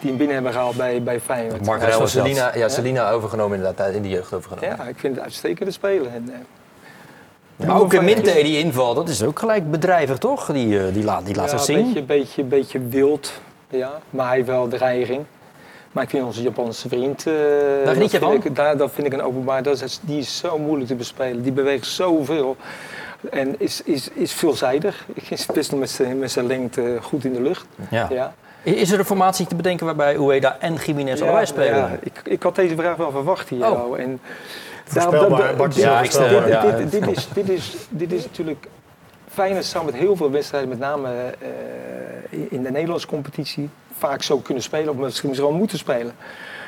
die 0.00 0.08
hem 0.08 0.16
binnen 0.16 0.34
hebben 0.34 0.52
gehaald 0.52 0.76
bij, 0.76 1.02
bij 1.02 1.20
Feyenoord. 1.20 1.66
Mark 1.66 1.80
Hij. 1.80 2.06
Selina, 2.06 2.56
ja, 2.56 2.68
Selina 2.68 3.10
overgenomen 3.10 3.56
inderdaad, 3.56 3.92
in 3.92 4.02
de 4.02 4.08
jeugd 4.08 4.32
overgenomen. 4.34 4.76
Ja, 4.78 4.84
ik 4.84 4.98
vind 4.98 5.14
het 5.14 5.24
uitstekende 5.24 5.72
spelen. 5.72 6.12
En, 6.12 6.30
eh, 7.58 7.66
Maar 7.66 7.80
ook 7.80 7.92
een 7.92 8.04
Minte 8.04 8.32
die 8.32 8.58
inval, 8.58 8.94
dat 8.94 9.08
is 9.08 9.22
ook 9.22 9.38
gelijk 9.38 9.70
bedrijvig, 9.70 10.18
toch? 10.18 10.52
Die, 10.52 10.78
eh, 10.78 10.92
die 10.94 11.04
laat, 11.04 11.26
die 11.26 11.34
laat 11.34 11.50
ja, 11.50 11.58
zich 11.58 11.68
een 11.68 11.74
zien. 11.84 11.84
beetje, 11.84 12.02
beetje, 12.02 12.42
beetje 12.44 12.78
wild, 12.88 13.32
ja, 13.68 14.00
maar 14.10 14.26
hij 14.26 14.34
heeft 14.36 14.48
wel 14.48 14.68
dreiging. 14.68 15.24
Maar 15.92 16.04
ik 16.04 16.10
vind 16.10 16.24
onze 16.24 16.42
Japanse 16.42 16.88
vriend. 16.88 17.26
eh, 17.26 17.32
Daar 17.84 17.94
geniet 17.94 18.10
je 18.10 18.18
dat 18.18 18.28
vind 18.30 18.42
van? 18.42 18.50
Ik, 18.50 18.56
daar, 18.56 18.76
dat 18.76 18.90
vind 18.92 19.06
ik 19.06 19.12
een 19.12 19.22
openbaar. 19.22 19.62
Dat 19.62 19.82
is, 19.82 19.98
die 20.02 20.18
is 20.18 20.36
zo 20.36 20.58
moeilijk 20.58 20.88
te 20.88 20.94
bespelen. 20.94 21.42
Die 21.42 21.52
beweegt 21.52 21.86
zoveel. 21.86 22.56
En 23.30 23.54
is, 23.60 23.82
is, 23.82 24.08
is 24.14 24.32
veelzijdig. 24.32 25.06
Is 25.28 25.46
best 25.54 25.70
nog 25.70 25.80
met 25.80 25.90
zijn, 25.90 26.18
met 26.18 26.30
zijn 26.30 26.46
lengte 26.46 26.98
goed 27.02 27.24
in 27.24 27.32
de 27.32 27.40
lucht. 27.42 27.66
Ja. 27.90 28.06
Ja. 28.10 28.34
Is 28.74 28.90
er 28.90 28.98
een 28.98 29.04
formatie 29.04 29.46
te 29.46 29.54
bedenken 29.54 29.86
waarbij 29.86 30.16
Ueda 30.18 30.56
en 30.60 30.74
Jiménez 30.74 31.20
allebei 31.22 31.46
spelen? 31.46 31.76
Ja, 31.76 31.96
ik, 32.02 32.20
ik 32.24 32.42
had 32.42 32.54
deze 32.54 32.74
vraag 32.76 32.96
wel 32.96 33.10
verwacht 33.10 33.48
hier. 33.48 33.70
Oh. 33.70 33.88
oh, 33.90 33.98
En 33.98 34.20
dit- 36.90 37.06
is- 37.16 37.28
dit 37.34 37.48
is- 37.48 37.76
dit 37.88 38.12
is 38.12 38.22
natuurlijk... 38.24 38.66
Feyenoord 39.28 39.64
zou 39.64 39.84
met 39.84 39.94
heel 39.94 40.16
veel 40.16 40.30
wedstrijden, 40.30 40.68
met 40.68 40.78
name 40.78 41.08
eh, 41.38 42.38
in 42.50 42.62
de 42.62 42.70
Nederlandse 42.70 43.06
competitie, 43.06 43.68
vaak 43.98 44.22
zo 44.22 44.38
kunnen 44.38 44.62
spelen. 44.62 44.88
Of 44.88 44.96
misschien 44.96 45.34
wel 45.34 45.52
moeten 45.52 45.78
spelen. 45.78 46.12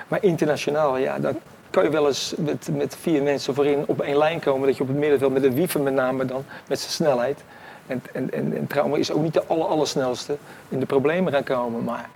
Maar 0.08 0.22
internationaal, 0.22 0.96
ja, 0.96 1.18
dan 1.18 1.38
kan 1.70 1.84
je 1.84 1.90
wel 1.90 2.06
eens 2.06 2.34
met, 2.36 2.68
met 2.72 2.96
vier 3.00 3.22
mensen 3.22 3.54
voorin 3.54 3.84
op 3.86 4.00
één 4.00 4.16
lijn 4.16 4.40
komen. 4.40 4.66
Dat 4.66 4.76
je 4.76 4.82
op 4.82 4.88
het 4.88 4.96
middenveld 4.96 5.32
met 5.32 5.44
een 5.44 5.54
wiever 5.54 5.80
met 5.80 5.94
name 5.94 6.24
dan, 6.24 6.44
met 6.68 6.78
zijn 6.80 6.92
snelheid. 6.92 7.42
En, 7.88 8.02
en, 8.12 8.32
en, 8.32 8.56
en 8.56 8.66
Trauma 8.66 8.96
is 8.96 9.12
ook 9.12 9.22
niet 9.22 9.34
de 9.34 9.42
aller, 9.46 9.66
allersnelste 9.66 10.36
in 10.68 10.80
de 10.80 10.86
problemen 10.86 11.32
gaan 11.32 11.44
komen. 11.44 11.84
Maar 11.84 12.08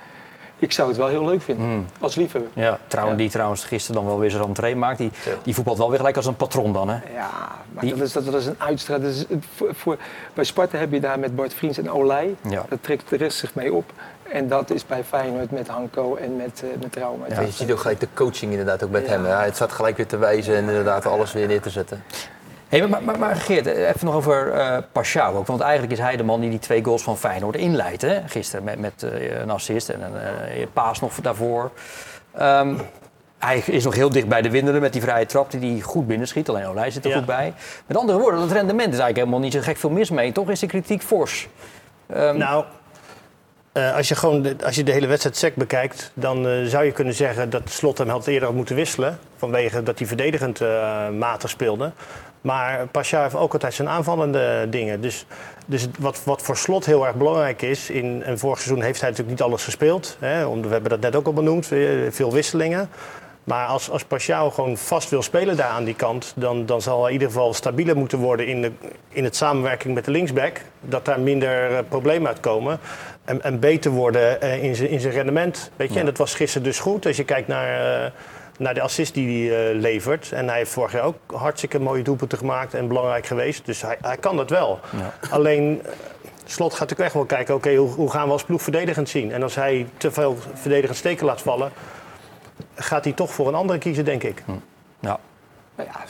ik 0.59 0.73
zou 0.73 0.89
het 0.89 0.97
wel 0.97 1.07
heel 1.09 1.25
leuk 1.25 1.43
vinden, 1.43 1.65
Hmm. 1.67 1.87
als 2.01 2.15
liefhebber. 2.15 2.51
Ja, 2.55 2.79
trouwens, 2.87 3.19
die 3.19 3.31
trouwens 3.31 3.65
gisteren 3.65 4.01
dan 4.01 4.11
wel 4.11 4.19
weer 4.19 4.31
zijn 4.31 4.43
entree 4.43 4.77
maakt. 4.77 4.99
Die, 4.99 5.11
die 5.43 5.55
voetbalt 5.55 5.79
wel 5.79 5.89
weer 5.89 5.99
gelijk 5.99 6.17
als 6.17 6.27
een 6.27 6.37
patron 6.37 6.73
dan, 6.73 6.89
hè? 6.89 6.95
Ja, 7.15 7.31
maar 7.73 7.83
Die- 7.85 7.95
dat, 7.95 8.07
is, 8.07 8.13
dat, 8.13 8.25
dat 8.25 8.35
is 8.35 8.47
een 8.47 8.55
uitstraling. 8.59 9.07
Dat 9.07 9.15
is, 9.15 9.25
voor, 9.55 9.75
voor, 9.75 9.97
bij 10.35 10.45
Sparta 10.45 10.79
heb 10.79 10.93
je 10.93 11.01
daar 11.01 11.19
met 11.19 11.37
Bart 11.37 11.55
Vriends 11.55 11.79
en 11.79 11.91
Olij. 11.91 12.35
Ja. 12.49 12.65
Dat 12.69 12.79
trekt 12.83 13.09
de 13.09 13.17
rest 13.17 13.39
zich 13.39 13.55
mee 13.55 13.73
op. 13.73 13.93
En 14.33 14.49
dat 14.49 14.71
is 14.71 14.87
bij 14.87 15.05
Feyenoord 15.05 15.51
met 15.51 15.69
Hanko 15.69 16.17
en 16.17 16.37
met, 16.37 16.63
uh, 16.65 16.71
met 16.83 16.93
Trauma. 16.93 17.25
Ja, 17.29 17.41
je 17.41 17.51
ziet 17.51 17.73
ook 17.73 17.79
gelijk 17.79 18.01
de 18.01 18.09
coaching 18.15 18.51
inderdaad 18.51 18.85
ook 18.85 18.91
met 18.91 19.05
Ja. 19.05 19.11
hem. 19.11 19.25
hè. 19.25 19.31
Het 19.35 19.55
staat 19.55 19.73
gelijk 19.73 19.97
weer 19.97 20.07
te 20.07 20.17
wijzen 20.17 20.55
en 20.57 20.61
inderdaad 20.69 21.07
alles 21.07 21.33
weer 21.33 21.47
neer 21.47 21.61
te 21.61 21.71
zetten. 21.71 22.03
Hey, 22.73 22.87
maar, 22.87 23.03
maar, 23.03 23.19
maar 23.19 23.37
Geert, 23.37 23.67
even 23.67 24.07
nog 24.07 24.15
over 24.15 24.53
eh 24.53 24.77
Pashao 24.93 25.37
ook. 25.37 25.47
Want 25.47 25.61
eigenlijk 25.61 25.93
is 25.93 25.99
hij 25.99 26.17
de 26.17 26.23
man 26.23 26.41
die 26.41 26.51
die 26.51 26.59
twee 26.59 26.85
goals 26.85 27.03
van 27.03 27.19
Feyenoord 27.19 27.57
inleidt. 27.57 28.03
Hè? 28.03 28.21
Gisteren 28.27 28.65
met, 28.65 28.79
met 28.79 29.03
eh, 29.03 29.41
een 29.41 29.51
assist 29.51 29.89
en 29.89 30.01
een 30.03 30.17
eh, 30.17 30.67
paas 30.73 31.01
nog 31.01 31.13
daarvoor. 31.15 31.71
Ehm, 32.35 32.75
hij 33.39 33.59
is 33.67 33.85
nog 33.85 33.95
heel 33.95 34.11
dicht 34.11 34.29
bij 34.29 34.43
de 34.43 34.51
winnende 34.51 34.81
met 34.81 34.93
die 34.93 35.03
vrije 35.03 35.27
trap 35.27 35.51
die 35.51 35.73
hij 35.73 35.81
goed 35.81 36.07
binnenschiet. 36.07 36.49
Alleen 36.49 36.67
Olij 36.67 36.91
zit 36.91 37.05
er 37.05 37.11
Ja. 37.11 37.17
goed 37.17 37.27
bij. 37.27 37.55
Met 37.87 37.97
andere 37.97 38.19
woorden, 38.19 38.41
dat 38.41 38.51
rendement 38.53 38.93
is 38.93 38.99
eigenlijk 38.99 39.17
helemaal 39.17 39.41
niet 39.41 39.53
zo 39.53 39.61
gek 39.61 39.77
veel 39.77 39.91
mis 39.91 40.11
mee. 40.11 40.33
Toch 40.33 40.51
is 40.51 40.61
de 40.61 40.67
kritiek 40.67 41.03
fors. 41.03 41.49
Ehm, 42.07 42.37
Nou, 42.37 42.65
eh, 43.73 43.97
als, 43.97 44.09
je 44.09 44.15
gewoon 44.15 44.43
de, 44.43 44.57
als 44.65 44.75
je 44.75 44.83
de 44.85 44.93
hele 44.93 45.07
wedstrijd 45.07 45.37
sec 45.37 45.55
bekijkt, 45.55 46.11
dan 46.15 46.47
eh, 46.49 46.65
zou 46.65 46.85
je 46.85 46.93
kunnen 46.93 47.15
zeggen 47.15 47.51
dat 47.51 47.63
Slot 47.71 47.99
hem 47.99 48.09
had 48.09 48.27
eerder 48.27 48.47
had 48.49 48.57
moeten 48.57 48.77
wisselen. 48.77 49.19
Vanwege 49.37 49.83
dat 49.83 49.99
hij 49.99 50.09
verdedigend 50.09 50.61
eh, 50.61 51.09
matig 51.09 51.51
speelde. 51.51 51.93
Maar 52.43 52.87
Pasha 52.87 53.23
heeft 53.23 53.35
ook 53.35 53.53
altijd 53.53 53.75
zijn 53.75 53.89
aanvallende 53.89 54.67
dingen. 54.71 55.01
Dus, 55.01 55.27
dus 55.67 55.89
wat, 55.99 56.21
wat 56.25 56.43
voor 56.43 56.57
Slot 56.57 56.87
heel 56.87 57.07
erg 57.07 57.15
belangrijk 57.15 57.63
is, 57.63 57.91
in 57.91 58.23
een 58.25 58.39
vorig 58.39 58.59
seizoen 58.61 58.83
heeft 58.85 59.01
hij 59.01 59.11
natuurlijk 59.11 59.39
niet 59.39 59.47
alles 59.49 59.65
gespeeld. 59.65 60.17
Hè, 60.21 60.45
om- 60.45 60.63
we 60.63 60.69
hebben 60.69 60.91
dat 60.91 61.01
net 61.01 61.17
ook 61.17 61.27
al 61.27 61.33
benoemd, 61.33 61.73
eh, 61.73 61.79
veel 62.11 62.33
wisselingen. 62.33 62.91
Maar 63.45 63.67
als, 63.67 63.91
als 63.91 64.05
Pashao 64.05 64.51
gewoon 64.51 64.77
vast 64.77 65.11
wil 65.11 65.23
spelen 65.23 65.57
daar 65.57 65.69
aan 65.69 65.85
die 65.85 65.95
kant, 65.95 66.33
dan, 66.37 66.67
dan 66.67 66.83
zal 66.83 66.99
hij 66.99 67.07
in 67.07 67.13
ieder 67.13 67.29
geval 67.29 67.55
stabieler 67.55 67.97
moeten 67.97 68.19
worden 68.19 68.47
in, 68.47 68.63
de, 68.63 68.73
in 69.09 69.25
het 69.25 69.37
samenwerking 69.37 69.95
met 69.95 70.05
de 70.05 70.11
linksback. 70.11 70.61
Dat 70.81 71.05
daar 71.05 71.21
minder 71.21 71.71
eh, 71.73 71.79
problemen 71.89 72.29
uitkomen. 72.29 72.79
En, 73.25 73.43
en 73.43 73.59
beter 73.61 73.91
worden 73.91 74.41
eh, 74.41 74.63
in 74.63 75.01
zijn 75.01 75.13
rendement. 75.13 75.71
Weet 75.77 75.93
je? 75.93 75.99
En 75.99 76.05
dat 76.07 76.19
was 76.19 76.35
gisteren 76.35 76.63
dus 76.67 76.79
goed. 76.79 77.07
Als 77.07 77.17
je 77.17 77.25
kijkt 77.25 77.49
naar, 77.49 78.13
naar 78.59 78.75
de 78.75 78.81
assist 78.81 79.15
die 79.15 79.51
hij 79.51 79.71
eh, 79.71 79.81
levert. 79.81 80.33
En 80.33 80.49
hij 80.49 80.57
heeft 80.57 80.71
vorig 80.71 80.93
jaar 80.93 81.03
ook 81.03 81.17
hartstikke 81.35 81.79
mooie 81.79 82.03
doelpunten 82.03 82.39
gemaakt 82.39 82.75
en 82.75 82.89
belangrijk 82.89 83.27
geweest. 83.27 83.67
Dus 83.67 83.83
hij, 83.83 83.97
hij 84.01 84.17
kan 84.17 84.37
dat 84.37 84.51
wel. 84.51 84.79
Alleen. 85.31 85.81
eh, 85.85 85.91
Slot 86.45 86.71
gaat 86.71 86.81
natuurlijk 86.81 87.07
echt 87.09 87.15
wel 87.15 87.25
kijken, 87.25 87.55
oké, 87.55 87.75
hoe, 87.75 87.89
hoe 87.91 88.11
gaan 88.11 88.27
we 88.27 88.33
als 88.33 88.45
ploeg 88.45 88.63
verdedigend 88.63 89.09
zien? 89.09 89.33
En 89.33 89.43
als 89.43 89.55
hij 89.55 89.87
te 89.97 90.11
veel 90.11 90.37
verdedigend 90.55 90.99
steken 90.99 91.27
laat 91.27 91.43
vallen, 91.43 91.73
gaat 92.75 93.05
hij 93.05 93.13
toch 93.13 93.33
voor 93.33 93.49
een 93.49 93.55
andere 93.55 93.79
kiezen, 93.79 94.05
denk 94.05 94.23
ik. 94.23 94.43
ja. 95.01 95.19
Nou 95.77 95.89
ja, 95.93 96.01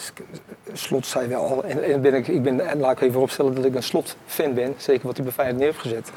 Slot 0.72 1.06
zei 1.06 1.28
wel 1.28 1.46
al. 1.46 1.64
En, 1.64 1.82
en 1.84 2.00
ben 2.00 2.14
ik, 2.14 2.28
ik 2.28 2.42
ben, 2.42 2.68
en 2.68 2.78
laat 2.80 2.92
ik 2.92 3.00
even 3.00 3.20
opstellen 3.20 3.54
dat 3.54 3.64
ik 3.64 3.74
een 3.74 3.82
Slot-fan 3.82 4.54
ben. 4.54 4.74
Zeker 4.76 5.06
wat 5.06 5.16
hij 5.16 5.24
bij 5.24 5.34
Feyenoord 5.34 5.58
neer 5.58 5.66
heeft 5.66 5.80
gezet. 5.80 6.10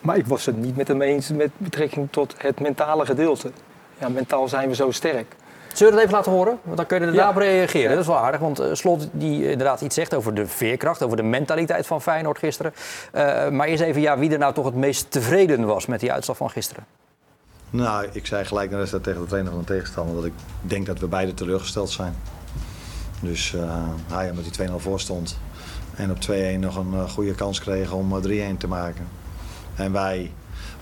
Maar 0.00 0.16
ik 0.16 0.26
was 0.26 0.46
het 0.46 0.56
niet 0.56 0.76
met 0.76 0.88
hem 0.88 1.02
eens 1.02 1.28
met 1.28 1.50
betrekking 1.56 2.08
tot 2.10 2.34
het 2.38 2.60
mentale 2.60 3.04
gedeelte. 3.06 3.50
Ja, 3.98 4.08
mentaal 4.08 4.48
zijn 4.48 4.68
we 4.68 4.74
zo 4.74 4.90
sterk. 4.90 5.34
Zullen 5.74 5.92
we 5.92 5.98
dat 5.98 6.08
even 6.08 6.18
laten 6.18 6.32
horen? 6.32 6.58
Want 6.62 6.76
dan 6.76 6.86
kun 6.86 7.00
je 7.00 7.06
er 7.06 7.10
Ja. 7.12 7.16
daarop 7.16 7.36
reageren. 7.36 7.82
Ja. 7.82 7.88
Dat 7.88 7.98
is 7.98 8.06
wel 8.06 8.18
aardig, 8.18 8.40
want 8.40 8.58
eh, 8.58 8.68
Slot 8.72 9.08
die 9.12 9.50
inderdaad 9.50 9.80
iets 9.80 9.94
zegt 9.94 10.14
over 10.14 10.34
de 10.34 10.46
veerkracht, 10.46 11.02
over 11.02 11.16
de 11.16 11.22
mentaliteit 11.22 11.86
van 11.86 12.02
Feyenoord 12.02 12.38
gisteren. 12.38 12.74
Eh, 13.12 13.48
maar 13.48 13.66
eerst 13.66 13.82
even 13.82 14.00
ja, 14.00 14.18
wie 14.18 14.30
er 14.32 14.38
nou 14.38 14.54
toch 14.54 14.64
het 14.64 14.74
meest 14.74 15.10
tevreden 15.10 15.64
was 15.66 15.86
met 15.86 16.00
die 16.00 16.12
uitslag 16.12 16.36
van 16.36 16.50
gisteren. 16.50 16.84
Nou, 17.70 18.06
ik 18.12 18.26
zei 18.26 18.44
gelijk 18.44 18.70
naar 18.70 18.80
de 18.84 18.90
wedstrijd 18.90 19.04
tegen 19.04 19.20
de 19.20 19.26
trainer 19.28 19.52
van 19.52 19.60
de 19.60 19.66
tegenstander 19.66 20.14
dat 20.14 20.24
ik 20.24 20.32
denk 20.60 20.86
dat 20.86 20.98
we 20.98 21.06
beide 21.06 21.34
teleurgesteld 21.34 21.90
zijn. 21.90 22.14
Dus 23.20 23.54
eh 23.54 23.82
hij 24.12 24.32
met 24.34 24.44
die 24.44 24.68
2-0 24.68 24.72
voor 24.78 25.00
stond 25.00 25.38
en 25.96 26.10
op 26.10 26.16
2-1 26.20 26.58
nog 26.60 26.76
een 26.76 27.08
goede 27.08 27.34
kans 27.34 27.60
kregen 27.60 27.96
om 27.96 28.16
eh, 28.16 28.50
3-1 28.52 28.56
te 28.58 28.66
maken. 28.68 29.06
En 29.74 29.92
wij, 29.92 30.32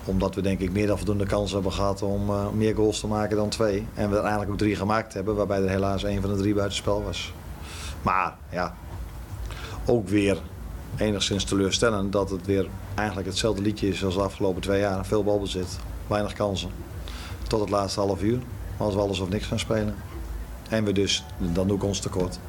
omdat 0.05 0.35
we 0.35 0.41
denk 0.41 0.59
ik 0.59 0.71
meer 0.71 0.87
dan 0.87 0.97
voldoende 0.97 1.25
kansen 1.25 1.55
hebben 1.55 1.73
gehad 1.73 2.01
om 2.01 2.29
eh, 2.29 2.49
meer 2.49 2.75
goals 2.75 2.99
te 2.99 3.07
maken 3.07 3.37
dan 3.37 3.49
twee. 3.49 3.87
En 3.93 4.09
we 4.09 4.15
er 4.15 4.21
eigenlijk 4.21 4.51
ook 4.51 4.57
drie 4.57 4.75
gemaakt 4.75 5.13
hebben, 5.13 5.35
waarbij 5.35 5.61
er 5.61 5.69
helaas 5.69 6.03
één 6.03 6.21
van 6.21 6.33
de 6.33 6.37
drie 6.37 6.53
buitenspel 6.53 7.03
was. 7.03 7.33
Maar 8.01 8.35
ja, 8.51 8.75
ook 9.85 10.07
weer 10.07 10.41
enigszins 10.97 11.43
teleurstellend 11.43 12.11
dat 12.11 12.29
het 12.29 12.45
weer 12.45 12.67
eigenlijk 12.95 13.27
hetzelfde 13.27 13.61
liedje 13.61 13.87
is 13.87 14.05
als 14.05 14.15
de 14.15 14.21
afgelopen 14.21 14.61
twee 14.61 14.79
jaar. 14.79 15.05
Veel 15.05 15.23
balbezit, 15.23 15.77
weinig 16.07 16.33
kansen. 16.33 16.69
Tot 17.47 17.59
het 17.59 17.69
laatste 17.69 17.99
half 17.99 18.21
uur, 18.21 18.39
als 18.77 18.93
we 18.93 18.99
alles 18.99 19.19
of 19.19 19.29
niks 19.29 19.45
gaan 19.45 19.59
spelen. 19.59 19.95
En 20.69 20.83
we 20.83 20.91
dus, 20.91 21.23
dan 21.37 21.67
doe 21.67 21.77
ik 21.77 21.83
ons 21.83 21.99
tekort, 21.99 22.39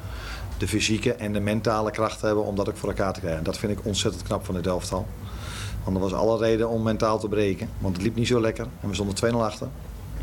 de 0.57 0.67
fysieke 0.67 1.13
en 1.13 1.33
de 1.33 1.39
mentale 1.39 1.91
kracht 1.91 2.21
hebben 2.21 2.43
om 2.43 2.55
dat 2.55 2.69
ook 2.69 2.77
voor 2.77 2.89
elkaar 2.89 3.13
te 3.13 3.19
krijgen. 3.19 3.43
Dat 3.43 3.57
vind 3.57 3.71
ik 3.71 3.85
ontzettend 3.85 4.23
knap 4.23 4.45
van 4.45 4.55
dit 4.55 4.67
elftal. 4.67 5.07
Want 5.85 5.97
er 5.97 6.03
was 6.03 6.13
alle 6.13 6.37
reden 6.37 6.69
om 6.69 6.83
mentaal 6.83 7.19
te 7.19 7.27
breken. 7.27 7.69
Want 7.77 7.95
het 7.95 8.05
liep 8.05 8.15
niet 8.15 8.27
zo 8.27 8.41
lekker 8.41 8.67
en 8.81 8.87
we 8.89 8.93
stonden 8.93 9.33
2-0 9.33 9.37
achter. 9.37 9.67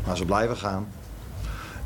Maar 0.05 0.17
ze 0.17 0.25
blijven 0.25 0.57
gaan. 0.57 0.87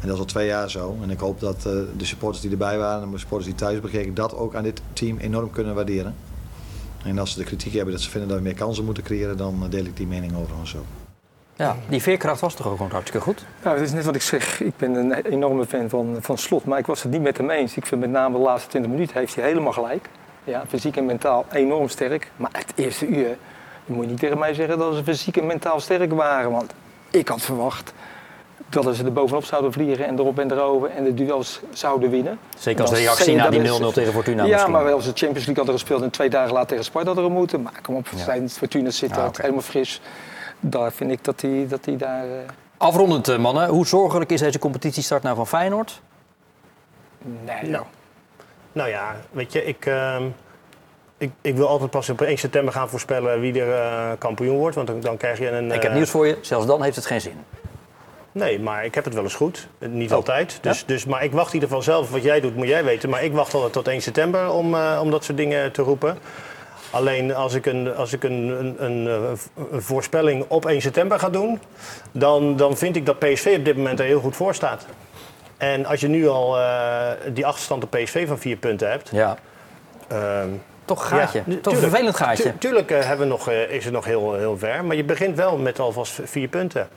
En 0.02 0.08
dat 0.08 0.14
is 0.14 0.20
al 0.20 0.26
twee 0.26 0.48
jaar 0.48 0.70
zo. 0.70 0.98
En 1.02 1.10
ik 1.10 1.20
hoop 1.20 1.40
dat 1.40 1.56
eh, 1.56 1.64
de 1.98 2.06
supporters 2.06 2.42
die 2.42 2.52
erbij 2.52 2.78
waren 2.78 3.04
en 3.04 3.12
de 3.12 3.18
supporters 3.18 3.50
die 3.50 3.60
thuis 3.60 3.80
bekeken, 3.80 4.14
dat 4.14 4.36
ook 4.36 4.56
aan 4.56 4.64
dit 4.64 4.82
team 4.94 5.18
enorm 5.18 5.52
kunnen 5.52 5.76
waarderen. 5.76 6.16
En 7.04 7.20
als 7.20 7.32
ze 7.32 7.38
de 7.38 7.44
kritiek 7.44 7.74
hebben 7.74 7.94
dat 7.94 8.04
ze 8.04 8.10
vinden 8.10 8.30
dat 8.30 8.38
we 8.38 8.44
meer 8.44 8.56
kansen 8.56 8.86
moeten 8.86 9.04
creëren, 9.04 9.38
dan 9.38 9.60
eh, 9.64 9.70
deel 9.70 9.86
ik 9.86 9.98
die 9.98 10.08
mening 10.08 10.36
overigens 10.36 10.76
ook. 10.76 10.86
Ja, 11.56 11.76
die 11.90 12.02
veerkracht 12.02 12.42
was 12.42 12.54
toch 12.54 12.68
ook 12.68 12.76
gewoon 12.76 12.92
hartstikke 12.92 13.26
goed? 13.26 13.46
Nou, 13.64 13.78
het 13.78 13.86
is 13.86 13.94
net 13.94 14.06
wat 14.06 14.16
ik 14.16 14.22
zeg. 14.22 14.62
Ik 14.62 14.78
ben 14.78 14.96
een 14.96 15.14
enorme 15.14 15.66
fan 15.66 15.90
van, 15.90 16.18
van 16.20 16.38
Slot. 16.38 16.66
Maar 16.66 16.80
ik 16.80 16.86
was 16.86 17.04
het 17.04 17.12
niet 17.12 17.22
met 17.22 17.38
hem 17.38 17.50
eens. 17.50 17.78
Ik 17.78 17.86
vind 17.86 18.02
met 18.02 18.10
name 18.10 18.38
de 18.38 18.44
laatste 18.44 18.70
20 18.70 18.92
minuten 18.92 19.18
heeft 19.18 19.36
hij 19.36 19.46
helemaal 19.46 19.72
gelijk. 19.72 20.10
Ja, 20.44 20.64
fysiek 20.68 20.98
en 20.98 21.06
mentaal 21.06 21.46
enorm 21.52 21.90
sterk. 21.90 22.32
Maar 22.36 22.50
het 22.54 22.74
eerste 22.76 23.08
uur, 23.08 23.38
dan 23.88 23.96
moet 23.96 24.04
je 24.06 24.12
niet 24.12 24.20
tegen 24.20 24.38
mij 24.40 24.54
zeggen 24.54 24.78
dat 24.78 24.96
ze 24.96 25.04
fysiek 25.04 25.38
en 25.38 25.46
mentaal 25.46 25.80
sterk 25.80 26.14
waren. 26.14 26.52
Want 26.52 26.74
ik 27.10 27.28
had 27.28 27.42
verwacht 27.42 27.94
dat 28.70 28.96
ze 28.96 29.04
er 29.04 29.14
bovenop 29.14 29.44
zouden 29.44 29.72
vliegen 29.74 30.06
en 30.08 30.20
erop 30.20 30.40
en 30.40 30.52
erover 30.52 30.90
en 30.90 31.04
de 31.04 31.14
duels 31.14 31.62
zouden 31.72 32.10
winnen. 32.10 32.40
Zeker 32.58 32.82
als 32.82 32.92
reactie 32.92 33.32
je, 33.32 33.38
na 33.38 33.50
die 33.50 33.60
0-0 33.60 33.64
dat 33.80 33.88
is- 33.88 33.94
tegen 33.94 34.14
Fortuna 34.14 34.44
Ja, 34.44 34.50
misschien. 34.52 34.72
maar 34.72 34.84
wel 34.84 34.94
als 34.94 35.04
ze 35.04 35.10
Champions 35.14 35.36
League 35.46 35.56
hadden 35.56 35.74
gespeeld 35.74 36.02
en 36.02 36.10
twee 36.10 36.30
dagen 36.30 36.54
later 36.54 36.68
tegen 36.68 36.84
Sparta 36.84 37.14
hadden 37.14 37.32
moeten. 37.32 37.62
Maar 37.62 37.80
kom 37.82 37.96
op, 37.96 38.08
Ja. 38.16 38.24
zijn 38.24 38.50
Fortuna 38.50 38.90
zit 38.90 39.10
Ja, 39.10 39.16
er 39.22 39.28
oké. 39.28 39.42
helemaal 39.42 39.62
fris. 39.64 40.02
Daar 40.60 40.92
vind 40.92 41.12
ik 41.12 41.24
dat 41.24 41.42
hij 41.42 41.66
dat 41.70 41.84
die 41.84 41.96
daar... 41.98 42.24
eh, 42.24 42.30
Afrondend, 42.78 43.28
eh, 43.28 43.38
mannen. 43.38 43.68
Hoe 43.70 43.86
zorgelijk 43.88 44.32
is 44.32 44.40
deze 44.40 44.60
competitiestart 44.60 45.24
nou 45.24 45.36
van 45.36 45.48
Feyenoord? 45.48 46.02
nee, 47.46 47.70
Nou, 47.72 47.86
nou 48.72 48.90
ja, 48.90 49.16
weet 49.32 49.52
je, 49.54 49.66
ik, 49.66 49.86
ehm, 49.86 50.24
ik, 51.18 51.32
ik 51.42 51.56
wil 51.56 51.68
altijd 51.68 51.90
pas 51.90 52.10
op 52.10 52.22
1 52.22 52.38
september 52.38 52.74
gaan 52.74 52.90
voorspellen 52.90 53.40
wie 53.40 53.62
er 53.62 53.74
eh, 53.74 54.12
kampioen 54.18 54.58
wordt. 54.58 54.76
Want 54.76 54.88
dan, 54.88 55.00
dan 55.00 55.18
krijg 55.18 55.40
je 55.40 55.50
een... 55.50 55.66
Ik 55.72 55.82
heb 55.82 55.92
eh, 55.92 55.96
nieuws 55.98 56.10
voor 56.10 56.28
je. 56.28 56.38
Zelfs 56.42 56.66
dan 56.66 56.84
heeft 56.84 56.96
het 56.96 57.06
geen 57.06 57.22
zin. 57.22 57.36
Nee, 58.32 58.60
maar 58.60 58.86
ik 58.86 58.96
heb 58.96 59.04
het 59.06 59.14
wel 59.14 59.24
eens 59.24 59.36
goed. 59.36 59.68
Eh, 59.80 59.90
Niet 59.90 60.10
Oh. 60.12 60.16
altijd. 60.16 60.58
Dus, 60.62 60.86
dus, 60.86 61.06
maar 61.06 61.24
ik 61.24 61.32
wacht 61.32 61.48
in 61.48 61.54
ieder 61.54 61.70
geval 61.70 61.84
zelf. 61.84 62.12
Wat 62.12 62.24
jij 62.24 62.40
doet, 62.40 62.56
moet 62.56 62.68
jij 62.68 62.84
weten. 62.84 63.10
Maar 63.10 63.24
ik 63.24 63.34
wacht 63.34 63.54
altijd 63.54 63.74
tot 63.74 63.88
1 63.88 64.02
september 64.02 64.52
om, 64.52 64.76
om 64.76 65.12
dat 65.12 65.24
soort 65.24 65.38
dingen 65.38 65.72
te 65.72 65.82
roepen. 65.82 66.18
Alleen 66.90 67.36
als 67.36 67.54
ik 67.54 67.66
een, 67.66 67.96
als 67.96 68.14
ik 68.14 68.24
een, 68.24 68.48
een, 68.48 68.84
een, 68.86 69.06
een 69.72 69.82
voorspelling 69.82 70.46
op 70.48 70.66
1 70.66 70.82
september 70.82 71.20
ga 71.20 71.30
doen, 71.30 71.60
dan, 72.12 72.56
dan 72.56 72.78
vind 72.78 72.96
ik 72.96 73.06
dat 73.06 73.20
PSV 73.20 73.56
op 73.58 73.66
dit 73.66 73.76
moment 73.78 74.00
er 74.00 74.06
heel 74.06 74.20
goed 74.20 74.36
voor 74.36 74.56
staat. 74.56 74.86
En 75.58 75.86
als 75.86 76.00
je 76.00 76.08
nu 76.08 76.28
al 76.28 76.58
die 77.34 77.46
achterstand 77.46 77.84
op 77.84 77.90
PSV 77.92 78.28
van 78.28 78.40
vier 78.40 78.58
punten 78.58 78.90
hebt. 78.90 79.10
Ja. 79.14 79.38
ehm, 80.08 80.50
Toch 80.88 81.08
gaatje. 81.08 81.38
ja, 81.38 81.44
Toch 81.44 81.56
een 81.56 81.62
tuurlijk. 81.62 81.82
vervelend 81.84 82.16
gaatje. 82.16 82.44
Tu- 82.44 82.58
tuurlijk 82.58 82.92
eh, 82.92 83.00
hebben 83.00 83.26
we 83.28 83.32
nog, 83.32 83.50
eh, 83.50 83.72
is 83.72 83.84
het 83.84 83.94
nog 83.94 84.06
heel, 84.06 84.34
heel 84.36 84.58
ver. 84.58 84.86
Maar 84.86 84.96
je 84.96 85.04
begint 85.04 85.36
wel 85.36 85.58
met 85.58 85.80
alvast 85.80 86.20
vier 86.24 86.48
punten. 86.48 86.88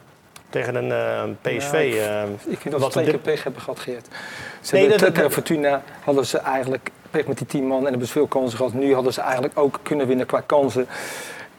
Tegen 0.50 0.74
een 0.74 0.92
eh, 0.92 1.22
PSV. 1.40 1.72
Ja, 1.72 1.79
ik- 1.79 1.94
eh, 1.94 2.22
Ik 2.53 2.59
vind 2.59 2.64
dat 2.64 2.72
ze 2.72 2.79
wat 2.79 2.90
twee 2.92 3.05
keer 3.05 3.18
pech 3.18 3.42
hebben 3.42 3.62
gehad, 3.62 3.79
Geert. 3.81 4.07
Ze 4.61 4.74
Nee, 4.74 4.81
hebben 4.83 5.00
dat- 5.00 5.09
tegen 5.09 5.22
dat- 5.22 5.33
Fortuna 5.33 5.83
hadden 6.05 6.26
ze 6.26 6.38
eigenlijk 6.38 6.90
pech 7.11 7.26
met 7.26 7.38
die 7.38 7.46
10 7.46 7.66
man 7.66 7.79
en 7.79 7.87
hebben 7.87 8.07
ze 8.07 8.12
veel 8.12 8.26
kansen 8.26 8.57
gehad. 8.57 8.72
Nu 8.72 8.94
hadden 8.94 9.12
ze 9.12 9.20
eigenlijk 9.20 9.59
ook 9.59 9.79
kunnen 9.83 10.07
winnen 10.07 10.26
qua 10.26 10.40
kansen. 10.46 10.87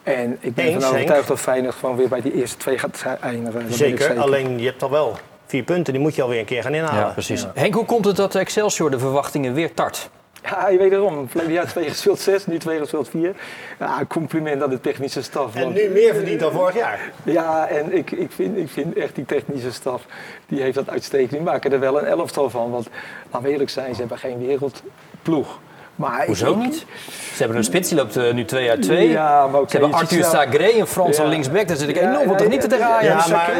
En 0.03 0.37
ik 0.39 0.53
ben 0.55 0.65
ervan 0.73 0.89
overtuigd 0.93 1.27
dat 1.27 1.39
Feyenoord 1.39 1.75
gewoon 1.75 1.95
weer 1.95 2.07
bij 2.07 2.21
die 2.21 2.33
eerste 2.33 2.57
twee 2.57 2.77
gaat 2.77 3.05
eindigen. 3.21 3.73
Zeker, 3.73 4.19
alleen 4.19 4.59
je 4.59 4.65
hebt 4.65 4.83
al 4.83 4.89
wel 4.89 5.15
vier 5.45 5.63
punten. 5.63 5.93
Die 5.93 6.01
moet 6.01 6.15
je 6.15 6.21
alweer 6.21 6.39
een 6.39 6.45
keer 6.45 6.63
gaan 6.63 6.73
inhalen. 6.73 6.99
Ja, 7.05 7.09
precies. 7.11 7.45
Henk, 7.53 7.73
hoe 7.73 7.85
komt 7.85 8.05
het 8.05 8.15
dat 8.15 8.35
Excelsior 8.35 8.91
de 8.91 8.99
verwachtingen 8.99 9.53
weer 9.53 9.73
tart? 9.73 10.09
Ja, 10.43 10.69
je 10.69 10.77
weet 10.77 10.91
erom. 10.91 11.29
Verleden 11.29 11.53
jaar 11.53 11.67
twee 11.67 11.89
gespeeld 11.89 12.19
zes, 12.19 12.45
nu 12.47 12.57
twee 12.57 12.79
gespeeld 12.79 13.09
vier. 13.09 13.35
Ja, 13.79 14.05
compliment 14.07 14.63
aan 14.63 14.69
de 14.69 14.81
technische 14.81 15.21
staf. 15.23 15.55
En 15.55 15.61
want- 15.63 15.75
nu 15.75 15.89
meer 15.89 16.13
verdient 16.13 16.39
dan 16.39 16.51
vorig 16.51 16.75
jaar. 16.75 17.11
Ja, 17.23 17.67
en 17.67 17.93
ik, 17.97 18.11
ik, 18.11 18.31
vind, 18.31 18.57
ik 18.57 18.69
vind 18.69 18.95
echt 18.95 19.15
die 19.15 19.25
technische 19.25 19.71
staf, 19.71 20.05
die 20.47 20.61
heeft 20.61 20.75
dat 20.75 20.89
uitstekend. 20.89 21.31
Die 21.31 21.41
maken 21.41 21.71
er 21.71 21.79
wel 21.79 21.99
een 21.99 22.05
elftal 22.05 22.49
van. 22.49 22.71
Want 22.71 22.87
laten 23.31 23.47
we 23.47 23.53
eerlijk 23.53 23.69
zijn, 23.69 23.93
ze 23.93 23.99
hebben 23.99 24.17
geen 24.17 24.45
wereldploeg. 24.47 25.59
Maar 26.01 26.25
Hoezo 26.25 26.51
ik- 26.51 26.57
niet? 26.57 26.85
Ze 27.33 27.37
hebben 27.37 27.57
een 27.57 27.63
spits 27.63 27.89
die 27.89 27.97
loopt 27.97 28.17
eh, 28.17 28.33
nu 28.33 28.45
2 28.45 28.69
uit 28.69 28.81
2. 28.81 29.09
Ja, 29.09 29.47
maar 29.47 29.61
Ze 29.67 29.77
hebben 29.77 29.93
Arthur 29.97 30.23
Sagré, 30.23 30.69
een 30.79 30.87
Franse 30.87 31.21
Ja. 31.21 31.27
linksback. 31.27 31.67
Daar 31.67 31.77
zit 31.77 31.89
ik 31.89 31.95
Ja, 31.95 32.01
enorm 32.01 32.15
van 32.23 32.31
ja, 32.31 32.35
te 32.37 32.43
genieten 32.43 32.77
ja, 32.79 33.25
maar- 33.29 33.51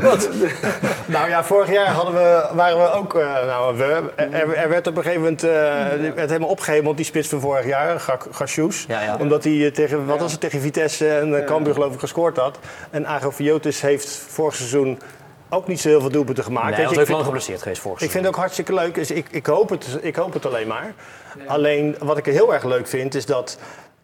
Wat? 0.10 0.28
Nou 1.06 1.28
ja, 1.28 1.44
vorig 1.44 1.70
jaar 1.70 1.86
hadden 1.86 2.14
we, 2.14 2.48
waren 2.54 2.78
we 2.78 2.90
ook. 2.92 3.14
eh, 3.14 3.46
nou, 3.46 3.76
we, 3.76 4.02
er, 4.16 4.54
er 4.54 4.68
werd 4.68 4.86
op 4.86 4.96
een 4.96 5.02
gegeven 5.02 5.22
moment 5.22 5.42
eh, 5.44 5.92
er 6.06 6.14
werd 6.14 6.28
helemaal 6.28 6.48
opgehemeld, 6.48 6.96
die 6.96 7.06
spits 7.06 7.28
van 7.28 7.40
vorig 7.40 7.66
jaar, 7.66 8.00
Ga- 8.00 8.18
Gasjoes. 8.30 8.84
Ja, 8.88 9.02
ja. 9.02 9.16
Omdat 9.20 9.44
hij 9.44 9.70
tegen, 9.70 10.06
wat 10.06 10.20
was 10.20 10.32
het, 10.32 10.40
tegen 10.40 10.60
Vitesse 10.60 11.08
en 11.08 11.28
uh, 11.28 11.44
Cambuur 11.44 11.74
geloof 11.74 11.94
ik 11.94 12.00
gescoord 12.00 12.36
had. 12.36 12.58
En 12.90 13.06
Agofiotis 13.06 13.80
heeft 13.80 14.24
vorig 14.28 14.54
seizoen 14.54 14.98
ook 15.52 15.66
niet 15.66 15.80
zo 15.80 15.88
heel 15.88 16.00
veel 16.00 16.10
doelpunten 16.10 16.44
gemaakt. 16.44 16.66
Nee, 16.66 16.76
Weet 16.76 16.84
hij 16.84 16.92
ik 16.94 16.98
ook 17.00 17.04
vind- 17.04 17.16
lang 17.16 17.24
geblesseerd 17.24 17.62
geweest 17.62 17.80
vorig 17.80 18.00
Ik 18.02 18.10
vind 18.10 18.24
het 18.24 18.34
ook 18.34 18.40
hartstikke 18.40 18.74
leuk. 18.74 18.94
Dus 18.94 19.10
ik, 19.10 19.26
ik, 19.30 19.46
hoop 19.46 19.68
het, 19.68 19.98
ik 20.00 20.16
hoop 20.16 20.32
het 20.32 20.46
alleen 20.46 20.66
maar. 20.66 20.94
Alleen 21.46 21.96
wat 21.98 22.16
ik 22.18 22.24
heel 22.24 22.54
erg 22.54 22.64
leuk 22.64 22.86
vind 22.86 23.14
is 23.14 23.26
dat. 23.26 23.58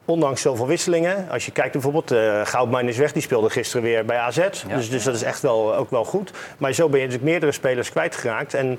Ondanks 0.05 0.41
zoveel 0.43 0.67
wisselingen, 0.67 1.29
als 1.31 1.45
je 1.47 1.53
kijkt 1.53 1.73
bijvoorbeeld, 1.73 2.11
eh 2.11 2.41
Goudmijn 2.47 2.89
is 2.89 2.97
weg, 2.97 3.13
die 3.13 3.23
speelde 3.23 3.51
gisteren 3.51 3.83
weer 3.83 4.05
bij 4.05 4.17
AZ. 4.19 4.41
Dus, 4.75 4.91
dus 4.91 5.05
dat 5.05 5.15
is 5.15 5.23
echt 5.23 5.41
wel, 5.43 5.77
ook 5.77 5.91
wel 5.91 6.05
goed. 6.05 6.31
Maar 6.59 6.73
zo 6.73 6.89
ben 6.89 6.99
je 7.01 7.05
natuurlijk 7.05 7.31
meerdere 7.31 7.53
spelers 7.53 7.91
kwijtgeraakt. 7.91 8.55
En 8.55 8.79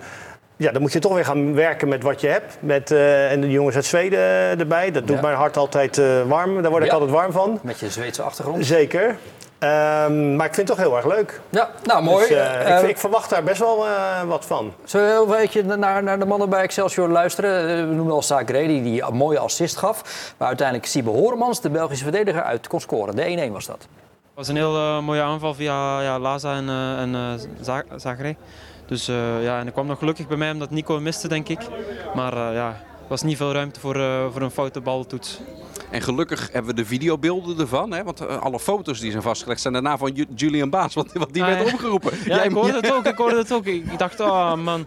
ja, 0.60 0.72
dan 0.72 0.82
moet 0.82 0.94
je 0.94 1.00
toch 1.00 1.14
weer 1.14 1.26
gaan 1.26 1.54
werken 1.56 1.88
met 1.88 2.04
wat 2.04 2.22
je 2.22 2.28
hebt. 2.28 2.58
Met, 2.60 2.92
eh, 2.92 3.32
en 3.32 3.42
de 3.42 3.52
jongens 3.52 3.76
uit 3.76 3.86
Zweden 3.86 4.20
erbij. 4.60 4.92
Dat 4.92 5.08
doet 5.08 5.16
Ja. 5.16 5.22
mijn 5.22 5.36
hart 5.36 5.58
altijd 5.58 5.98
eh, 5.98 6.22
warm. 6.28 6.62
Daar 6.62 6.72
word 6.72 6.84
ik 6.84 6.88
Ja. 6.90 6.94
altijd 6.94 7.12
warm 7.12 7.32
van. 7.32 7.60
Met 7.62 7.80
je 7.80 7.90
Zweedse 7.90 8.22
achtergrond. 8.22 8.66
Zeker. 8.66 9.16
Ehm, 9.60 10.36
maar 10.36 10.46
ik 10.46 10.54
vind 10.54 10.68
het 10.68 10.78
toch 10.78 10.86
heel 10.88 10.96
erg 10.96 11.06
leuk. 11.06 11.40
Ja, 11.50 11.70
nou 11.84 12.04
mooi. 12.04 12.28
Dus, 12.28 12.38
eh, 12.38 12.82
ik, 12.84 12.90
ik 12.90 12.98
verwacht 12.98 13.30
daar 13.30 13.44
best 13.44 13.60
wel 13.60 13.86
eh, 13.86 14.22
wat 14.24 14.46
van. 14.46 14.74
Zullen 14.84 15.06
we 15.08 15.12
heel 15.14 15.26
beetje 15.26 15.64
naar, 15.64 16.04
naar 16.04 16.20
de 16.20 16.26
mannen 16.26 16.50
bij 16.50 16.62
Excelsior 16.62 17.08
luisteren? 17.10 17.90
We 17.90 17.96
noemen 17.96 18.14
al 18.14 18.22
Sagré, 18.22 18.66
die, 18.68 19.04
een 19.04 19.14
mooie 19.16 19.40
assist 19.40 19.78
gaf. 19.78 20.34
Maar 20.38 20.48
uiteindelijk 20.48 20.88
Siebe 20.88 21.10
Horemans, 21.10 21.62
de 21.62 21.70
Belgische 21.70 22.04
verdediger, 22.04 22.44
uit 22.44 22.68
kon 22.68 22.80
scoren. 22.80 23.16
De 23.16 23.24
1-1 23.50 23.52
was 23.52 23.66
dat. 23.66 23.78
Het 23.80 23.88
was 24.34 24.48
een 24.48 24.56
heel 24.56 25.02
mooie 25.02 25.22
aanval 25.22 25.54
via 25.54 26.02
ja, 26.02 26.20
Laza 26.20 26.56
en, 26.56 26.70
eh 26.70 27.02
en 27.02 27.16
eh, 27.16 27.22
Za- 27.62 27.84
Zagré. 27.96 28.36
Dus 28.90 29.08
eh, 29.08 29.44
ja, 29.44 29.60
en 29.60 29.68
ik 29.68 29.74
kwam 29.74 29.88
nog 29.88 30.00
gelukkig 30.00 30.28
bij 30.28 30.38
mij 30.38 30.52
omdat 30.52 30.70
Nico 30.70 31.00
miste, 31.00 31.28
denk 31.28 31.48
ik. 31.50 31.60
Maar 32.16 32.34
eh, 32.34 32.54
ja, 32.54 32.68
er 32.68 33.08
was 33.08 33.22
niet 33.22 33.38
veel 33.38 33.52
ruimte 33.52 33.80
voor, 33.80 33.96
eh, 33.96 34.32
voor 34.32 34.42
een 34.42 34.52
foute 34.52 34.82
baltoets. 34.82 35.40
En 35.92 36.02
gelukkig 36.02 36.50
hebben 36.52 36.76
we 36.76 36.82
de 36.82 36.86
videobeelden 36.88 37.60
ervan. 37.60 37.92
Hè? 37.94 38.04
Want 38.04 38.20
eh, 38.26 38.38
alle 38.42 38.60
foto's 38.60 39.00
die 39.00 39.12
zijn 39.12 39.24
vastgelegd 39.24 39.62
zijn 39.62 39.74
daarna 39.74 39.98
van 39.98 40.12
Ju- 40.14 40.26
Julian 40.36 40.70
Baas. 40.70 40.94
Want, 40.94 41.12
want 41.14 41.34
die 41.34 41.44
Ah, 41.44 41.48
werd 41.50 41.68
ja. 41.68 41.74
opgeroepen. 41.74 42.12
Ja, 42.26 42.44
ik 42.44 42.52
hoorde 42.52 42.74
het 42.74 42.94
ook, 42.94 43.06
ik 43.06 43.18
hoorde 43.18 43.38
het 43.38 43.54
ook. 43.54 43.66
Ik 43.66 43.98
dacht, 43.98 44.20
oh 44.20 44.54
man. 44.56 44.86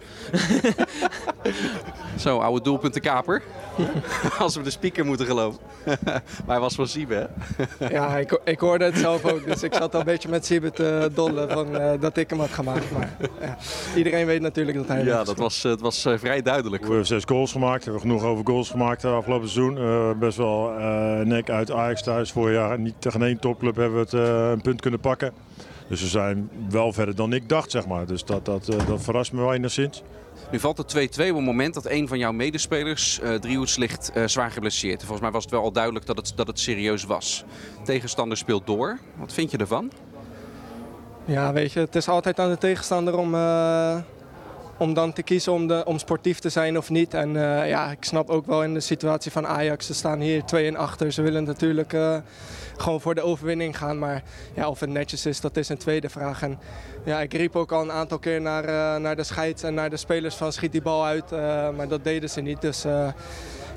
Zo, 2.19 2.37
oude 2.39 2.61
doelpuntenkaper. 2.61 3.41
Als 4.39 4.55
we 4.55 4.61
de 4.61 4.69
speaker 4.69 5.05
moeten 5.05 5.25
geloven. 5.25 5.59
maar 6.15 6.21
hij 6.47 6.59
was 6.59 6.75
van 6.75 6.87
Siebe, 6.87 7.29
hè? 7.77 7.87
Ja, 7.87 8.17
ik, 8.17 8.39
ik 8.43 8.59
hoorde 8.59 8.85
het 8.85 8.97
zelf 8.97 9.25
ook. 9.25 9.45
Dus 9.45 9.63
ik 9.63 9.73
zat 9.73 9.93
al 9.93 9.99
een 9.99 10.05
beetje 10.05 10.29
met 10.29 10.45
Siebe 10.45 10.71
te 10.71 11.09
dollen 11.13 11.49
van, 11.49 11.77
eh, 11.77 11.91
dat 11.99 12.17
ik 12.17 12.29
hem 12.29 12.39
had 12.39 12.49
gemaakt. 12.49 12.91
Maar 12.91 13.15
ja, 13.41 13.57
iedereen 13.95 14.25
weet 14.25 14.41
natuurlijk 14.41 14.77
dat 14.77 14.87
hij 14.87 15.03
Ja, 15.03 15.23
dat 15.23 15.37
was, 15.37 15.63
eh, 15.63 15.71
het 15.71 15.81
was 15.81 16.01
vrij 16.15 16.41
duidelijk. 16.41 16.81
We 16.83 16.87
hebben 16.87 17.07
zes 17.07 17.23
goals 17.25 17.51
gemaakt. 17.51 17.85
We 17.85 17.91
hebben 17.91 18.09
genoeg 18.09 18.23
over 18.23 18.45
goals 18.45 18.69
gemaakt 18.69 19.03
uh, 19.03 19.15
afgelopen 19.15 19.49
seizoen. 19.49 19.77
Uh, 19.77 20.11
best 20.19 20.37
wel 20.37 20.73
uh, 20.79 20.92
nek 21.23 21.49
uit 21.49 21.71
Ajax 21.71 22.03
thuis. 22.03 22.31
Vorig 22.31 22.55
jaar 22.55 22.79
niet 22.79 22.95
tegen 22.99 23.23
één 23.23 23.39
topclub 23.39 23.75
hebben 23.75 23.99
we 23.99 24.03
het 24.03 24.13
uh, 24.13 24.49
een 24.51 24.61
punt 24.61 24.81
kunnen 24.81 24.99
pakken. 24.99 25.33
Dus 25.87 26.01
we 26.01 26.07
zijn 26.07 26.49
wel 26.69 26.93
verder 26.93 27.15
dan 27.15 27.33
ik 27.33 27.49
dacht, 27.49 27.71
zeg 27.71 27.87
maar. 27.87 28.05
Dus 28.05 28.25
dat, 28.25 28.45
dat, 28.45 28.69
uh, 28.69 28.87
dat 28.87 29.01
verrast 29.01 29.33
me 29.33 29.41
wel 29.41 29.53
enigszins. 29.53 30.03
Nu 30.51 30.59
valt 30.59 30.77
het 30.77 30.95
2-2 30.95 30.99
op 30.99 31.35
het 31.35 31.45
moment 31.45 31.73
dat 31.73 31.89
een 31.89 32.07
van 32.07 32.17
jouw 32.17 32.31
medespelers, 32.31 33.19
uh, 33.23 33.35
Driehoeds, 33.35 33.77
ligt 33.77 34.11
uh, 34.15 34.27
zwaar 34.27 34.51
geblesseerd. 34.51 34.99
Volgens 34.99 35.21
mij 35.21 35.31
was 35.31 35.43
het 35.43 35.51
wel 35.51 35.61
al 35.61 35.71
duidelijk 35.71 36.05
dat 36.05 36.17
het, 36.17 36.33
dat 36.35 36.47
het 36.47 36.59
serieus 36.59 37.03
was. 37.03 37.43
Tegenstander 37.83 38.37
speelt 38.37 38.67
door. 38.67 38.99
Wat 39.15 39.33
vind 39.33 39.51
je 39.51 39.57
ervan? 39.57 39.91
Ja, 41.25 41.53
weet 41.53 41.71
je, 41.71 41.79
het 41.79 41.95
is 41.95 42.07
altijd 42.07 42.39
aan 42.39 42.49
de 42.49 42.57
tegenstander 42.57 43.17
om, 43.17 43.33
uh, 43.33 43.97
om 44.77 44.93
dan 44.93 45.13
te 45.13 45.23
kiezen 45.23 45.51
om, 45.51 45.67
de, 45.67 45.85
om 45.85 45.99
sportief 45.99 46.39
te 46.39 46.49
zijn 46.49 46.77
of 46.77 46.89
niet. 46.89 47.13
En 47.13 47.29
uh, 47.35 47.69
ja, 47.69 47.91
ik 47.91 48.03
snap 48.03 48.29
ook 48.29 48.45
wel 48.45 48.63
in 48.63 48.73
de 48.73 48.79
situatie 48.79 49.31
van 49.31 49.47
Ajax. 49.47 49.85
Ze 49.85 49.93
staan 49.93 50.19
hier 50.19 50.43
2 50.43 50.67
en 50.67 50.75
achter. 50.75 51.11
Ze 51.11 51.21
willen 51.21 51.43
natuurlijk 51.43 51.93
uh, 51.93 52.17
gewoon 52.77 53.01
voor 53.01 53.15
de 53.15 53.21
overwinning 53.21 53.77
gaan. 53.77 53.99
Maar 53.99 54.23
ja, 54.55 54.69
of 54.69 54.79
het 54.79 54.89
netjes 54.89 55.25
is, 55.25 55.41
dat 55.41 55.57
is 55.57 55.69
een 55.69 55.77
tweede 55.77 56.09
vraag. 56.09 56.41
En 56.41 56.59
ja, 57.05 57.21
ik 57.21 57.33
riep 57.33 57.55
ook 57.55 57.71
al 57.71 57.81
een 57.81 57.91
aantal 57.91 58.19
keer 58.19 58.41
naar, 58.41 58.63
uh, 58.63 58.95
naar 59.01 59.15
de 59.15 59.23
scheids 59.23 59.63
en 59.63 59.73
naar 59.73 59.89
de 59.89 59.97
spelers 59.97 60.35
van 60.35 60.53
schiet 60.53 60.71
die 60.71 60.81
bal 60.81 61.05
uit. 61.05 61.31
Maar 61.75 61.87
dat 61.87 62.03
deden 62.03 62.29
ze 62.29 62.41
niet. 62.41 62.61
Dus 62.61 62.85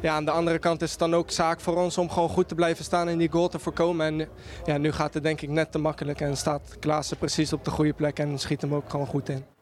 ja, 0.00 0.14
aan 0.14 0.24
de 0.24 0.30
andere 0.30 0.58
kant 0.58 0.82
is 0.82 0.90
het 0.90 0.98
dan 0.98 1.14
ook 1.14 1.30
zaak 1.30 1.60
voor 1.60 1.76
ons 1.76 1.98
om 1.98 2.10
gewoon 2.10 2.28
goed 2.28 2.48
te 2.48 2.54
blijven 2.54 2.84
staan 2.84 3.08
en 3.08 3.18
die 3.18 3.30
goal 3.30 3.48
te 3.48 3.58
voorkomen. 3.58 4.06
En 4.06 4.28
ja, 4.64 4.78
nu 4.78 4.92
gaat 4.92 5.14
het 5.14 5.22
denk 5.22 5.40
ik 5.40 5.48
net 5.48 5.72
te 5.72 5.78
makkelijk 5.78 6.20
en 6.20 6.36
staat 6.36 6.76
Klaassen 6.80 7.16
precies 7.16 7.52
op 7.52 7.64
de 7.64 7.70
goede 7.70 7.92
plek 7.92 8.18
en 8.18 8.38
schiet 8.38 8.60
hem 8.60 8.74
ook 8.74 8.90
gewoon 8.90 9.06
goed 9.06 9.28
in. 9.28 9.55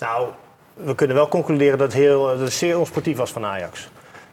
Nou, 0.00 0.28
we 0.74 0.94
kunnen 0.94 1.16
wel 1.16 1.28
concluderen 1.28 1.78
dat 1.78 1.92
het, 1.92 2.02
heel, 2.02 2.36
zeer 2.46 2.78
onsportief 2.78 3.16
was 3.16 3.30
van 3.30 3.44
Ajax. 3.44 3.88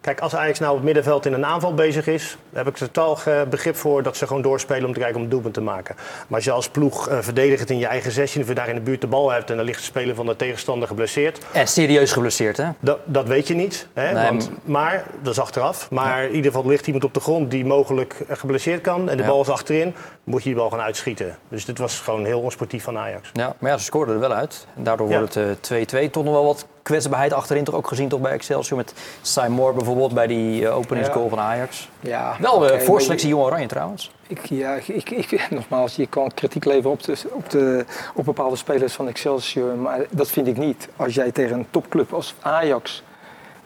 Kijk, 0.08 0.20
als 0.20 0.36
Ajax 0.36 0.60
nou 0.60 0.72
op 0.72 0.78
het 0.78 0.86
middenveld 0.86 1.26
in 1.26 1.34
een 1.34 1.46
aanval 1.46 1.74
bezig 1.74 2.08
is, 2.08 2.38
daar 2.50 2.64
heb 2.64 2.74
ik 2.74 2.80
totaal 2.80 3.18
begrip 3.50 3.76
voor 3.76 4.04
dat 4.04 4.18
ze 4.18 4.28
gewoon 4.28 4.42
doorspelen 4.42 4.86
om 4.86 4.94
te 4.94 5.00
kijken 5.00 5.18
om 5.18 5.24
een 5.24 5.30
doelpunt 5.30 5.54
te 5.54 5.62
maken. 5.62 5.96
Maar 5.96 6.36
als 6.36 6.44
je 6.44 6.52
als 6.52 6.70
ploeg 6.70 7.10
uh, 7.10 7.18
verdedigend 7.22 7.70
in 7.70 7.78
je 7.78 7.86
eigen 7.86 8.12
16 8.12 8.42
of 8.42 8.48
je 8.48 8.54
daar 8.54 8.70
in 8.70 8.76
de 8.76 8.82
buurt 8.82 9.02
de 9.02 9.08
bal 9.08 9.32
hebt 9.32 9.50
en 9.50 9.56
dan 9.58 9.66
ligt 9.66 9.80
de 9.80 9.86
speler 9.86 10.16
van 10.16 10.26
de 10.26 10.36
tegenstander 10.36 10.88
geblesseerd. 10.88 11.46
En 11.52 11.68
serieus 11.68 12.12
geblesseerd, 12.12 12.58
hè? 12.58 12.70
Dat, 12.80 13.00
dat 13.06 13.28
weet 13.28 13.48
je 13.48 13.54
niet. 13.54 13.88
Hè? 13.94 14.12
Nee, 14.12 14.24
want, 14.24 14.50
maar, 14.64 15.06
dat 15.22 15.34
is 15.34 15.40
achteraf. 15.40 15.92
Maar 15.92 16.22
ja. 16.22 16.28
in 16.28 16.36
ieder 16.36 16.52
geval 16.52 16.68
ligt 16.70 16.86
iemand 16.86 17.04
op 17.04 17.14
de 17.14 17.20
grond 17.20 17.52
die 17.52 17.66
mogelijk 17.66 18.16
geblesseerd 18.30 18.82
kan 18.82 19.10
en 19.10 19.18
de 19.18 19.24
ja. 19.24 19.30
bal 19.30 19.42
is 19.42 19.50
achterin, 19.50 19.96
moet 20.24 20.44
je 20.44 20.50
die 20.50 20.58
bal 20.58 20.70
gaan 20.70 20.82
uitschieten. 20.82 21.38
Dus 21.50 21.66
dit 21.66 21.78
was 21.78 22.00
gewoon 22.00 22.26
heel 22.26 22.40
onsportief 22.40 22.84
van 22.84 22.98
Ajax. 22.98 23.30
Ja, 23.34 23.56
maar 23.60 23.72
ja, 23.72 23.78
ze 23.78 23.84
scoorden 23.84 24.14
er 24.14 24.22
wel 24.22 24.34
uit. 24.34 24.68
En 24.76 24.84
daardoor 24.84 25.10
ja. 25.10 25.18
wordt 25.18 25.34
het 25.34 25.72
2-2. 25.74 25.74
Uh, 25.94 26.10
toch 26.10 26.24
nog 26.24 26.34
wel 26.34 26.46
wat 26.46 26.66
kwetsbaarheid 26.88 27.34
achterin 27.34 27.64
toch 27.64 27.76
ook 27.76 27.88
gezien 27.88 28.10
toch 28.10 28.20
bij 28.20 28.32
Excelsior 28.32 28.78
met 28.78 28.94
Simon 29.22 29.52
Moore 29.52 29.74
bijvoorbeeld 29.74 30.14
bij 30.14 30.28
die 30.28 30.62
uh, 30.62 30.78
openingsgoal 30.78 31.24
Ja. 31.24 31.30
van 31.30 31.40
Ajax. 31.40 31.90
Ja, 32.00 32.36
Wel 32.40 32.66
eh 32.66 32.74
oké, 32.74 32.84
voorselectie 32.84 33.30
maar 33.30 33.38
Jong 33.38 33.52
Oranje 33.52 33.68
trouwens. 33.68 34.12
Ik, 34.28 34.46
ja, 34.46 34.74
ik, 34.74 35.10
ik, 35.10 35.48
nogmaals, 35.50 35.96
je 35.96 36.08
kan 36.08 36.32
kritiek 36.34 36.66
leveren 36.66 36.92
op, 36.92 37.04
de, 37.04 37.18
op, 37.32 37.50
de, 37.50 37.86
op 38.14 38.26
bepaalde 38.26 38.56
spelers 38.56 38.94
van 38.94 39.08
Excelsior, 39.08 39.76
maar 39.76 40.00
dat 40.10 40.30
vind 40.30 40.48
ik 40.48 40.58
niet. 40.58 40.90
Als 40.96 41.14
jij 41.16 41.32
tegen 41.32 41.58
een 41.58 41.68
topclub 41.70 42.14
als 42.14 42.36
Ajax, 42.42 43.04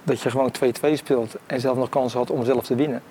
dat 0.03 0.21
je 0.21 0.29
gewoon 0.29 0.51
2-2 0.85 0.93
speelt 0.93 1.35
en 1.45 1.59
zelf 1.59 1.77
nog 1.77 1.89
kans 1.89 2.13
had 2.13 2.29
om 2.29 2.43
zelf 2.45 2.65
te 2.65 2.75
winnen. 2.75 3.01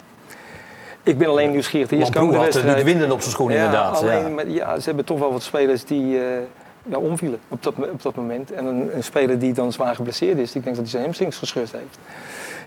Ik 1.03 1.19
ben 1.19 1.29
alleen 1.29 1.51
nieuwsgierig. 1.51 1.89
De 1.89 1.97
Ploeg 1.97 2.35
had 2.35 2.43
wedstrijd. 2.43 2.77
niet 2.77 2.85
winnen 2.85 3.13
op 3.13 3.21
zijn 3.21 3.33
schoen 3.33 3.51
ja, 3.51 3.57
inderdaad. 3.57 3.97
Alleen, 3.97 4.21
ja. 4.23 4.29
Met, 4.29 4.47
ja, 4.49 4.79
ze 4.79 4.85
hebben 4.85 5.05
toch 5.05 5.19
wel 5.19 5.33
wat 5.33 5.43
spelers 5.43 5.85
die 5.85 6.19
eh, 6.19 6.25
ja, 6.91 6.97
omvielen 6.99 7.39
op 7.49 7.63
dat, 7.63 7.75
op 7.93 8.03
dat 8.03 8.15
moment. 8.15 8.53
En 8.53 8.65
een, 8.67 8.91
een 8.97 9.05
speler 9.05 9.39
die 9.39 9.53
dan 9.53 9.73
zwaar 9.73 9.95
geblesseerd 9.95 10.39
is, 10.39 10.55
ik 10.55 10.63
denk 10.65 10.65
dat 10.65 10.77
hij 10.77 10.87
zijn 10.91 11.03
hamstrings 11.03 11.37
gescheurd 11.37 11.73
heeft. 11.73 11.99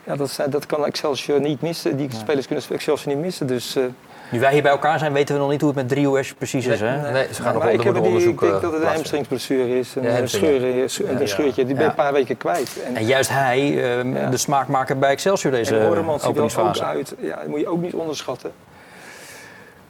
Ja, 0.03 0.15
dat, 0.15 0.29
zijn- 0.29 0.49
dat 0.49 0.65
kan 0.65 0.85
Excelsior 0.85 1.39
niet 1.41 1.61
missen. 1.61 1.97
Die 1.97 2.07
spelers 2.11 2.47
kunnen 2.47 2.65
Excelsior 2.69 3.13
niet 3.15 3.23
missen. 3.23 3.47
Dus, 3.47 3.75
eh, 3.75 3.83
Nu 4.31 4.39
wij 4.39 4.53
hier 4.53 4.61
bij 4.61 4.71
elkaar 4.71 4.99
zijn, 4.99 5.13
weten 5.13 5.35
we 5.35 5.41
nog 5.41 5.49
niet 5.49 5.59
hoe 5.61 5.69
het 5.69 5.79
met 5.79 5.89
Driehoes 5.89 6.33
precies 6.33 6.65
is. 6.65 6.79
Hè? 6.79 7.11
Nee, 7.11 7.27
ze 7.33 7.41
gaan 7.41 7.53
nog 7.53 7.63
ik, 7.65 7.77
onder 7.77 7.93
die, 7.93 8.01
onderzoek 8.01 8.33
ik 8.33 8.39
denk 8.49 8.61
dat 8.61 8.71
het 8.73 8.81
een 8.81 8.87
hamstringsblessure 8.87 9.79
is. 9.79 9.95
Een, 9.95 10.03
Ja, 10.03 10.09
eh, 10.09 10.15
hamstring, 10.15 10.89
scheur, 10.89 11.09
een 11.09 11.19
Ja. 11.19 11.25
scheurtje. 11.25 11.65
Die 11.65 11.75
ben 11.75 11.75
je 11.75 11.81
Ja. 11.81 11.89
een 11.89 11.95
paar 11.95 12.13
weken 12.13 12.37
kwijt. 12.37 12.77
En, 12.87 12.95
En 12.95 13.05
juist 13.05 13.29
hij, 13.29 13.59
eh, 13.99 14.29
de 14.31 14.37
smaakmaker 14.37 14.97
bij 14.97 15.09
Excelsior 15.09 15.51
deze 15.51 15.69
en 15.75 15.79
die 15.79 15.89
wil 16.33 16.43
ook 16.43 16.77
uit. 16.79 17.15
Ja, 17.19 17.35
dat 17.35 17.47
moet 17.47 17.59
je 17.59 17.67
ook 17.67 17.81
niet 17.81 17.93
onderschatten. 17.93 18.51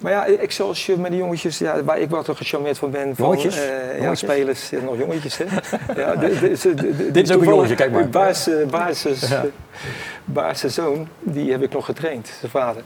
Maar 0.03 0.11
ja, 0.11 0.25
Excelsior 0.27 0.99
met 0.99 1.11
die 1.11 1.19
jongetjes, 1.19 1.57
ja, 1.57 1.83
waar 1.83 1.99
ik 1.99 2.09
wel 2.09 2.23
toch 2.23 2.37
gecharmeerd 2.37 2.77
van 2.77 2.91
ben. 2.91 3.15
Van, 3.15 3.25
Jongetjes? 3.25 3.55
eh, 3.69 4.01
ja, 4.01 4.15
spelers, 4.15 4.69
ja, 4.69 4.79
nog 4.79 4.97
jongetjes. 4.97 5.37
Hè? 5.37 5.45
ja, 6.01 6.15
de, 6.15 6.39
de, 6.39 6.55
ze- 6.57 6.73
de, 6.73 6.95
de- 6.95 7.11
Dit 7.11 7.29
is 7.29 7.35
ook 7.35 7.41
een 7.41 7.47
jongetje, 7.47 7.75
kijk 7.75 7.91
maar. 7.91 8.09
Baas, 8.09 8.47
eh, 8.47 8.65
basis, 8.67 9.27
Ja. 9.29 9.35
eh, 9.43 9.49
basis 10.25 10.73
zoon, 10.73 11.07
die 11.19 11.51
heb 11.51 11.61
ik 11.61 11.73
nog 11.73 11.85
getraind, 11.85 12.27
zijn 12.39 12.51
vader. 12.51 12.81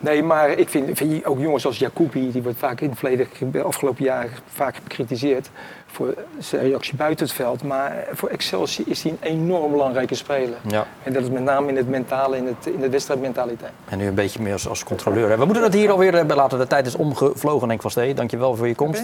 Nee, 0.00 0.22
maar 0.22 0.50
ik 0.50 0.68
vind, 0.68 0.98
vind 0.98 1.12
je 1.12 1.24
ook 1.24 1.40
jongens 1.40 1.66
als 1.66 1.78
Jacobi, 1.78 2.32
die 2.32 2.42
wordt 2.42 2.58
vaak 2.58 2.80
in 2.80 2.90
het 2.90 2.98
verleden, 2.98 3.26
afgelopen 3.64 4.04
jaren 4.04 4.30
vaak 4.52 4.74
bekritiseerd 4.82 5.50
voor 5.94 6.14
zijn 6.38 6.62
reactie 6.62 6.96
buiten 6.96 7.26
het 7.26 7.34
veld. 7.34 7.62
Maar 7.62 8.04
voor 8.12 8.28
Excelsior 8.28 8.88
is 8.88 9.02
hij 9.02 9.12
een 9.12 9.18
enorm 9.20 9.70
belangrijke 9.70 10.14
speler. 10.14 10.56
Ja. 10.68 10.86
En 11.02 11.12
dat 11.12 11.22
is 11.22 11.28
met 11.28 11.42
name 11.42 11.68
in 11.68 11.76
het 11.76 11.88
mentale, 11.88 12.36
in, 12.36 12.46
het, 12.46 12.66
in 12.66 12.80
de 12.80 12.90
wedstrijdmentaliteit. 12.90 13.72
En 13.88 13.98
nu 13.98 14.06
een 14.06 14.14
beetje 14.14 14.42
meer 14.42 14.52
als, 14.52 14.68
als 14.68 14.84
controleur. 14.84 15.28
hè. 15.28 15.36
We 15.36 15.44
moeten 15.44 15.62
het 15.62 15.74
hier 15.74 15.90
alweer 15.90 16.14
eh, 16.14 16.24
bij 16.24 16.36
laten. 16.36 16.58
De 16.58 16.66
tijd 16.66 16.86
is 16.86 16.94
omgevlogen, 16.94 17.68
Henk 17.68 17.80
van 17.80 17.90
Stee. 17.90 18.14
Dankjewel 18.14 18.56
voor 18.56 18.68
je 18.68 18.74
komst. 18.74 19.02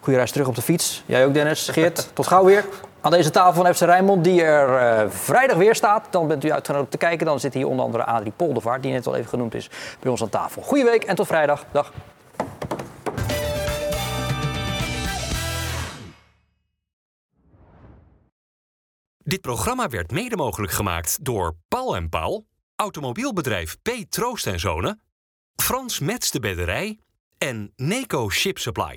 Goeie 0.00 0.18
reis 0.18 0.30
terug 0.32 0.48
op 0.48 0.54
de 0.54 0.62
fiets. 0.62 1.02
Jij 1.06 1.26
ook, 1.26 1.34
Dennis. 1.34 1.68
Geert, 1.68 2.08
tot 2.14 2.26
gauw 2.26 2.44
weer. 2.44 2.64
Aan 3.00 3.10
deze 3.10 3.30
tafel 3.30 3.62
van 3.62 3.74
FC 3.74 3.80
Rijnmond, 3.80 4.24
die 4.24 4.42
er 4.42 4.76
eh, 4.76 5.08
vrijdag 5.08 5.56
weer 5.56 5.74
staat. 5.74 6.06
Dan 6.10 6.26
bent 6.26 6.44
u 6.44 6.52
uitgenodigd 6.52 6.90
te 6.90 6.96
kijken. 6.96 7.26
Dan 7.26 7.40
zit 7.40 7.54
hier 7.54 7.66
onder 7.68 7.84
andere 7.84 8.04
Adrie 8.04 8.32
Poldervaart, 8.36 8.82
die 8.82 8.92
net 8.92 9.06
al 9.06 9.16
even 9.16 9.28
genoemd 9.28 9.54
is, 9.54 9.70
bij 10.00 10.10
ons 10.10 10.22
aan 10.22 10.28
tafel. 10.28 10.62
Goeie 10.62 10.84
week 10.84 11.04
en 11.04 11.14
tot 11.14 11.26
vrijdag. 11.26 11.64
Dag. 11.72 11.92
Dit 19.24 19.40
programma 19.40 19.88
werd 19.88 20.10
mede 20.10 20.36
mogelijk 20.36 20.72
gemaakt 20.72 21.24
door 21.24 21.56
Paul 21.68 21.96
en 21.96 22.08
Paul, 22.08 22.46
automobielbedrijf 22.76 23.76
P. 23.82 23.90
Troost 24.08 24.46
en 24.46 24.60
Zonen, 24.60 25.00
Frans 25.54 25.98
Mets 25.98 26.30
de 26.30 26.40
Bedderij 26.40 26.98
en 27.38 27.72
Neco 27.76 28.30
Ship 28.30 28.58
Supply. 28.58 28.90